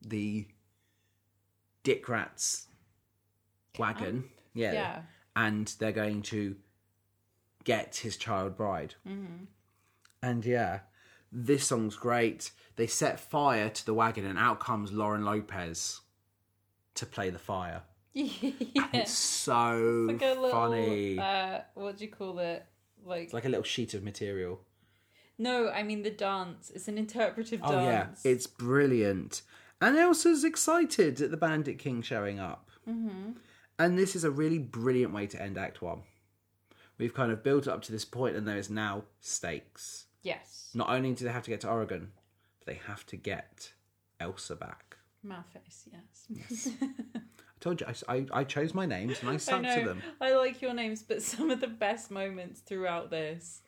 [0.05, 0.45] the
[1.81, 2.67] Dick Rats
[3.79, 4.25] wagon.
[4.53, 4.73] Yeah.
[4.73, 5.01] Yeah.
[5.35, 6.57] And they're going to
[7.63, 8.93] get his child bride.
[9.07, 9.45] Mm-hmm.
[10.21, 10.81] And yeah,
[11.31, 12.51] this song's great.
[12.75, 16.01] They set fire to the wagon, and out comes Lauren Lopez
[16.93, 17.81] to play the fire.
[18.23, 18.87] Yeah.
[18.93, 21.17] It's so Like a little, funny.
[21.19, 22.65] uh, what do you call it?
[23.05, 24.59] Like, it's like a little sheet of material.
[25.37, 26.71] no, I mean the dance.
[26.73, 28.25] It's an interpretive Oh yeah, dance.
[28.25, 29.41] it's brilliant.
[29.81, 32.69] And Elsa's excited at the Bandit King showing up.
[32.87, 33.31] Mm-hmm.
[33.77, 36.01] And this is a really brilliant way to end Act One.
[36.97, 40.07] We've kind of built up to this point, and there is now stakes.
[40.21, 40.69] yes.
[40.73, 42.11] Not only do they have to get to Oregon,
[42.59, 43.71] but they have to get
[44.19, 44.97] Elsa back.
[45.25, 46.69] Mouthface, yes.
[46.81, 46.87] I
[47.59, 50.01] told you, I, I, I chose my names and I I stuck to them.
[50.21, 53.61] I like your names, but some of the best moments throughout this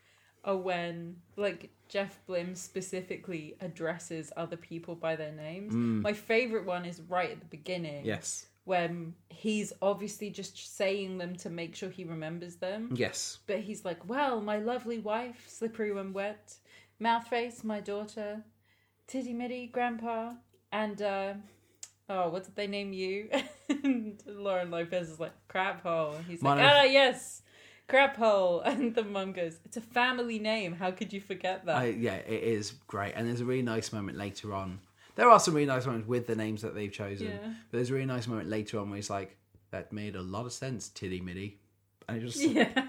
[0.43, 5.73] are when, like, Jeff Blim specifically addresses other people by their names.
[5.73, 8.05] My favorite one is right at the beginning.
[8.05, 8.47] Yes.
[8.63, 12.91] When he's obviously just saying them to make sure he remembers them.
[12.95, 13.39] Yes.
[13.45, 16.55] But he's like, well, my lovely wife, slippery when wet,
[17.01, 18.43] Mouthface, my daughter,
[19.07, 20.33] Titty Mitty, Grandpa,
[20.71, 21.33] and uh,
[22.09, 23.29] oh, what did they name you?
[23.83, 26.13] and Lauren Lopez is like crap hole.
[26.13, 27.41] And he's like, Mine ah, yes,
[27.87, 28.61] crap hole.
[28.65, 30.73] And the mum goes, it's a family name.
[30.73, 31.75] How could you forget that?
[31.75, 33.13] I, yeah, it is great.
[33.15, 34.79] And there's a really nice moment later on.
[35.15, 37.27] There are some really nice moments with the names that they've chosen.
[37.27, 37.37] Yeah.
[37.43, 39.37] But there's a really nice moment later on where he's like,
[39.71, 41.57] that made a lot of sense, Tiddy Middy.
[42.07, 42.87] And it just, yeah,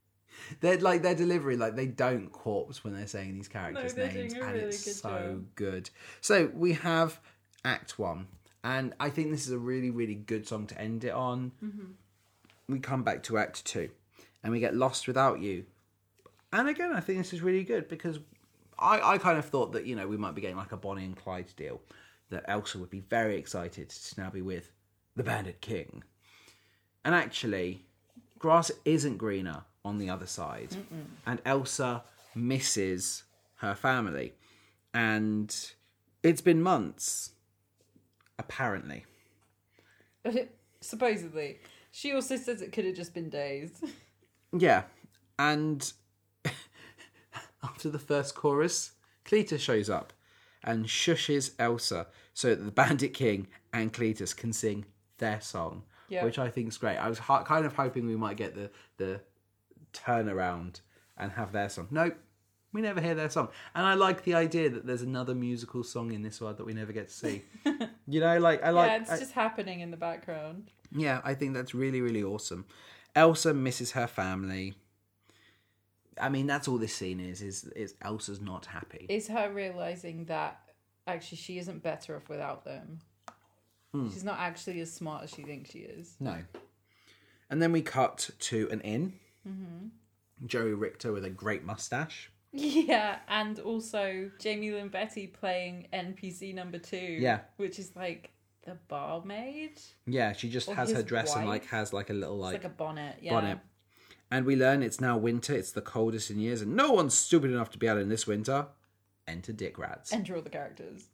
[0.60, 4.34] they're like, their delivery, like, they don't corpse when they're saying these characters' they're names.
[4.34, 5.44] And really it's good so job.
[5.54, 5.90] good.
[6.20, 7.20] So we have
[7.64, 8.26] Act One.
[8.64, 11.52] And I think this is a really, really good song to end it on.
[11.62, 11.84] Mm-hmm.
[12.72, 13.90] We come back to Act Two
[14.42, 15.66] and we get Lost Without You.
[16.52, 18.18] And again, I think this is really good because
[18.78, 21.04] I, I kind of thought that, you know, we might be getting like a Bonnie
[21.04, 21.80] and Clyde deal.
[22.30, 24.72] That Elsa would be very excited to now be with
[25.14, 26.02] the Bandit King.
[27.04, 27.84] And actually,
[28.38, 30.74] grass isn't greener on the other side.
[31.26, 32.02] And Elsa
[32.34, 33.24] misses
[33.56, 34.32] her family.
[34.94, 35.54] And
[36.22, 37.32] it's been months,
[38.38, 39.04] apparently.
[40.80, 41.58] supposedly.
[41.90, 43.70] She also says it could have just been days.
[44.56, 44.84] Yeah.
[45.38, 45.92] And
[47.62, 48.92] after the first chorus,
[49.24, 50.12] Cletus shows up
[50.62, 54.86] and shushes Elsa so that the Bandit King and Cletus can sing
[55.18, 56.24] their song, Yeah.
[56.24, 56.96] which I think is great.
[56.96, 59.20] I was ha- kind of hoping we might get the, the
[59.92, 60.80] turnaround
[61.16, 61.88] and have their song.
[61.90, 62.16] Nope.
[62.74, 63.48] We never hear their song.
[63.74, 66.74] And I like the idea that there's another musical song in this world that we
[66.74, 67.42] never get to see.
[68.06, 70.70] you know, like I like yeah, it's I- just happening in the background.
[70.90, 72.66] yeah, I think that's really, really awesome.
[73.14, 74.74] Elsa misses her family.
[76.20, 77.40] I mean, that's all this scene is.
[77.42, 79.06] Is is Elsa's not happy?
[79.08, 80.60] Is her realizing that
[81.06, 82.98] actually she isn't better off without them.
[83.92, 84.08] Hmm.
[84.10, 86.16] She's not actually as smart as she thinks she is.
[86.20, 86.38] no.
[87.50, 89.12] And then we cut to an inn.
[89.48, 90.46] Mm-hmm.
[90.46, 92.30] Joey Richter with a great mustache.
[92.56, 96.96] Yeah, and also Jaime Lyn Beatty playing NPC number two.
[96.96, 97.40] Yeah.
[97.56, 98.30] Which is like
[98.64, 99.80] the barmaid.
[100.06, 102.54] Yeah, she just Or has her his dress and like has like a little like,
[102.54, 103.16] like, a bonnet.
[103.20, 103.32] Yeah.
[103.32, 103.58] bonnet.
[104.30, 105.52] And we learn it's now winter.
[105.52, 108.26] It's the coldest in years, and no one's stupid enough to be out in this
[108.26, 108.66] winter.
[109.26, 110.12] Enter Dick Rats.
[110.12, 111.08] Enter all the characters.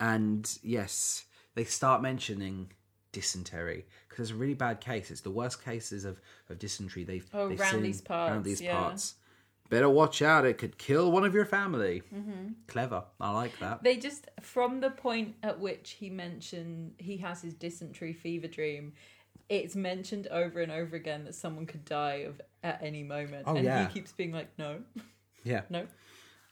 [0.00, 1.24] And yes,
[1.54, 2.72] they start mentioning
[3.12, 5.10] dysentery because it's a really bad case.
[5.10, 6.20] It's the worst cases of,
[6.50, 8.76] of dysentery they've, Oh, they've round seen these parts, around these yeah.
[8.76, 9.14] parts.
[9.70, 12.02] Better watch out; it could kill one of your family.
[12.14, 12.48] Mm-hmm.
[12.68, 13.82] Clever, I like that.
[13.82, 18.92] They just from the point at which he mentioned he has his dysentery fever dream,
[19.48, 23.56] it's mentioned over and over again that someone could die of at any moment, Oh,
[23.56, 23.88] and yeah.
[23.88, 24.80] he keeps being like, "No,
[25.44, 25.86] Yeah, no."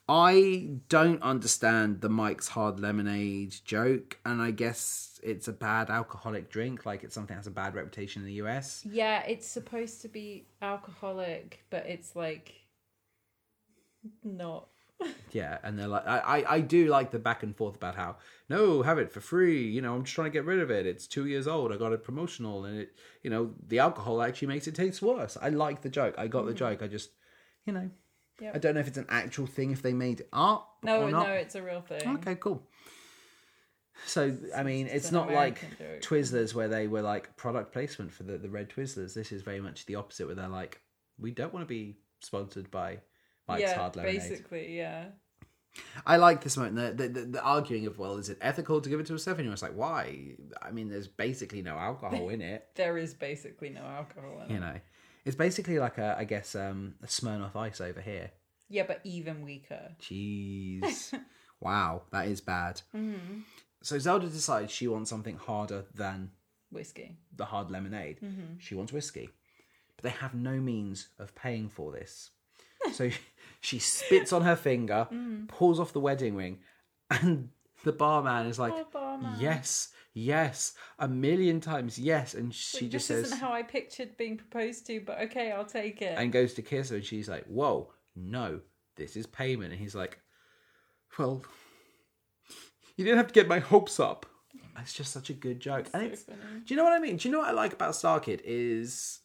[0.09, 6.51] I don't understand the Mike's Hard Lemonade joke, and I guess it's a bad alcoholic
[6.51, 8.84] drink, like it's something that has a bad reputation in the US.
[8.84, 12.52] Yeah, it's supposed to be alcoholic, but it's like
[14.24, 14.68] not.
[15.32, 18.18] Yeah, and they're like, I, I, I do like the back and forth about how
[18.48, 19.66] no, have it for free.
[19.68, 20.86] You know, I'm just trying to get rid of it.
[20.86, 21.72] It's two years old.
[21.72, 25.36] I got it promotional, and it, you know, the alcohol actually makes it taste worse.
[25.40, 26.14] I like the joke.
[26.18, 26.56] I got the mm.
[26.56, 26.82] joke.
[26.82, 27.10] I just,
[27.66, 27.90] you know,
[28.40, 28.56] Yep.
[28.56, 31.28] I don't know if it's an actual thing if they made up No, or not.
[31.28, 32.16] no, it's a real thing.
[32.16, 32.66] Okay, cool.
[34.06, 36.00] So I mean, it's, an not like joke.
[36.00, 39.14] Twizzlers where they were like product placement for the the red Twizzlers.
[39.14, 40.80] This is very much the opposite, where they're like,
[41.18, 42.98] we don't want to be sponsored by
[43.52, 44.20] Mike's yeah, Hard Lemonade.
[44.20, 45.04] basically, yeah.
[46.04, 46.76] I like this moment.
[46.76, 49.18] The, the, the, the arguing of well, is it ethical to give it to a
[49.18, 49.54] seven year old?
[49.54, 50.36] It's like why?
[50.60, 52.68] I mean, there's basically no alcohol in it.
[52.74, 54.54] There is basically no alcohol in it.
[54.54, 54.74] You know,
[55.24, 58.30] it's basically like a I guess um, a Smirnoff Ice over here.
[58.68, 59.94] Yeah, but even weaker.
[60.00, 61.12] Jeez.
[61.60, 62.80] wow, that is bad.
[62.96, 63.40] Mm-hmm.
[63.82, 66.30] So Zelda decides she wants something harder than
[66.70, 67.16] Whiskey.
[67.36, 68.20] the hard lemonade.
[68.22, 68.58] Mm-hmm.
[68.58, 69.28] She wants whiskey.
[69.96, 72.30] But they have no means of paying for this.
[72.92, 73.10] So
[73.62, 75.48] she spits on her finger, Mm.
[75.48, 76.59] pulls off the wedding ring,
[77.10, 77.48] and
[77.84, 79.36] the barman is like, Oh, barman.
[79.40, 82.34] Yes, yes, a million times yes.
[82.34, 85.64] And she just this says, isn't how I pictured being proposed to, but okay, I'll
[85.64, 86.18] take it.
[86.18, 88.60] and goes to kiss her, and she's like, "Whoa, no,
[88.97, 90.18] this is payment." And he's like,
[91.18, 91.43] "Well,
[92.97, 94.26] you didn't have to get my hopes up."
[94.80, 96.22] It's just such a good joke, and so it's.
[96.24, 96.39] funny.
[96.64, 97.16] Do you know what I mean?
[97.16, 99.20] Do you know what I like about Star Kid is,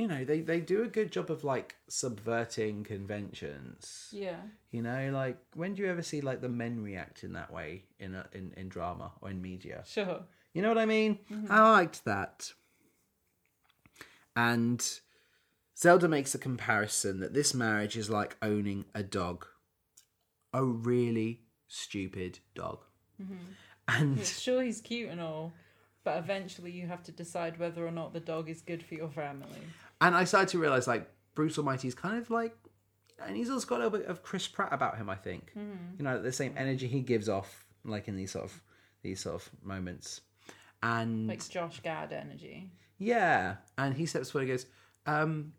[0.00, 4.08] you know, they they do a good job of like subverting conventions.
[4.10, 4.40] Yeah.
[4.70, 7.84] You know, like when do you ever see like the men react in that way
[7.98, 9.84] in a, in in drama or in media?
[9.86, 10.22] Sure.
[10.54, 11.18] You know what I mean?
[11.30, 11.52] Mm-hmm.
[11.52, 12.52] I liked that.
[14.34, 14.82] And
[15.76, 19.46] Zelda makes a comparison that this marriage is like owning a dog.
[20.52, 22.80] A really stupid dog.
[23.22, 23.34] Mm-hmm.
[23.88, 25.52] And Sure, he's cute and all,
[26.04, 29.10] but eventually you have to decide whether or not the dog is good for your
[29.10, 29.62] family.
[30.00, 32.54] And I started to realize like Bruce Almighty is kind of like
[33.24, 35.52] and he's also got a little bit of Chris Pratt about him, I think.
[35.98, 38.62] You know, the same energy he gives off like in these sort of
[39.02, 40.22] these sort of moments.
[40.82, 42.70] And Like Josh Gad energy.
[42.98, 44.66] Yeah, and he steps forward and goes,
[45.06, 45.52] um,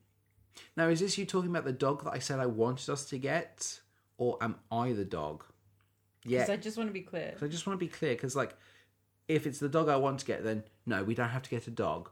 [0.76, 3.18] "Now, is this you talking about the dog that I said I wanted us to
[3.18, 3.80] get,
[4.18, 5.43] or am I the dog?"
[6.23, 7.35] Yeah, I just want to be clear.
[7.41, 8.55] I just want to be clear because, like,
[9.27, 11.68] if it's the dog I want to get, then no, we don't have to get
[11.68, 12.09] a dog.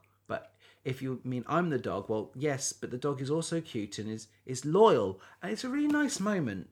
[0.86, 4.10] If you mean I'm the dog, well, yes, but the dog is also cute and
[4.10, 6.70] is is loyal, and it's a really nice moment.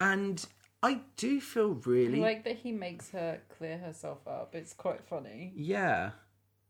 [0.00, 0.44] And
[0.82, 4.54] I do feel I really like that he makes her clear herself up.
[4.54, 5.52] It's quite funny.
[5.54, 6.12] Yeah.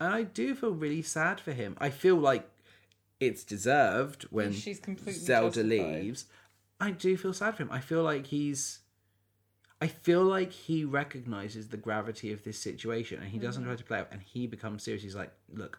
[0.01, 1.77] And I do feel really sad for him.
[1.79, 2.49] I feel like
[3.21, 6.03] it's deserved when She's completely Zelda justified.
[6.03, 6.25] leaves.
[6.81, 7.71] I do feel sad for him.
[7.71, 8.81] I feel like he's
[9.83, 13.67] I feel like he recognizes the gravity of this situation and he doesn't mm.
[13.67, 15.03] try to play it and he becomes serious.
[15.03, 15.79] He's like, look,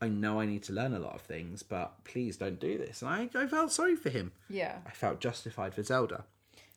[0.00, 3.02] I know I need to learn a lot of things, but please don't do this.
[3.02, 4.32] And I, I felt sorry for him.
[4.48, 4.78] Yeah.
[4.86, 6.24] I felt justified for Zelda.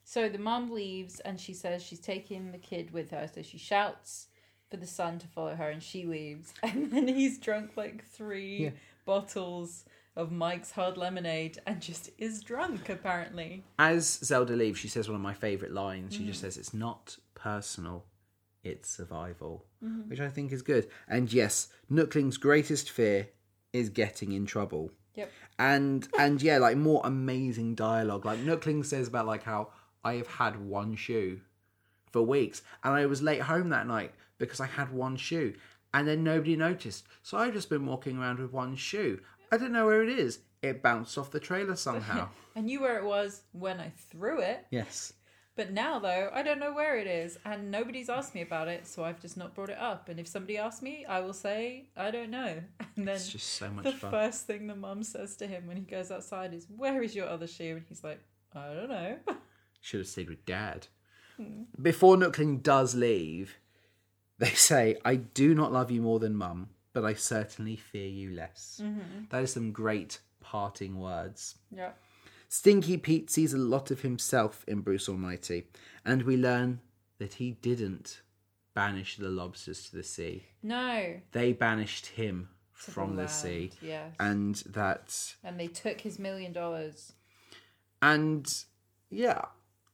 [0.03, 3.29] So the mum leaves and she says she's taking the kid with her.
[3.33, 4.27] So she shouts
[4.69, 6.53] for the son to follow her and she leaves.
[6.63, 8.69] And then he's drunk like three Yeah.
[9.05, 9.85] bottles
[10.15, 13.63] of Mike's hard lemonade and just is drunk apparently.
[13.77, 16.15] As Zelda leaves, she says one of my favorite lines.
[16.15, 16.43] She just mm.
[16.43, 18.03] says, It's not personal,
[18.63, 20.09] it's survival, mm-hmm.
[20.09, 20.87] which I think is good.
[21.07, 23.29] And yes, Nookling's greatest fear
[23.73, 24.91] is getting in trouble.
[25.15, 25.31] Yep.
[25.59, 28.25] And and yeah, like more amazing dialogue.
[28.25, 29.69] Like Nookling says about like how
[30.03, 31.41] I have had one shoe
[32.11, 35.53] for weeks, and I was late home that night because I had one shoe,
[35.93, 37.05] and then nobody noticed.
[37.21, 39.19] So I've just been walking around with one shoe.
[39.51, 40.39] I don't know where it is.
[40.61, 42.29] It bounced off the trailer somehow.
[42.55, 45.13] I knew where it was when I threw it, yes.
[45.55, 48.87] But now though I don't know where it is and nobody's asked me about it,
[48.87, 50.09] so I've just not brought it up.
[50.09, 52.61] And if somebody asks me, I will say I don't know.
[52.97, 54.11] And then It's just so much the fun.
[54.11, 57.27] first thing the mum says to him when he goes outside is, "Where is your
[57.27, 58.19] other shoe?" And he's like,
[58.53, 59.17] "I don't know."
[59.81, 60.87] Should have stayed with Dad.
[61.37, 61.63] Hmm.
[61.81, 63.57] Before Nookling does leave,
[64.37, 68.31] they say, I do not love you more than Mum, but I certainly fear you
[68.31, 68.79] less.
[68.83, 69.25] Mm-hmm.
[69.29, 71.55] That is some great parting words.
[71.75, 71.91] yeah.
[72.51, 75.67] Stinky Pete sees a lot of himself in Bruce Almighty,
[76.03, 76.81] and we learn
[77.17, 78.19] that he didn't
[78.73, 80.43] banish the lobsters to the sea.
[80.61, 81.21] No.
[81.31, 83.71] They banished him from the, land, sea.
[83.81, 84.11] Yes.
[84.19, 87.13] And that and they took his million dollars.
[88.01, 88.45] And
[89.09, 89.45] yeah,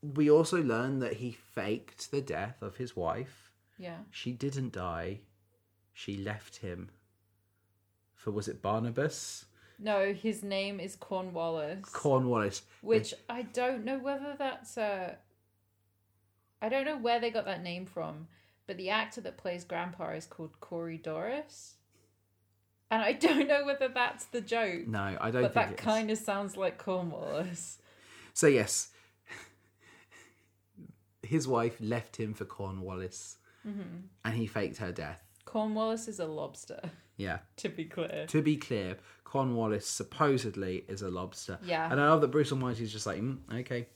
[0.02, 3.52] we also learn that he faked the death of his wife.
[3.78, 4.00] Yeah.
[4.10, 5.20] She didn't die.
[5.94, 6.90] She left him
[8.16, 9.46] for was it Barnabas?
[9.80, 11.84] No, his name is Cornwallis.
[11.91, 12.64] Cornwallis.
[12.82, 15.18] which I don't know whether that's a.
[16.62, 18.28] I don't know where they got that name from,
[18.66, 21.74] but the actor that plays Grandpa is called Corey Dorris.
[22.90, 26.18] And I don't know whether that's the joke, No, I don't but that kind of
[26.18, 27.78] sounds like Cornwallis.
[28.34, 28.90] So yes,
[31.22, 33.38] his wife left him for Cornwallis,
[33.68, 33.82] Mm-hmm.
[34.24, 35.22] and he faked her death.
[35.44, 36.80] Cornwallis is a lobster,
[37.18, 37.40] Yeah.
[37.58, 38.26] to be clear.
[38.28, 38.98] To be clear,
[39.28, 41.60] Cornwallis supposedly is a lobster.
[41.64, 41.91] Yeah.
[41.91, 43.88] And I love that Bruce Almighty is just like, mm, okay,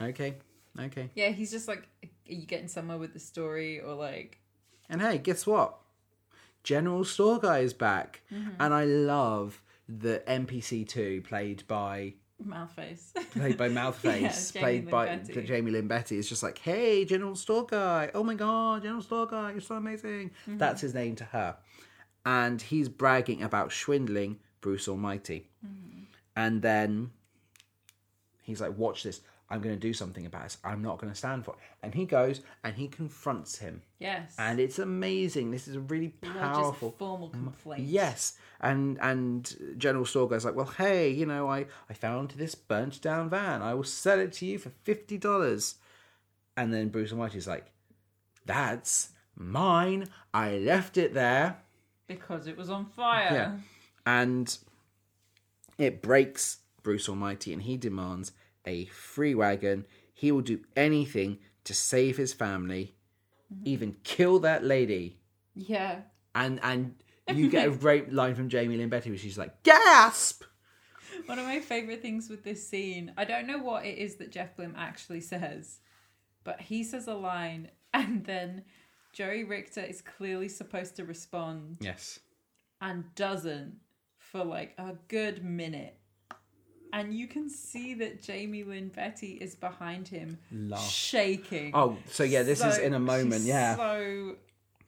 [0.00, 0.34] okay,
[0.78, 1.10] okay.
[1.14, 4.38] Yeah, he's just like, are you getting somewhere with the story or like,
[4.90, 5.78] And hey, guess what?
[6.64, 8.50] General Store Guy is back, Mm-hmm.
[8.60, 12.14] and I love the NPC two played by
[12.44, 13.12] mouth face?
[13.32, 15.40] played by Mouthface, Yeah, played by Beatty.
[15.40, 16.18] the Jaime Lyn Beatty.
[16.18, 18.10] It's just like, hey, General Store Guy.
[18.14, 20.30] Oh my god, General Store Guy, you're so amazing.
[20.46, 20.58] Mm-hmm.
[20.58, 21.56] That's his name to her.
[22.24, 25.48] And he's bragging about swindling Bruce Almighty.
[25.66, 26.04] Mm-hmm.
[26.34, 27.10] And then
[28.42, 29.20] he's like, watch this.
[29.50, 30.56] I'm going to do something about this.
[30.64, 31.58] I'm not going to stand for it.
[31.82, 33.82] And he goes and he confronts him.
[33.98, 34.34] yes.
[34.38, 35.50] And it's amazing.
[35.50, 36.94] This is a really powerful.
[36.98, 37.82] formal complaint.
[37.82, 42.54] Yes, and and General Store guy's like, well, hey, you know, I I found this
[42.54, 43.60] burnt down van.
[43.60, 45.74] I will sell it to you for fifty dollars.
[46.56, 47.66] And then Bruce Almighty's like,
[48.46, 50.06] that's mine.
[50.32, 51.58] I left it there,
[52.06, 53.28] Because it was on fire.
[53.32, 53.52] Yeah.
[54.04, 54.56] And
[55.78, 58.32] it breaks Bruce Almighty, and he demands
[58.66, 59.86] a free wagon.
[60.12, 62.94] He will do anything to save his family,
[63.52, 63.62] mm-hmm.
[63.66, 65.18] even kill that lady.
[65.54, 66.00] Yeah.
[66.34, 66.94] and and
[67.32, 70.44] you get a great line from Jaime Lyn Beatty where she's like, "Gasp!"
[71.26, 74.32] One of my favorite things with this scene, I don't know what it is that
[74.32, 75.78] Jeff Blim actually says,
[76.42, 78.64] but he says a line and then
[79.12, 82.18] Joey Richter is clearly supposed to respond Yes,
[82.80, 83.76] and doesn't
[84.32, 85.96] for like a good minute.
[86.94, 90.86] And you can see that Jaime Lyn Beatty is behind him, Laugh.
[90.90, 91.70] shaking.
[91.74, 93.44] Oh, so yeah, this is in a moment.
[93.44, 94.36] Yeah, So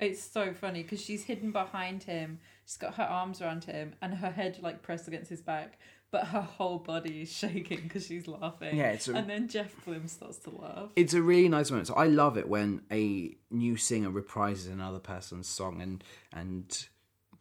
[0.01, 2.41] it's so funny because she's hidden behind him.
[2.66, 5.79] She's got her arms around him and her head like pressed against his back,
[6.11, 8.77] but her whole body is shaking because she's laughing.
[8.77, 10.91] Yeah, it's a- and then Jeff Blim starts to laugh.
[10.97, 11.87] it's a really nice moment.
[11.89, 16.05] So I love it when a new singer reprises another person's song, and
[16.35, 16.87] and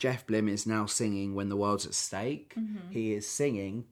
[0.04, 2.56] Jeff Blim is now singing "When the World's at Stake."
[2.90, 3.86] He is singing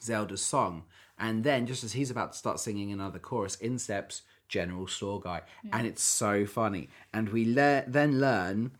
[0.00, 0.84] Zelda's song,
[1.18, 5.20] and then just as he's about to start singing another chorus, in steps General Store
[5.20, 6.88] Guy, and it's so funny.
[7.12, 8.70] And we le- then learn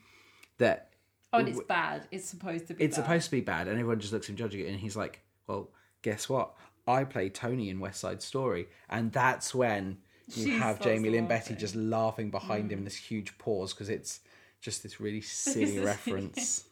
[0.56, 0.94] that
[1.34, 2.06] Oh, and it's bad.
[2.10, 2.84] It's supposed to be.
[2.84, 3.04] it's bad.
[3.04, 5.20] supposed to be bad, and everyone just looks at him judging it, and he's like,
[5.46, 5.68] "Well,
[6.00, 6.54] guess what?
[6.88, 9.98] I play Tony in West Side Story," and that's when
[10.28, 11.54] you She have Jaime Lyn Beatty.
[11.54, 11.58] Mm.
[11.58, 12.78] just laughing behind him.
[12.78, 14.20] In this huge pause because it's
[14.60, 16.64] just this really silly reference.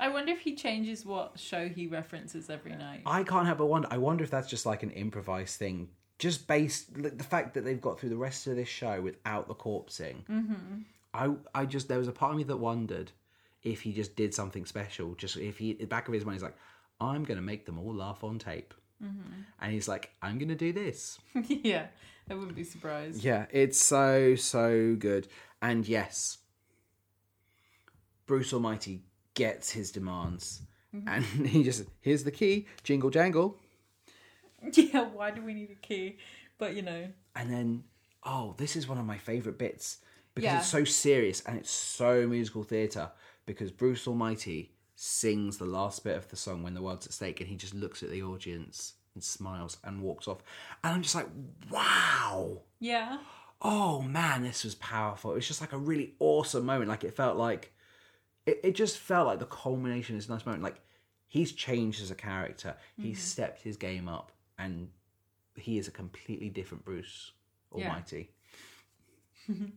[0.00, 3.02] I wonder if he changes what show he references every night.
[3.06, 3.88] I can't help but wonder.
[3.90, 5.88] I wonder if that's just like an improvised thing,
[6.18, 9.46] just based like, the fact that they've got through the rest of this show without
[9.48, 10.24] the corpsing.
[10.28, 10.80] Mm-hmm.
[11.14, 13.12] I I just there was a part of me that wondered
[13.64, 15.14] if he just did something special.
[15.14, 16.56] Just if he, the back of his mind, he's like,
[17.00, 18.74] I'm going to make them all laugh on tape.
[19.02, 19.40] Mm-hmm.
[19.60, 21.18] And he's like, I'm going to do this.
[21.48, 21.86] yeah,
[22.30, 23.24] I wouldn't be surprised.
[23.24, 25.28] Yeah, it's so, so good.
[25.60, 26.38] And yes,
[28.26, 29.02] Bruce Almighty
[29.34, 30.62] gets his demands.
[30.94, 31.08] Mm-hmm.
[31.08, 33.58] And he just, here's the key, jingle jangle.
[34.72, 36.16] Yeah, why do we need a key?
[36.56, 37.84] But you know, And then,
[38.22, 39.98] oh, this is one of my favourite bits
[40.34, 40.58] because Yeah.
[40.58, 43.10] it's so serious and it's so musical theatre.
[43.44, 47.40] Because Bruce Almighty sings the last bit of the song when the world's at stake
[47.40, 50.38] and he just looks at the audience and smiles and walks off.
[50.82, 51.28] And I'm just like,
[51.70, 52.62] wow.
[52.80, 53.18] yeah,
[53.60, 55.32] oh man, this was powerful.
[55.32, 56.88] It was just like a really awesome moment.
[56.88, 57.73] Like it felt like
[58.46, 60.62] it, it just felt like the culmination is this nice moment.
[60.62, 60.80] Like
[61.26, 62.76] he's changed as a character.
[62.96, 63.24] He's mm-hmm.
[63.24, 64.88] stepped his game up and
[65.56, 67.32] he is a completely different Bruce
[67.74, 67.88] Yeah.
[67.88, 68.30] Almighty.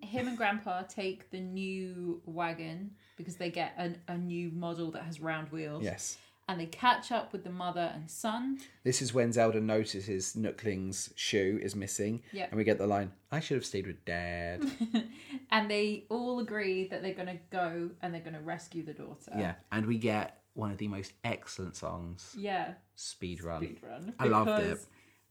[0.00, 5.02] him and Grandpa take the new wagon because they get an, a new model that
[5.02, 5.82] has round wheels.
[5.82, 6.18] Yes.
[6.48, 8.58] And they catch up with the mother and son.
[8.84, 12.22] This is when Zelda notices Nookling's shoe is missing.
[12.32, 12.48] Yep.
[12.50, 14.64] And we get the line, I should have stayed with dad.
[15.50, 18.92] and they all agree that they're going to go and they're going to rescue the
[18.92, 19.32] daughter.
[19.36, 19.54] yeah.
[19.72, 22.74] And we get one of the most excellent songs, Yeah.
[22.94, 23.62] Speed Run.
[23.62, 24.14] Speed run.
[24.18, 24.78] I loved it.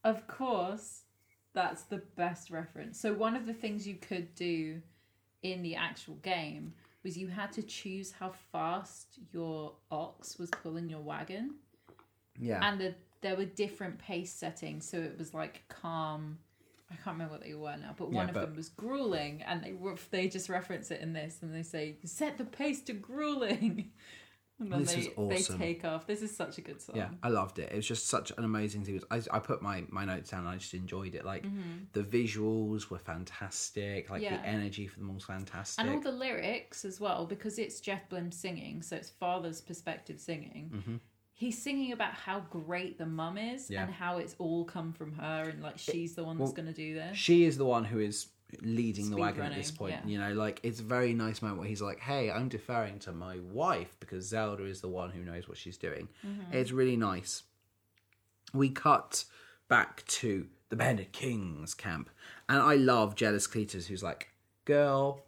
[0.04, 1.02] Of course,
[1.54, 3.00] that's the best reference.
[3.00, 4.82] So one of the things you could do
[5.42, 6.74] in the actual game
[7.06, 11.56] was you had to choose how fast your ox was pulling your wagon.
[12.38, 12.60] Yeah.
[12.68, 14.90] And the, there were different pace settings.
[14.90, 16.40] So it was like calm.
[16.92, 19.42] I can't remember what they were now, but one Yeah, of but- them was grueling,
[19.44, 19.74] and they
[20.12, 23.92] they just reference it in this, and they say set the pace to grueling.
[24.58, 25.58] And then This they, is awesome.
[25.60, 26.08] they take off.
[26.08, 26.96] This is such a good song.
[26.96, 27.72] Yeah, I loved it.
[27.74, 29.04] It was just such an amazing sequence.
[29.12, 30.42] I, I put my, my notes down.
[30.42, 31.26] and I just enjoyed it.
[31.26, 31.44] Like
[31.92, 34.10] the visuals were fantastic.
[34.10, 34.34] Like Mm-hmm.
[34.34, 34.42] Yeah.
[34.42, 35.84] the energy for them was fantastic.
[35.84, 40.20] And all the lyrics as well, because it's Jeff Blim singing, so it's father's perspective
[40.20, 41.00] singing.
[41.38, 43.74] He's singing about how great the mum is Mm-hmm.
[43.74, 43.84] Yeah.
[43.84, 46.74] and how it's all come from her, and like she's the one that's going to
[46.74, 47.18] do this.
[47.18, 48.28] she is the one who is
[48.62, 49.94] leading the Speed wagon at this point.
[49.94, 50.10] yeah.
[50.12, 53.12] You know, like it's a very nice moment where he's like, "Hey, I'm deferring to
[53.12, 56.54] my wife because Zelda is the one who knows what she's doing." Mm-hmm.
[56.54, 57.44] It's really nice.
[58.54, 59.26] We cut
[59.68, 62.10] back to the Bandit King's camp,
[62.50, 64.30] and I love jealous Cletus, who's like,
[64.66, 65.22] "Girl,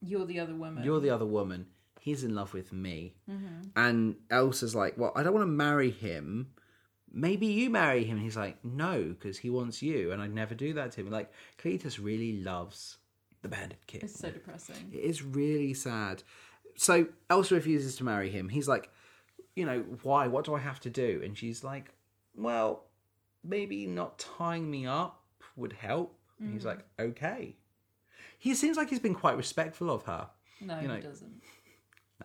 [0.00, 0.82] You're the other woman.
[0.84, 1.66] you're the other woman.
[2.00, 3.68] He's in love with me." Mm-hmm.
[3.76, 6.52] And Elsa's like, "Well, I don't want to marry him."
[7.12, 8.16] Maybe you marry him.
[8.16, 11.10] And he's like, no, because he wants you, and I'd never do that to him.
[11.10, 11.30] Like,
[11.62, 12.98] Cletus really loves
[13.42, 14.04] the Bandit kid.
[14.04, 14.90] It's so depressing.
[14.92, 16.22] It is really sad.
[16.76, 18.48] So Elsa refuses to marry him.
[18.48, 18.90] He's like,
[19.54, 20.28] you know, why?
[20.28, 21.20] What do I have to do?
[21.22, 21.90] And she's like,
[22.34, 22.84] well,
[23.44, 25.22] maybe not tying me up
[25.56, 26.18] would help.
[26.40, 26.66] And he's mm.
[26.66, 27.56] like, okay.
[28.38, 30.28] He seems like he's been quite respectful of her.
[30.60, 31.42] No, You know- he doesn't.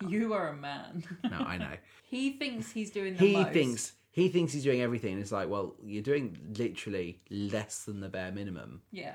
[0.06, 1.02] You are a man.
[1.24, 1.72] No, I know.
[2.04, 3.52] he thinks he's doing the he most.
[3.52, 5.14] thinks he thinks he's doing everything.
[5.14, 8.82] And it's like, well, you're doing literally less than the bare minimum.
[8.90, 9.14] Yeah.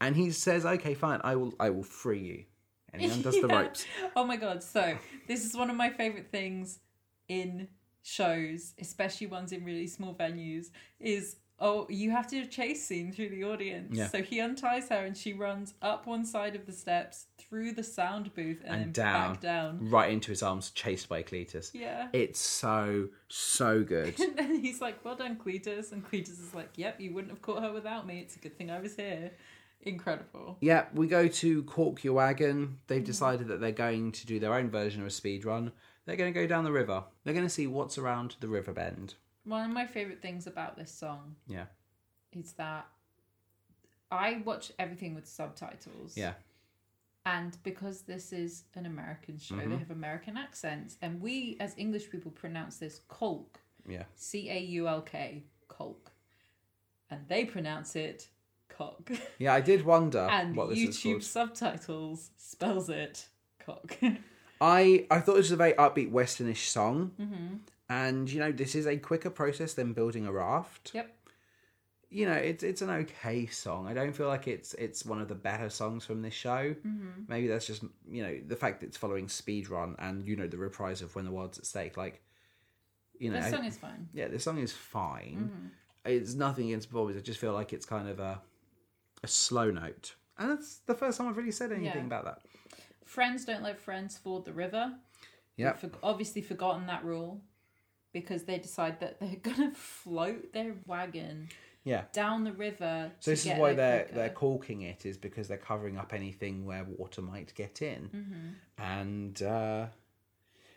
[0.00, 2.44] And he says, okay, fine, I will, I will free you.
[2.92, 3.60] And he undoes the Yeah.
[3.60, 3.86] ropes.
[4.14, 4.62] Oh my god!
[4.62, 4.96] So
[5.26, 6.78] this is one of my favorite things
[7.28, 7.66] in
[8.04, 10.66] shows, especially ones in really small venues.
[11.00, 13.96] Is oh, you have to do a chase scene through the audience.
[13.96, 14.08] Yeah.
[14.08, 17.82] So he unties her and she runs up one side of the steps through the
[17.82, 19.32] sound booth and, And then down.
[19.32, 19.90] back down.
[19.90, 21.70] Right into his arms, chased by Cletus.
[21.72, 22.08] Yeah.
[22.12, 24.14] It's so so good.
[24.24, 27.42] And then he's like, "Well done, Cletus," and Cletus is like, "Yep, you wouldn't have
[27.42, 28.18] caught her without me.
[28.20, 29.30] It's a good thing I was here."
[29.82, 30.56] Incredible.
[30.60, 32.78] yeah, we go to Cork Your Wagon.
[32.86, 33.04] They've mm-hmm.
[33.04, 35.72] decided that they're going to do their own version of a speed run.
[36.06, 37.04] They're going to go down the river.
[37.22, 39.14] They're going to see what's around the river bend.
[39.44, 41.66] One of my favorite things about this song Yeah,
[42.32, 42.86] is that
[44.10, 46.16] I watch everything with subtitles.
[46.16, 46.34] yeah,
[47.26, 49.70] And because this is an American show, Mm-hmm.
[49.70, 50.96] they have American accents.
[51.02, 53.60] And we, as English people, pronounce this colk.
[53.88, 54.04] yeah.
[54.14, 56.10] C A U L K, colk.
[57.10, 58.28] And they pronounce it
[58.68, 59.10] cock.
[59.38, 63.96] Yeah, I did wonder and YouTube subtitles spells it cock.
[64.60, 67.56] I I thought this was a very upbeat westernish song, Mm-hmm.
[67.88, 70.92] And you know this is a quicker process than building a raft.
[70.94, 71.10] yep.
[72.10, 73.88] You know it's it's an okay song.
[73.88, 76.74] I don't feel like it's it's one of the better songs from this show.
[76.86, 77.22] Mm-hmm.
[77.28, 80.46] Maybe that's just you know the fact that it's following speed run and you know
[80.46, 81.96] the reprise of When the World's at Stake.
[81.96, 82.22] Like
[83.18, 84.08] you know, This song is fine.
[84.12, 85.50] yeah, this song is fine.
[85.52, 85.66] Mm-hmm.
[86.04, 87.18] It's nothing against performance.
[87.18, 88.40] I just feel like it's kind of a
[89.24, 92.06] a slow note, and that's the first time I've really said anything Yeah.
[92.06, 92.42] about that.
[93.04, 94.94] Friends don't let friends ford the river.
[95.56, 97.40] They've for- obviously forgotten that rule
[98.14, 101.50] because they decide that they're going to float their wagon
[101.84, 102.04] Yeah.
[102.14, 103.12] down the river.
[103.20, 104.14] So this is why they're quicker.
[104.14, 108.82] they're caulking it is because they're covering up anything where water might get in, Mm-hmm.
[108.82, 109.86] and uh,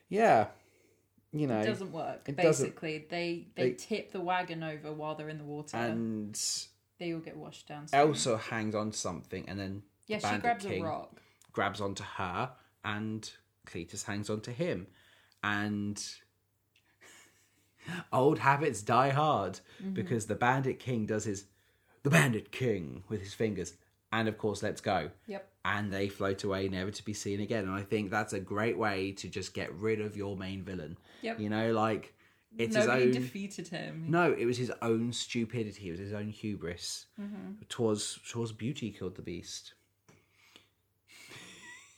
[0.10, 0.48] yeah,
[1.32, 2.28] you know, It doesn't work.
[2.28, 2.66] it doesn't.
[2.68, 5.78] Basically, they, they They- tip the wagon over while they're in the water.
[5.78, 6.38] and
[7.00, 7.86] they all get washed down.
[7.94, 11.22] Elsa hangs on to something, and then yeah, the she grabs King a rock.
[11.52, 12.52] grabs onto her,
[12.84, 13.30] and
[13.68, 14.88] Cletus hangs onto him,
[15.44, 16.04] and
[18.12, 19.94] old habits die hard Mm-hmm.
[19.94, 21.46] because the Bandit King does his
[22.04, 23.74] the Bandit King with his fingers,
[24.12, 25.10] and of course, let's go.
[25.28, 25.48] Yep.
[25.66, 28.78] and they float away never to be seen again and i think that's a great
[28.78, 31.40] way to just get rid of your main villain Yep.
[31.42, 32.14] you know like
[32.58, 34.06] it's Nobody his own defeated him.
[34.08, 37.52] no it was his own stupidity it was his own hubris Mm-hmm.
[37.68, 39.74] twas twas beauty killed the beast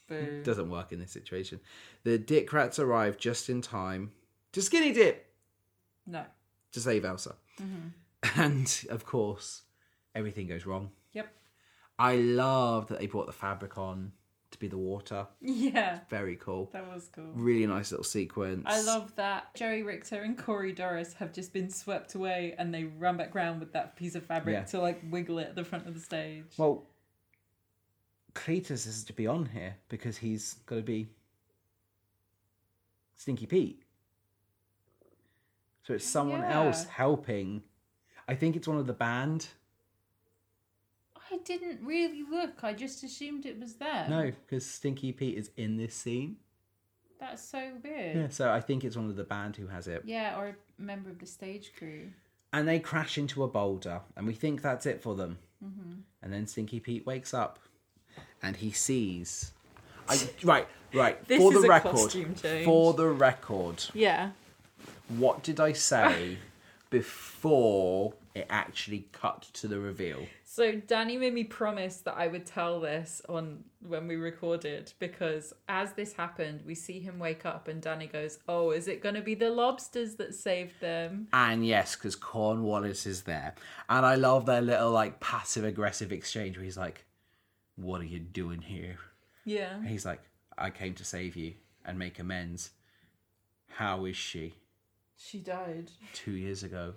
[0.44, 1.60] doesn't work in this situation
[2.04, 4.12] the dick rats arrive just in time
[4.52, 5.29] to skinny dip
[6.10, 6.26] No.
[6.74, 8.40] to save elsa Mm-hmm.
[8.42, 9.64] and of course
[10.16, 11.28] everything goes wrong Yep.
[11.98, 14.12] i love that they brought the fabric on
[14.52, 16.00] to be the water Yeah.
[16.10, 17.32] very cool That was cool.
[17.36, 21.70] really nice little sequence I love that Joey Richter and Corey Dorris have just been
[21.70, 24.64] swept away and they run back round with that piece of fabric Yeah.
[24.66, 26.46] to like wiggle it at the front of the stage.
[26.58, 26.88] Well,
[28.34, 31.10] Cletus is to be on here because he's got to be
[33.16, 33.84] Stinky Pete.
[35.90, 36.66] So it's someone Yeah.
[36.66, 37.64] else helping.
[38.28, 39.48] I think it's one of the band.
[41.32, 42.64] I didn't really look.
[42.64, 44.08] I just assumed it was them.
[44.08, 46.38] No, because Stinky Pete is in this scene.
[47.20, 48.16] That's so weird.
[48.16, 50.04] Yeah, so I think it's one of the band who has it.
[50.06, 52.12] Yeah, or a member of the stage crew.
[52.54, 55.40] And they crash into a boulder, and we think that's it for them.
[55.64, 56.02] Mm-hmm.
[56.22, 57.58] And then Stinky Pete wakes up
[58.44, 59.54] and he sees
[60.08, 61.28] I, right, right.
[61.28, 62.66] This for is the a record, costume change.
[62.66, 64.32] for the record, Yeah.
[65.10, 66.38] What did I say
[66.90, 70.26] before it actually cut to the reveal?
[70.46, 75.54] So Danny made me promise that I would tell this on when we recorded because
[75.68, 79.16] as this happened, we see him wake up and Danny goes, "Oh, is it going
[79.16, 83.54] to be the lobsters that saved them?" And yes, because Cornwallis is there,
[83.88, 87.06] and I love their little like passive aggressive exchange where he's like,
[87.76, 88.98] "What are you doing here?"
[89.46, 89.76] Yeah.
[89.76, 90.22] And he's like,
[90.58, 91.54] "I came to save you
[91.86, 92.72] and make amends."
[93.74, 94.56] How is she?
[95.22, 95.92] She died.
[96.14, 96.94] two years ago.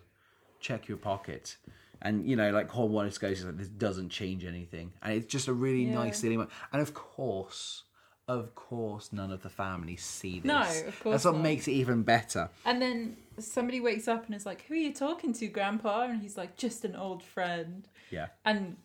[0.61, 1.57] Check your pocket.
[2.01, 5.53] And you know, like Cornwallis goes, like, this doesn't change anything, and it's just a
[5.53, 5.95] really Yeah.
[5.95, 6.51] nice moment.
[6.73, 7.83] And of course,
[8.29, 10.45] of course, none of the family see this.
[10.47, 11.43] No, of course That's what not.
[11.43, 12.49] makes it even better.
[12.65, 16.23] And then somebody wakes up and is like, "Who are you talking to, Grandpa?" And
[16.23, 18.29] he's like, "Just an old friend." Yeah.
[18.45, 18.77] And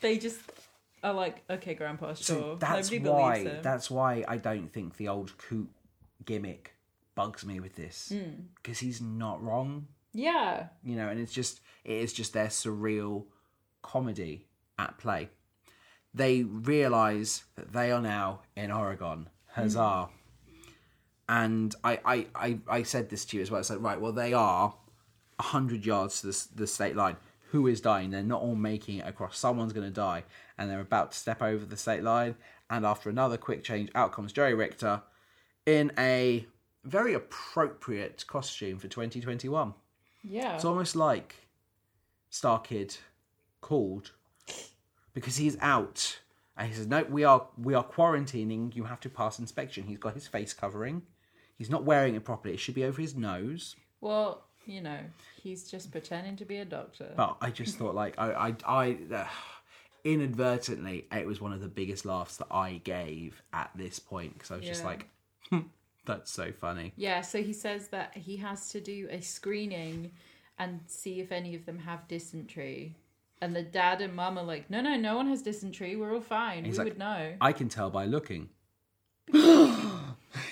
[0.00, 0.40] they just
[1.02, 3.44] are like, "Okay, Grandpa, sure." So that's Nobody why.
[3.62, 5.68] That's why I don't think the old coot
[6.24, 6.71] gimmick
[7.14, 8.42] bugs me with this Hmm.
[8.56, 9.86] because he's not wrong.
[10.14, 10.68] Yeah.
[10.84, 13.24] you know, and it's just it is just their surreal
[13.82, 14.46] comedy
[14.78, 15.30] at play.
[16.14, 19.28] They realize that they are now in Oregon.
[19.54, 20.08] Huzzah!
[21.28, 23.60] And I, I, I, I said this to you as well.
[23.60, 24.74] I said, right, well, they are
[25.40, 27.16] hundred yards to the, the state line.
[27.50, 28.10] Who is dying?
[28.10, 29.38] They're not all making it across.
[29.38, 30.24] Someone's going to die,
[30.56, 32.36] and they're about to step over the state line.
[32.70, 35.02] And after another quick change, out comes Jerry Richter
[35.66, 36.46] in a
[36.84, 39.74] very appropriate costume for 2021.
[40.24, 40.54] Yeah.
[40.54, 41.34] It's almost like
[42.30, 42.96] Star Kid
[43.60, 44.12] called
[45.14, 46.20] because he's out
[46.56, 48.74] and he says, "No, we are we are quarantining.
[48.74, 51.02] You have to pass inspection." He's got his face covering.
[51.58, 52.54] He's not wearing it properly.
[52.54, 53.76] It should be over his nose.
[54.00, 54.98] well, you know,
[55.42, 57.12] he's just pretending to be a doctor.
[57.16, 59.24] But I just thought, like, I, I, I uh,
[60.04, 64.50] inadvertently, it was one of the biggest laughs that I gave at this point because
[64.52, 64.86] I was just Yeah.
[64.86, 65.08] like,
[66.04, 70.12] "That's so funny." Yeah, so he says that he has to do a screening
[70.58, 72.96] and see if any of them have dysentery.
[73.40, 75.96] And the dad and mum are like, no, no, no one has dysentery.
[75.96, 76.64] We're all fine.
[76.64, 77.34] He's we like- would know.
[77.40, 78.50] I can tell by looking.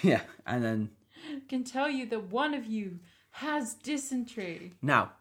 [0.03, 0.91] yeah, and then
[1.49, 3.01] can tell you that one of you
[3.33, 4.73] has dysentery.
[4.83, 5.13] Now,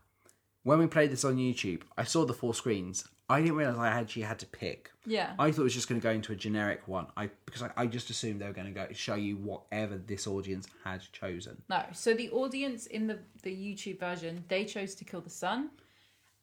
[0.63, 3.07] when we played this on YouTube, I saw the four screens.
[3.31, 4.89] I didn't realize I actually had to pick.
[5.05, 5.33] Yeah.
[5.37, 7.07] I thought it was just going to go into a generic one.
[7.15, 10.25] I because I, I just assumed they were going to go show you whatever this
[10.25, 11.61] audience had chosen.
[11.69, 11.83] No.
[11.93, 15.69] So the audience in the, the YouTube version, they chose to kill the son,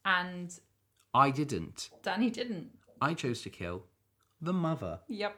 [0.05, 0.57] and
[1.13, 1.91] I didn't.
[2.03, 2.71] Danny didn't.
[3.01, 3.83] I chose to kill
[4.41, 5.01] the mother.
[5.09, 5.37] Yep.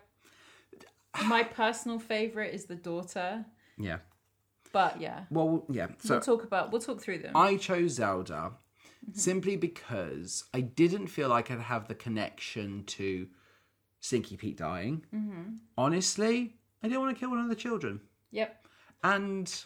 [1.24, 3.44] My personal favorite is the daughter,
[3.78, 3.98] Yeah.
[4.72, 5.88] but yeah, Well, yeah.
[5.98, 7.36] So we'll talk about we'll talk through them.
[7.36, 8.52] I chose Zelda
[9.08, 9.18] Mm-hmm.
[9.18, 13.28] simply because I didn't feel like I'd have the connection to
[14.00, 15.04] Stinky Pete dying.
[15.14, 15.54] Mm-hmm.
[15.78, 18.00] Honestly, I didn't want to kill one of the children.
[18.30, 18.66] yep.
[19.02, 19.64] And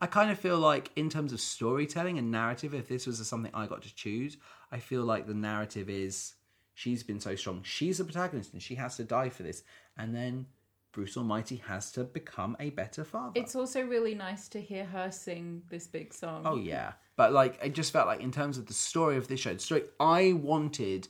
[0.00, 3.52] I kind of feel like, in terms of storytelling and narrative, if this was something
[3.54, 4.36] I got to choose,
[4.72, 6.34] I feel like the narrative is
[6.74, 7.62] she's been so strong.
[7.62, 9.62] She's the protagonist and she has to die for this.
[9.96, 10.46] And then
[10.92, 13.32] Bruce Almighty has to become a better father.
[13.34, 16.42] It's also really nice to hear her sing this big song.
[16.44, 19.40] Oh yeah, but like it just felt like in terms of the story of this
[19.40, 21.08] show, the story I wanted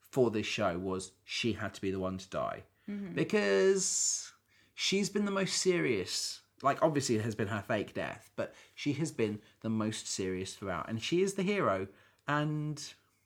[0.00, 3.14] for this show was she had to be the one to die mm-hmm.
[3.14, 4.32] because
[4.74, 6.40] she's been the most serious.
[6.62, 10.54] Like obviously it has been her fake death, but she has been the most serious
[10.54, 11.88] throughout, and she is the hero.
[12.26, 12.82] And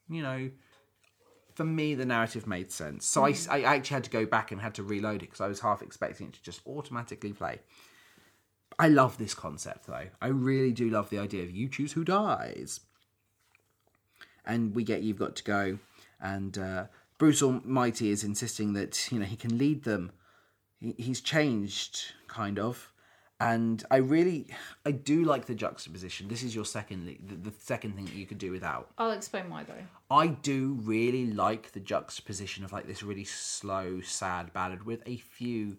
[0.08, 0.50] you know,
[1.54, 3.06] for me, the narrative made sense.
[3.06, 5.46] So I, I actually had to go back and had to reload it because I
[5.46, 7.60] was half expecting it to just automatically play.
[8.78, 10.08] I love this concept though.
[10.20, 12.80] I really do love the idea of you choose who dies.
[14.44, 15.78] And we get you've got to go,
[16.20, 16.84] and uh,
[17.16, 20.12] Bruce Almighty is insisting that you know he can lead them.
[20.80, 22.92] He, he's changed, kind of,
[23.40, 24.46] and I really,
[24.86, 26.28] I do like the juxtaposition.
[26.28, 27.18] This is your second, the,
[27.50, 28.90] the second thing that you could do without.
[28.98, 29.74] I'll explain why though.
[30.14, 35.16] I do really like the juxtaposition of like this really slow, sad ballad with a
[35.16, 35.76] few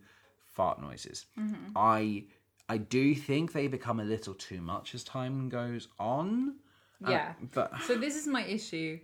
[0.53, 1.26] fart noises.
[1.76, 2.26] I
[2.68, 6.56] I do think they become a little too much as time goes on.
[7.06, 7.34] Uh, Yeah.
[7.53, 8.99] but So this is my issue.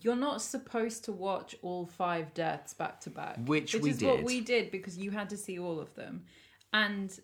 [0.00, 4.16] You're not supposed to watch all five deaths back to back, Which we is what
[4.18, 4.24] did.
[4.26, 6.24] we did because you had to see all of them,
[6.72, 7.18] and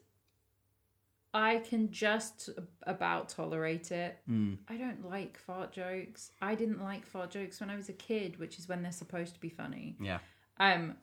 [1.35, 2.49] I can just
[2.85, 4.19] about tolerate it.
[4.27, 4.55] Hmm.
[4.69, 6.31] I don't like fart jokes.
[6.41, 9.35] I didn't like fart jokes when I was a kid, which is when they're supposed
[9.35, 9.97] to be funny.
[10.01, 10.19] yeah,
[10.59, 10.95] Um,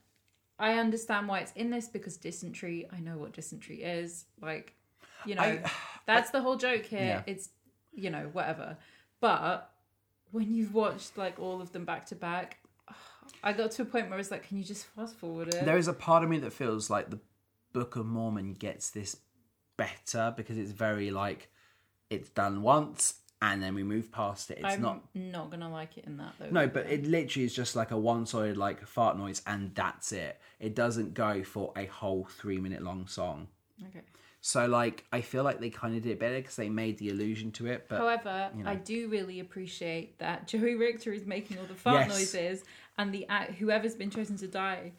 [0.57, 2.87] I understand why it's in this because dysentery.
[2.93, 4.25] I know what dysentery is.
[4.41, 4.73] Like,
[5.25, 5.63] you know, I-
[6.07, 6.99] that's the whole joke here.
[6.99, 7.23] Yeah.
[7.27, 7.49] It's,
[7.93, 8.77] you know, whatever.
[9.19, 9.69] But
[10.31, 12.59] when you've watched like all of them back to back,
[13.43, 15.65] I got to a point where I was like, can you just fast forward it?
[15.65, 17.19] There is a part of me that feels like the
[17.73, 19.17] Book of Mormon gets this
[19.85, 21.49] better because it's very like
[22.09, 24.59] it's done once and then we move past it.
[24.61, 26.49] It's I'm not not gonna like it in that though.
[26.51, 30.39] no, but it literally is just like a one-sided like fart noise and that's it.
[30.59, 33.47] It doesn't go for a whole three minute long song.
[33.87, 34.01] Okay.
[34.41, 37.09] So like I feel like they kind of did it better because they made the
[37.09, 41.65] allusion to it, but However, I do really appreciate that Joey Richter is making all
[41.65, 42.09] the fart Yes.
[42.09, 42.63] noises,
[42.97, 44.91] and the act, whoever's been chosen to die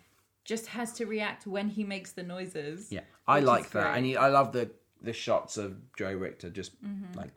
[0.44, 2.90] just has to react when he makes the noises.
[2.90, 4.12] Yeah, I like that, great.
[4.14, 4.70] and I love the
[5.00, 6.72] the shots of Joe Richter just
[7.16, 7.30] like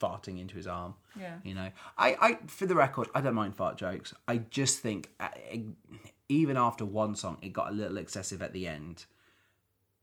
[0.00, 0.94] farting into his arm.
[1.10, 1.20] Mm-hmm.
[1.20, 1.34] Yeah.
[1.44, 4.12] you know, I, I for the record, I don't mind fart jokes.
[4.28, 5.28] I just think uh,
[6.28, 9.04] even after one song, it got a little excessive at the end.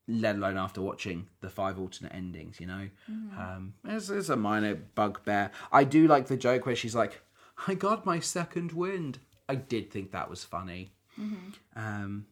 [0.05, 3.39] Let alone after watching the five alternate endings, you know, Mm-hmm.
[3.39, 5.51] um, it's, it's a minor bugbear.
[5.71, 7.21] I do like the joke where she's like,
[7.67, 10.91] "I got my second wind." I did think that was funny.
[11.19, 11.79] Mm-hmm.
[11.79, 12.25] Um,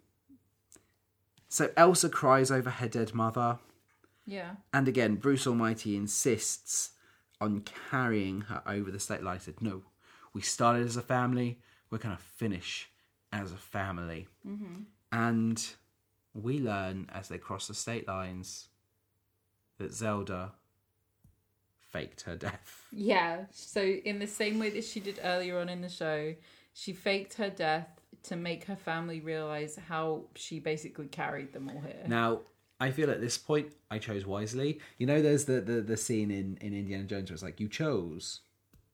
[1.52, 3.60] so Elsa cries over her dead mother.
[4.26, 4.52] Yeah.
[4.74, 6.92] And again, Bruce Almighty insists
[7.42, 9.36] on carrying her over the state line.
[9.36, 9.82] He said, No,
[10.34, 11.60] we started as a family,
[11.90, 12.90] we're going to finish
[13.34, 14.30] as a family.
[14.48, 14.84] Mm-hmm.
[15.12, 15.62] And
[16.34, 18.70] we learn as they cross the state lines
[19.78, 20.54] that Zelda
[21.92, 22.86] faked her death.
[22.94, 23.42] Yeah.
[23.52, 26.34] So in the same way that she did earlier on in the show,
[26.74, 31.82] she faked her death to make her family realize how she basically carried them all
[31.82, 32.04] here.
[32.08, 32.42] Now,
[32.80, 34.80] I feel at this point I chose wisely.
[34.98, 37.68] You know, there's the, the, the scene in, in Indiana Jones where it's like, You
[37.68, 38.42] chose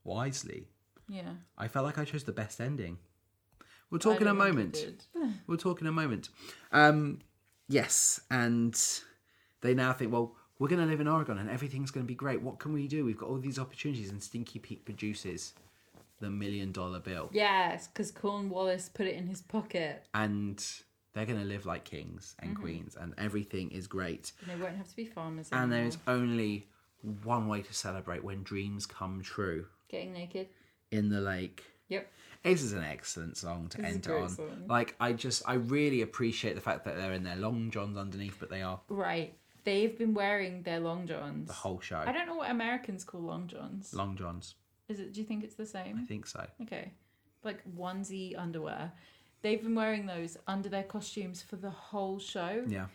[0.03, 0.67] wisely.
[1.09, 1.33] Yeah.
[1.57, 2.97] I felt like I chose the best ending.
[3.89, 5.07] We'll talk in a don't think you moment.
[5.47, 6.29] We'll talk in a moment.
[6.73, 7.19] Um,
[7.69, 8.77] yes, and
[9.61, 12.15] they now think, well, we're going to live in Oregon and everything's going to be
[12.15, 12.41] great.
[12.41, 13.05] What can we do?
[13.05, 15.53] We've got all these opportunities, and Stinky Pete produces
[16.19, 20.03] the million dollar bill, Yes, because Cornwallis put it in his pocket.
[20.13, 20.63] and
[21.13, 22.61] they're going to live like kings and Mm-hmm.
[22.61, 24.33] queens, and everything is great.
[24.41, 25.79] And they won't have to be farmers And anymore.
[25.79, 26.67] there's only
[27.23, 30.47] one way to celebrate when dreams come true Getting naked.
[30.91, 31.63] in the lake.
[31.89, 32.07] Yep.
[32.43, 34.29] This is an excellent song to a great on.
[34.29, 34.63] song.
[34.67, 38.37] Like I just I really appreciate the fact that they're in their long johns underneath,
[38.39, 39.33] but they are Right.
[39.63, 41.47] They've been wearing their long johns.
[41.47, 41.97] the whole show.
[42.05, 43.93] I don't know what Americans call long johns.
[43.93, 44.55] Long johns.
[44.89, 45.13] Is it?
[45.13, 45.99] Do you think it's the same?
[46.01, 46.45] I think so.
[46.61, 46.91] Okay.
[47.43, 48.91] Like onesie underwear.
[49.41, 52.63] They've been wearing those under their costumes for the whole show.
[52.67, 52.87] Yeah.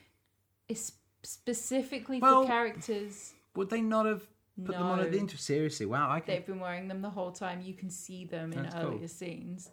[0.68, 0.92] It's
[1.22, 3.34] specifically Well, for characters.
[3.54, 4.22] Would they not have
[4.64, 5.38] put them on at the intro?
[5.38, 7.62] Seriously, wow, I can They've been wearing them the whole time.
[7.62, 8.84] You can see them in That's cool.
[8.84, 9.70] earlier scenes.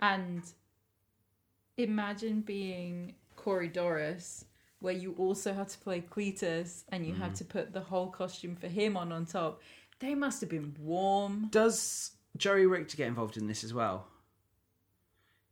[0.00, 0.42] And
[1.76, 4.44] imagine being Corey Dorris,
[4.80, 7.38] where you also had to play Cletus and you had mm.
[7.38, 9.60] to put the whole costume for him on on top.
[10.02, 11.48] They must have been warm.
[11.50, 14.06] Does Joey Richter get involved in this as well?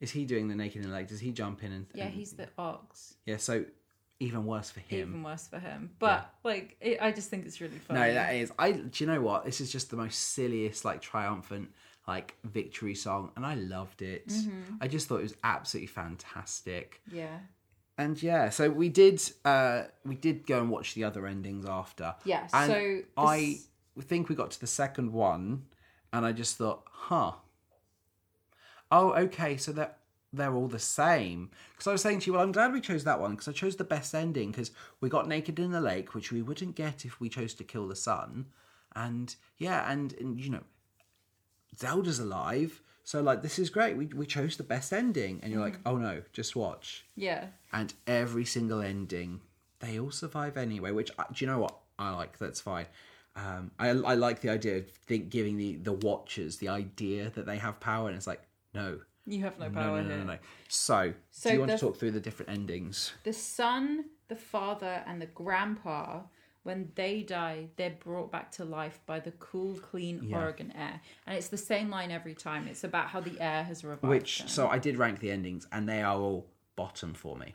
[0.00, 1.08] Is he doing the naked in the lake?
[1.08, 3.14] Does he jump in and Yeah, and- he's the ox.
[3.26, 3.64] Yeah, so
[4.18, 5.08] even worse for him.
[5.10, 5.90] Even worse for him.
[5.98, 8.00] But like, it, I just think it's really funny.
[8.00, 8.52] No, that is.
[8.58, 8.72] I.
[8.72, 9.44] Do you know what?
[9.44, 11.70] This is just the most silliest, like triumphant,
[12.08, 14.26] like victory song, and I loved it.
[14.28, 14.74] Mm-hmm.
[14.80, 17.00] I just thought it was absolutely fantastic.
[17.12, 17.38] yeah.
[17.98, 19.22] And yeah, so we did.
[19.44, 22.14] uh We did go and watch the other endings after.
[22.24, 23.66] Yeah, And so I this-
[24.00, 25.64] think we got to the second one,
[26.12, 27.32] and I just thought, huh.
[28.90, 29.56] Oh, okay.
[29.56, 30.00] So that
[30.32, 31.50] they're all the same.
[31.72, 33.52] Because I was saying to you, well, I'm glad we chose that one because I
[33.52, 34.70] chose the best ending because
[35.00, 37.88] we got naked in the lake, which we wouldn't get if we chose to kill
[37.88, 38.46] the sun.
[38.94, 40.62] And yeah, and, and you know,
[41.78, 42.80] Zelda's alive.
[43.04, 43.96] So like, this is great.
[43.96, 45.82] We we chose the best ending, and you're like, mm.
[45.86, 47.04] oh no, just watch.
[47.16, 47.46] Yeah.
[47.72, 49.40] And every single ending,
[49.80, 50.92] they all survive anyway.
[50.92, 52.38] Which uh, do you know what I like?
[52.38, 52.86] That's fine.
[53.36, 57.46] Um, I I like the idea of think, giving the the watchers the idea that
[57.46, 58.42] they have power, and it's like
[58.74, 60.18] no, You have no no, power no, no, here.
[60.18, 60.38] no, no.
[60.68, 63.12] So, So do you want the- to talk through the different endings?
[63.24, 66.22] The son, the father, and the grandpa,
[66.62, 70.38] when they die, they're brought back to life by the cool, clean Yeah.
[70.38, 71.00] Oregon air.
[71.26, 72.66] And it's the same line every time.
[72.68, 74.04] It's about how the air has revived.
[74.10, 74.48] Which them.
[74.48, 76.46] so I did rank the endings, and they are all
[76.76, 77.54] bottom for me,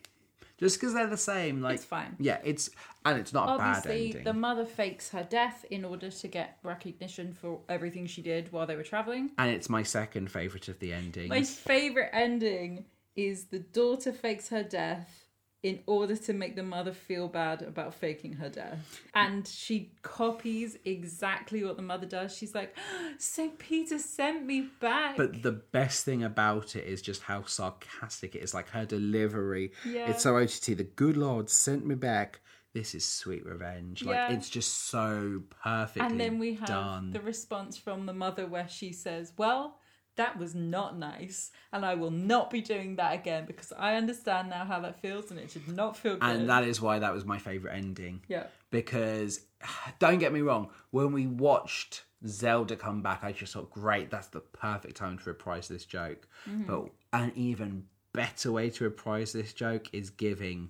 [0.58, 1.62] just because they're the same.
[1.62, 2.16] Like It's fine.
[2.20, 2.70] Yeah, it's
[3.06, 6.58] and it's not a bad Obviously, the mother fakes her death in order to get
[6.64, 9.32] recognition for everything she did while they were traveling.
[9.38, 11.30] And it's my second favorite of the endings.
[11.30, 15.25] My favorite ending is the daughter fakes her death
[15.66, 19.02] in order to make the mother feel bad about faking her death.
[19.16, 22.38] And she copies exactly what the mother does.
[22.38, 23.58] She's like, ah, St.
[23.58, 25.18] Peter sent me back.
[25.18, 28.54] But the best thing about it is just how sarcastic it is.
[28.54, 29.72] Like her delivery.
[29.84, 30.12] Yeah.
[30.12, 30.78] It's so OTT.
[30.78, 32.42] The good Lord sent me back.
[32.74, 34.04] This is sweet revenge.
[34.04, 34.34] Like Yeah.
[34.34, 37.10] it's just so perfectly and then we have done.
[37.10, 39.80] the response from the mother where she says, Well,
[40.16, 44.50] that was not nice, and I will not be doing that again because I understand
[44.50, 46.24] now how that feels, and it did not feel good.
[46.24, 48.22] And that is why that was my favourite ending.
[48.28, 49.42] yeah, because
[50.00, 54.28] don't get me wrong when we watched zelda come back i just thought great that's
[54.28, 56.64] the perfect time to reprise this joke mm-hmm.
[56.64, 57.84] but an even
[58.14, 60.70] better way to reprise this joke is giving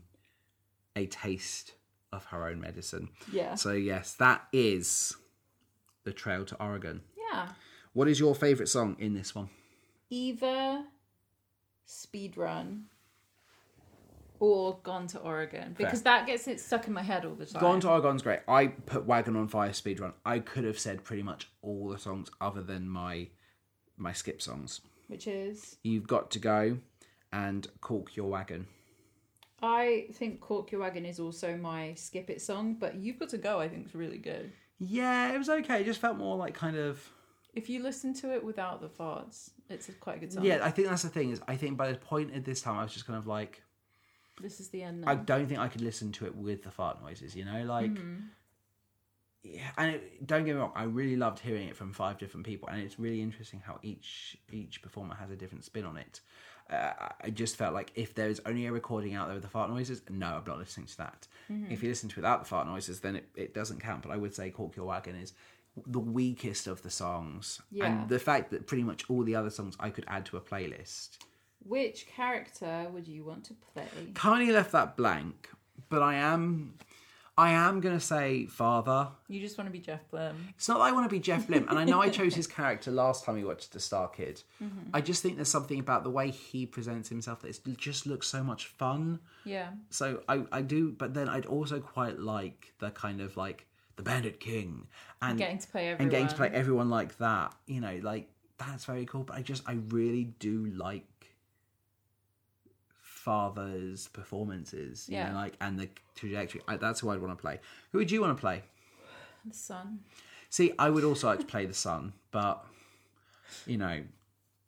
[0.95, 1.73] a taste
[2.11, 5.15] of her own medicine yeah, so yes that is
[6.03, 7.01] the trail to oregon
[7.31, 7.47] yeah.
[7.95, 9.49] What is your favorite song in this one
[10.11, 10.83] Either
[11.87, 12.83] speedrun
[14.39, 17.61] or Gone to Oregon because that gets it stuck in my head all the time.
[17.61, 18.41] Gone to Oregon's great.
[18.47, 20.13] I put Wagon on Fire speedrun.
[20.25, 23.29] I could have said pretty much all the songs other than my
[23.97, 24.81] my skip songs.
[25.07, 26.79] which is You've got to go
[27.31, 28.67] and cork your wagon.
[29.61, 33.37] I think Cork Your Wagon is also my skip it song, but You've Got to
[33.37, 34.51] Go I think is really good.
[34.79, 35.81] Yeah, it was okay.
[35.81, 37.01] It just felt more like kind of
[37.55, 40.43] If you listen to it without the farts, it's a quite a good song.
[40.43, 40.59] yeah.
[40.61, 42.83] I think that's the thing is I think by the point at this time I
[42.83, 43.63] was just kind of like
[44.41, 45.11] This is the end now.
[45.11, 47.35] I don't think I could listen to it with the fart noises.
[47.35, 48.19] You know, like Mm-hmm.
[49.43, 49.69] yeah.
[49.77, 52.67] And it, don't get me wrong, I really loved hearing it from five different people,
[52.69, 56.21] and it's really interesting how each each performer has a different spin on it.
[56.67, 56.91] Uh,
[57.21, 60.01] I just felt like if there's only a recording out there with the fart noises,
[60.09, 61.27] no, I'm not listening to that.
[61.51, 61.71] Mm-hmm.
[61.71, 64.01] If you listen to it without the fart noises, then it, it doesn't count.
[64.01, 65.33] But I would say "Cork Your Wagon" is
[65.85, 67.85] the weakest of the songs, Yeah.
[67.87, 70.41] and the fact that pretty much all the other songs I could add to a
[70.41, 71.17] playlist.
[71.63, 73.85] Which character would you want to play?
[74.13, 75.49] Kindly left that blank,
[75.89, 76.75] but I am,
[77.37, 79.09] I am gonna say father.
[79.27, 80.35] You just want to be Jeff Blim.
[80.51, 82.47] It's not that I want to be Jeff Blim, and I know I chose his
[82.47, 84.43] character last time we watched The Star Kid.
[84.63, 84.91] Mm-hmm.
[84.93, 88.27] I just think there's something about the way he presents himself that it just looks
[88.27, 89.19] so much fun.
[89.43, 89.71] Yeah.
[89.89, 93.65] So I, I do, but then I'd also quite like the kind of like
[93.95, 94.87] the Bandit King
[95.21, 96.01] and Getting to play everyone.
[96.01, 97.53] and getting to play everyone like that.
[97.67, 99.23] You know, like that's very cool.
[99.23, 101.05] But I just I really do like
[103.01, 105.07] father's performances.
[105.09, 105.29] You Yeah.
[105.29, 106.61] know, like and the trajectory.
[106.67, 107.59] I, that's who I'd want to play.
[107.91, 108.63] Who would you want to play?
[109.45, 109.99] The sun.
[110.49, 112.65] See, I would also like to play the son, but
[113.65, 114.03] you know,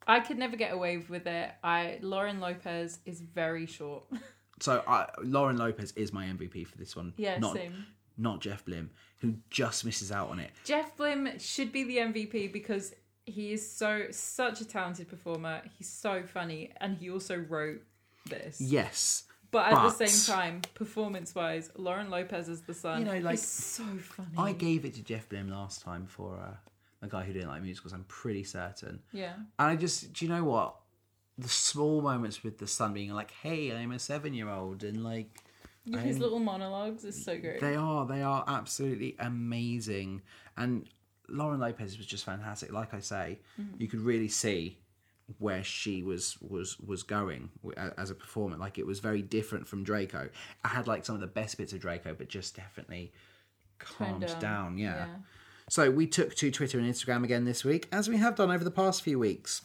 [0.06, 1.52] I could never get away with it.
[1.64, 4.04] I Lauren Lopez is very short.
[4.60, 7.14] so I, Lauren Lopez is my MVP for this one.
[7.18, 7.86] yeah, not same.
[8.18, 10.52] not Jeff Blim, who just misses out on it.
[10.64, 12.94] Jeff Blim should be the MVP because
[13.26, 15.62] he is so such a talented performer.
[15.78, 17.82] He's so funny, and he also wrote
[18.30, 18.62] this.
[18.62, 23.00] Yes, But at the same time, performance wise, Lauren Lopez is the son.
[23.00, 24.30] You know, like, so funny.
[24.38, 26.56] I gave it to Jeff Blim last time for uh,
[27.02, 27.94] a guy who didn't like musicals.
[27.94, 29.00] I'm pretty certain.
[29.12, 29.34] yeah.
[29.60, 30.76] And I just, do you know what?
[31.40, 35.30] The small moments with the son being like, "Hey, I'm a seven-year-old," and like,
[35.96, 37.62] His little monologues is so great.
[37.62, 38.06] They are.
[38.06, 40.22] They are absolutely amazing.
[40.58, 40.88] And
[41.30, 42.72] Lauren Lopez was just fantastic.
[42.72, 43.82] Like I say, mm-hmm.
[43.82, 44.78] you could really see
[45.40, 47.50] where she was was was going
[47.98, 48.58] as a performer.
[48.58, 50.30] Like it was very different from Draco.
[50.64, 53.12] I had like some of the best bits of Draco, but just definitely
[53.80, 54.78] calmed Toned down.
[54.78, 54.96] yeah.
[54.96, 55.16] yeah.
[55.70, 58.64] So we took to Twitter and Instagram again this week, as we have done over
[58.64, 59.64] the past few weeks.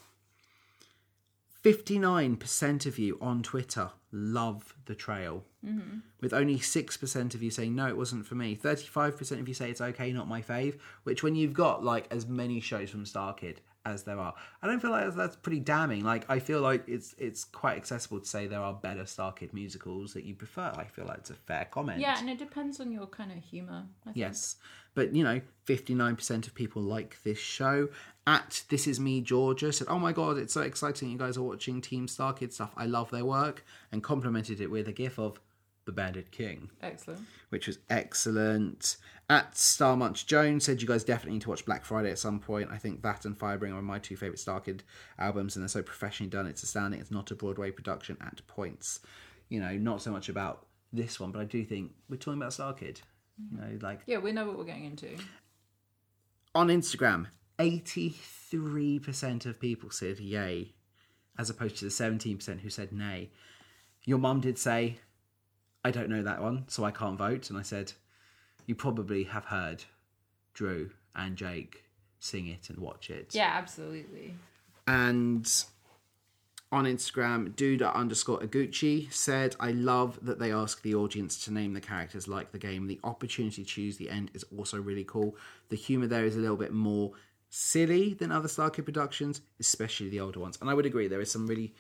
[1.63, 5.99] 59% of you on Twitter love the trail, Mm-hmm.
[6.21, 8.57] with only 6% of you saying, no, it wasn't for me.
[8.57, 12.27] 35% of you say it's okay, not my fave, which when you've got like as
[12.27, 15.61] many shows from Star Kid as there are, I don't feel like that's, that's pretty
[15.61, 16.05] damning.
[16.05, 19.55] Like, I feel like it's it's quite accessible to say there are better Star Kid
[19.55, 20.73] musicals that you prefer.
[20.77, 22.01] I feel like it's a fair comment.
[22.01, 23.85] Yeah, and it depends on your kind of humor.
[24.15, 24.57] Yes.
[24.95, 27.89] But, you know, 59% of people like this show.
[28.27, 31.43] At This Is Me Georgia said, Oh my God, it's so exciting you guys are
[31.43, 32.73] watching Team Star Kid stuff.
[32.77, 33.65] I love their work.
[33.91, 35.41] And complimented it with a gif of
[35.85, 37.23] the Bandit King, Excellent.
[37.51, 38.97] which was excellent.
[39.31, 42.39] At Star Munch Jones said, You guys definitely need to watch Black Friday at some
[42.39, 42.69] point.
[42.71, 44.83] I think that and Firebringer are my two favourite Star Kid
[45.19, 46.47] albums, and they're so professionally done.
[46.47, 47.01] It's astounding.
[47.01, 49.01] It's not a Broadway production at points.
[49.49, 52.53] You know, not so much about this one, but I do think we're talking about
[52.53, 53.01] Star Kid.
[53.51, 55.17] You know, like Yeah, we know what we're getting into.
[56.55, 57.27] on Instagram,
[57.59, 60.75] 83% of people said yay,
[61.39, 63.31] as opposed to the 17% who said nay.
[64.05, 64.99] Your mum did say,
[65.85, 67.51] I don't know that one, so I can't vote.
[67.51, 67.93] And I said,
[68.67, 69.85] You probably have heard
[70.55, 71.85] Drew and Jake
[72.19, 73.35] sing it and watch it.
[73.35, 74.35] Yeah, absolutely.
[74.87, 75.47] And
[76.71, 81.75] on Instagram, Duda underscore Aguchi said, I love that they ask the audience to name
[81.75, 82.87] the characters like the game.
[82.87, 85.37] The opportunity to choose the end is also really cool.
[85.69, 87.13] The humour there is a little bit more
[87.51, 90.57] silly than other Star Kid productions, especially the older ones.
[90.61, 91.75] And I would agree, there is some really.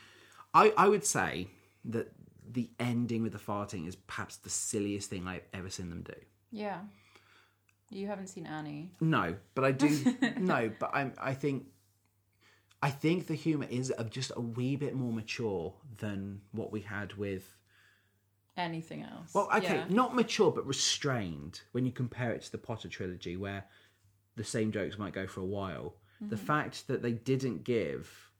[0.52, 1.48] I, I would say
[1.86, 2.12] that
[2.52, 6.14] the ending with the farting is perhaps the silliest thing I've ever seen them do.
[6.50, 6.80] Yeah.
[7.90, 8.90] You haven't seen Annie.
[9.00, 10.14] No, but I do.
[10.38, 11.66] no, but I I think
[12.82, 17.14] I think the humor is just a wee bit more mature than what we had
[17.14, 17.56] with.
[18.56, 19.32] Anything else?
[19.34, 19.86] Well, okay, Yeah.
[19.88, 23.64] not mature but restrained when you compare it to the Potter trilogy, where
[24.36, 25.94] the same jokes might go for a while.
[26.20, 26.44] The Mm-hmm.
[26.46, 28.30] fact that they didn't give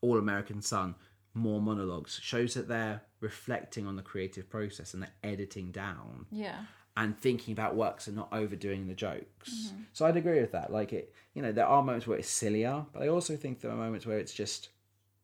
[0.00, 0.94] All American Son
[1.36, 6.64] more monologues shows that they're reflecting on the creative process and they're editing down Yeah.
[6.96, 9.50] and thinking about works and not overdoing the jokes.
[9.68, 9.82] Mm-hmm.
[9.92, 10.72] So I'd agree with that.
[10.72, 13.70] Like it, you know, there are moments where it's sillier, but I also think there
[13.70, 14.70] are moments where it's just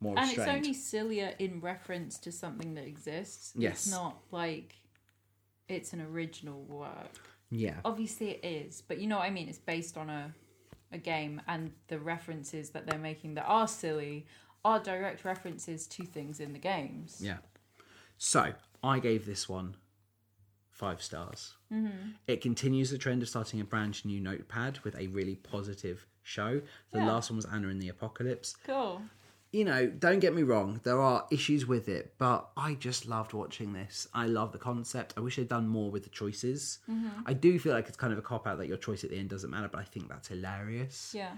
[0.01, 3.53] more And it's only sillier in reference to something that exists.
[3.57, 3.87] Yes.
[3.87, 4.75] It's not like
[5.69, 7.21] it's an original work.
[7.51, 9.49] Yeah, Obviously it is, but you know what I mean?
[9.49, 10.35] It's based on a
[10.95, 14.27] a game and the references that they're making that are silly
[14.65, 17.19] are direct references to things in the games.
[17.21, 17.39] yeah.
[18.19, 18.53] So
[18.85, 19.75] I gave this one
[20.71, 21.55] five stars.
[21.73, 22.11] Mm-hmm.
[22.27, 26.61] It continues the trend of starting a brand new notepad with a really positive show.
[26.93, 27.07] The Yeah.
[27.13, 28.55] last one was Anna and the Apocalypse.
[28.65, 29.03] Cool.
[29.55, 33.35] you know, don't get me wrong, there are issues with it, but I just loved
[33.35, 34.09] watching this.
[34.15, 35.13] I love the concept.
[35.15, 36.79] I wish they'd done more with the choices.
[37.27, 39.19] I do feel like it's kind of a cop out that your choice at the
[39.19, 41.13] end doesn't matter, but I think that's hilarious.
[41.15, 41.33] Yeah.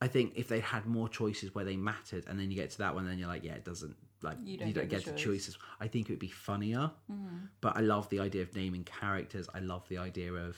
[0.00, 2.78] I think if they had more choices where they mattered, and then you get to
[2.78, 5.22] that one, then you're like, yeah, it doesn't like you don't, get, the choice.
[5.22, 5.58] choices.
[5.80, 6.90] I think it would be funnier.
[7.10, 7.36] Mm-hmm.
[7.60, 9.48] But I love the idea of naming characters.
[9.54, 10.56] I love the idea of,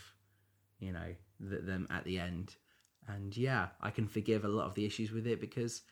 [0.78, 1.14] you know,
[1.48, 2.54] th- them at the end.
[3.08, 5.82] And yeah, I can forgive a lot of the issues with it because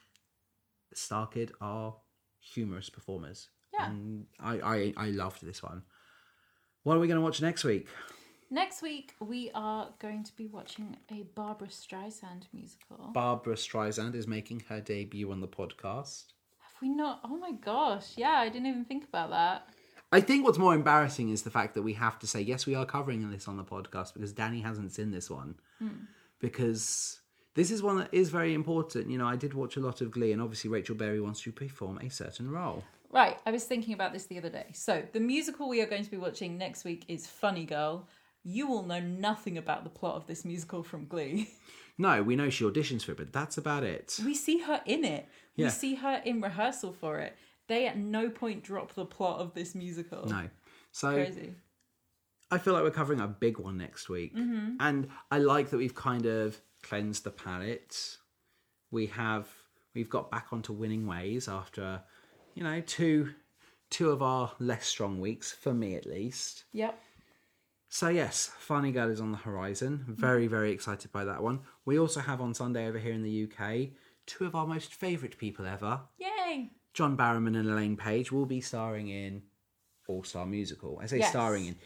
[0.94, 1.96] Starkid are
[2.40, 3.48] humorous performers.
[3.72, 3.90] Yeah.
[3.90, 5.82] And I, I, I loved this one.
[6.84, 7.88] What are we going to watch next week?
[8.50, 13.10] Next week we are going to be watching a Barbra Streisand musical.
[13.12, 16.32] Barbra Streisand is making her debut on the podcast.
[16.60, 17.20] Have we not?
[17.24, 18.12] Oh my gosh!
[18.16, 19.68] Yeah, I didn't even think about that.
[20.10, 22.74] I think what's more embarrassing is the fact that we have to say, yes, we
[22.74, 25.56] are covering this on the podcast because Danny hasn't seen this one.
[25.78, 26.06] Hmm.
[26.40, 27.20] Because
[27.54, 29.10] this is one that is very important.
[29.10, 31.52] You know, I did watch a lot of Glee, and obviously Rachel Berry wants to
[31.52, 32.82] perform a certain role.
[33.10, 34.66] Right, I was thinking about this the other day.
[34.72, 38.06] So, the musical we are going to be watching next week is Funny Girl.
[38.50, 41.50] You will know nothing about the plot of this musical from Glee.
[42.00, 44.18] No, we know she auditions for it, but that's about it.
[44.24, 45.28] We see her in it.
[45.56, 45.66] Yeah.
[45.66, 47.36] We see her in rehearsal for it.
[47.66, 50.24] They at no point drop the plot of this musical.
[50.26, 50.48] No.
[50.92, 51.54] So Crazy.
[52.52, 54.36] I feel like we're covering a big one next week.
[54.36, 54.76] Mm-hmm.
[54.78, 58.16] And I like that we've kind of cleansed the palette.
[58.92, 59.48] We have
[59.92, 62.00] we've got back onto winning ways after,
[62.54, 63.34] you know, two
[63.90, 66.64] two of our less strong weeks, for me at least.
[66.72, 66.98] Yep.
[67.88, 70.04] So yes, Funny Girl is on the horizon.
[70.08, 71.60] Very, very excited by that one.
[71.86, 73.88] We also have on Sunday over here in the UK
[74.26, 76.00] two of our most favourite people ever.
[76.18, 76.70] Yay!
[76.92, 79.42] John Barrowman and Elaine Paige will be starring in
[80.06, 80.98] All Star Musical.
[81.02, 81.30] I say Yes.
[81.30, 81.76] starring in.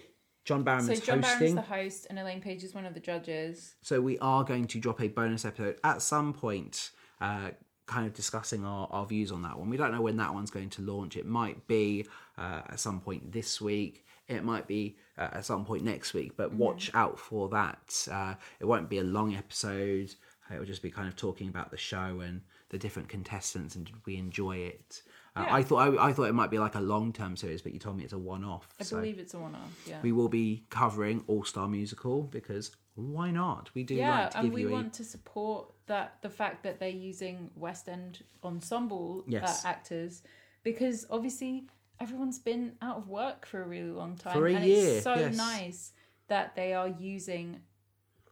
[0.45, 1.55] John So Barrowman's John Barron's hosting.
[1.55, 3.77] the host and Elaine Paige is one of the judges.
[3.81, 7.51] So we are going to drop a bonus episode at some point, uh,
[7.87, 9.71] kind of discussing our, our views on that one.
[9.71, 11.17] We don't know when that one's going to launch.
[11.17, 12.07] It might be
[12.37, 14.05] uh, at some point this week.
[14.27, 18.09] It might be uh, at some point next week, but watch out for that.
[18.11, 20.15] Uh, it won't be a long episode.
[20.53, 23.87] It will just be kind of talking about the show and the different contestants and
[23.87, 25.03] did we enjoy it.
[25.35, 25.55] Uh, Yeah.
[25.55, 27.79] I thought I, I thought it might be like a long term series, but you
[27.79, 28.69] told me it's a one off.
[28.81, 29.87] I So believe it's a one off.
[29.87, 29.99] Yeah.
[30.03, 33.71] we will be covering All Star Musical because why not?
[33.75, 36.63] We do yeah, like to and we you a want to support that the fact
[36.65, 39.65] that they're using West End ensemble Yes.
[39.65, 40.23] uh, actors
[40.63, 41.65] because obviously
[42.03, 45.05] everyone's been out of work for a really long time, For a and year, it's
[45.05, 45.37] so yes.
[45.37, 45.93] nice
[46.29, 47.61] that they are using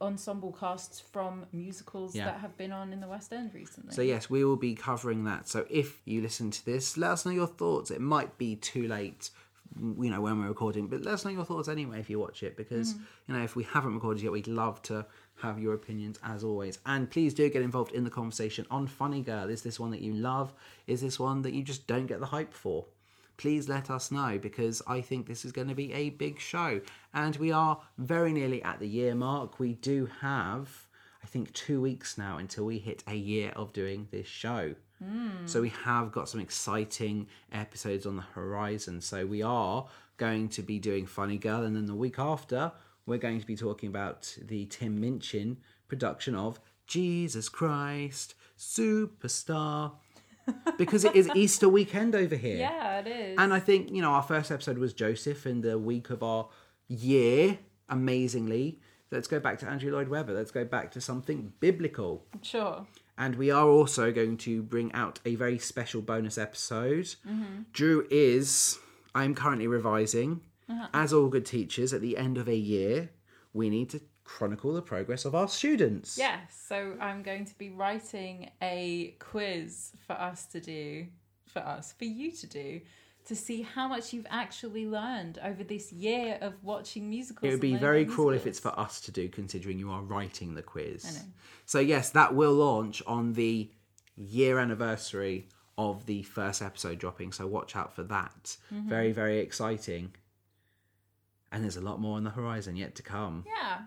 [0.00, 2.24] ensemble casts from musicals Yeah.
[2.26, 3.94] that have been on in the West End recently.
[3.94, 5.46] So yes, we will be covering that.
[5.46, 7.90] So if you listen to this, let us know your thoughts.
[7.90, 9.30] It might be too late,
[9.78, 12.42] you know, when we're recording, but let us know your thoughts anyway if you watch
[12.42, 13.00] it, because mm.
[13.28, 15.04] you know if we haven't recorded yet, we'd love to
[15.42, 16.78] have your opinions as always.
[16.86, 19.48] And please do get involved in the conversation on Funny Girl.
[19.50, 20.54] Is this one that you love?
[20.86, 22.86] Is this one that you just don't get the hype for?
[23.40, 26.82] Please let us know because I think this is going to be a big show.
[27.14, 29.58] And we are very nearly at the year mark.
[29.58, 30.86] We do have,
[31.24, 34.74] I think, two weeks now until we hit a year of doing this show.
[35.02, 35.46] Hmm.
[35.46, 39.00] So we have got some exciting episodes on the horizon.
[39.00, 39.86] So we are
[40.18, 42.72] going to be doing Funny Girl, and then the week after,
[43.06, 45.56] we're going to be talking about the Tim Minchin
[45.88, 49.92] production of Jesus Christ Superstar.
[50.78, 52.56] Because it is Easter weekend over here.
[52.70, 53.36] yeah, it is.
[53.38, 56.48] And I think, you know, our first episode was Joseph in the week of our
[56.88, 57.58] year,
[57.88, 58.80] amazingly.
[59.10, 60.32] Let's go back to Andrew Lloyd Webber.
[60.32, 62.24] Let's go back to something biblical.
[62.42, 62.86] sure.
[63.18, 67.04] And we are also going to bring out a very special bonus episode.
[67.28, 67.62] Mm-hmm.
[67.70, 68.78] Drew is,
[69.14, 70.40] I'm currently revising.
[70.70, 70.86] Uh-huh.
[70.94, 73.10] As all good teachers, at the end of a year,
[73.52, 74.00] we need to
[74.36, 76.16] chronicle the progress of our students.
[76.16, 81.06] Yes, so I'm going to be writing a quiz for us to do,
[81.46, 82.80] for us, for you to do,
[83.26, 87.48] to see how much you've actually learned over this year of watching musicals.
[87.48, 90.02] It would be very about cruel if it's for us to do, considering you are
[90.02, 91.04] writing the quiz.
[91.06, 91.26] I know.
[91.66, 93.70] So yes, that will launch on the
[94.16, 97.32] year anniversary of the first episode dropping.
[97.32, 98.56] So watch out for that.
[98.72, 98.88] Mm-hmm.
[98.88, 100.14] Very very exciting.
[101.52, 103.44] And there's a lot more on the horizon yet to come.
[103.46, 103.80] Yeah.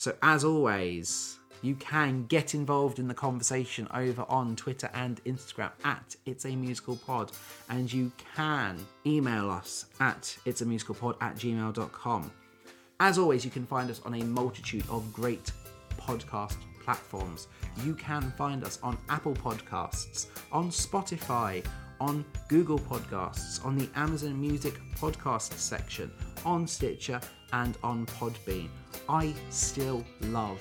[0.00, 5.72] So as always, you can get involved in the conversation over on Twitter and Instagram
[5.84, 7.32] at It's a Musical Pod.
[7.68, 12.30] And you can email us at It's a Musical Pod at gmail.com.
[12.98, 15.52] As always, you can find us on a multitude of great
[15.98, 17.48] podcast platforms.
[17.84, 21.62] You can find us on Apple Podcasts, on Spotify,
[22.00, 26.10] on Google Podcasts, on the Amazon Music podcast section,
[26.46, 27.20] on Stitcher,
[27.52, 28.68] and on Podbean.
[29.08, 30.60] I still love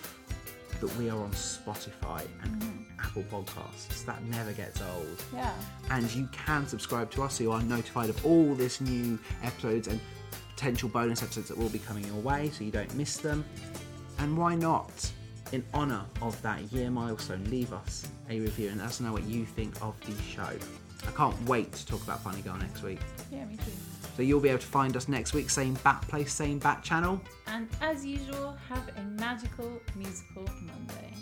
[0.82, 3.00] that we are on Spotify and mm-hmm.
[3.02, 4.06] Apple Podcasts.
[4.06, 5.52] That never gets old Yeah.
[5.92, 9.88] and you can subscribe to us so you are notified of all this new episodes
[9.88, 10.00] and
[10.56, 13.44] potential bonus episodes that will be coming your way so you don't miss them
[14.20, 15.12] and why not
[15.52, 19.24] in honor of that year milestone leave us a review and let us know what
[19.24, 20.50] you think of the show
[21.08, 23.00] i can't wait to talk about funny girl next week
[23.32, 23.72] Yeah, me too.
[24.20, 27.22] So you'll be able to find us next week same bat place same bat channel
[27.48, 31.14] And as usual, have a magical musical Monday.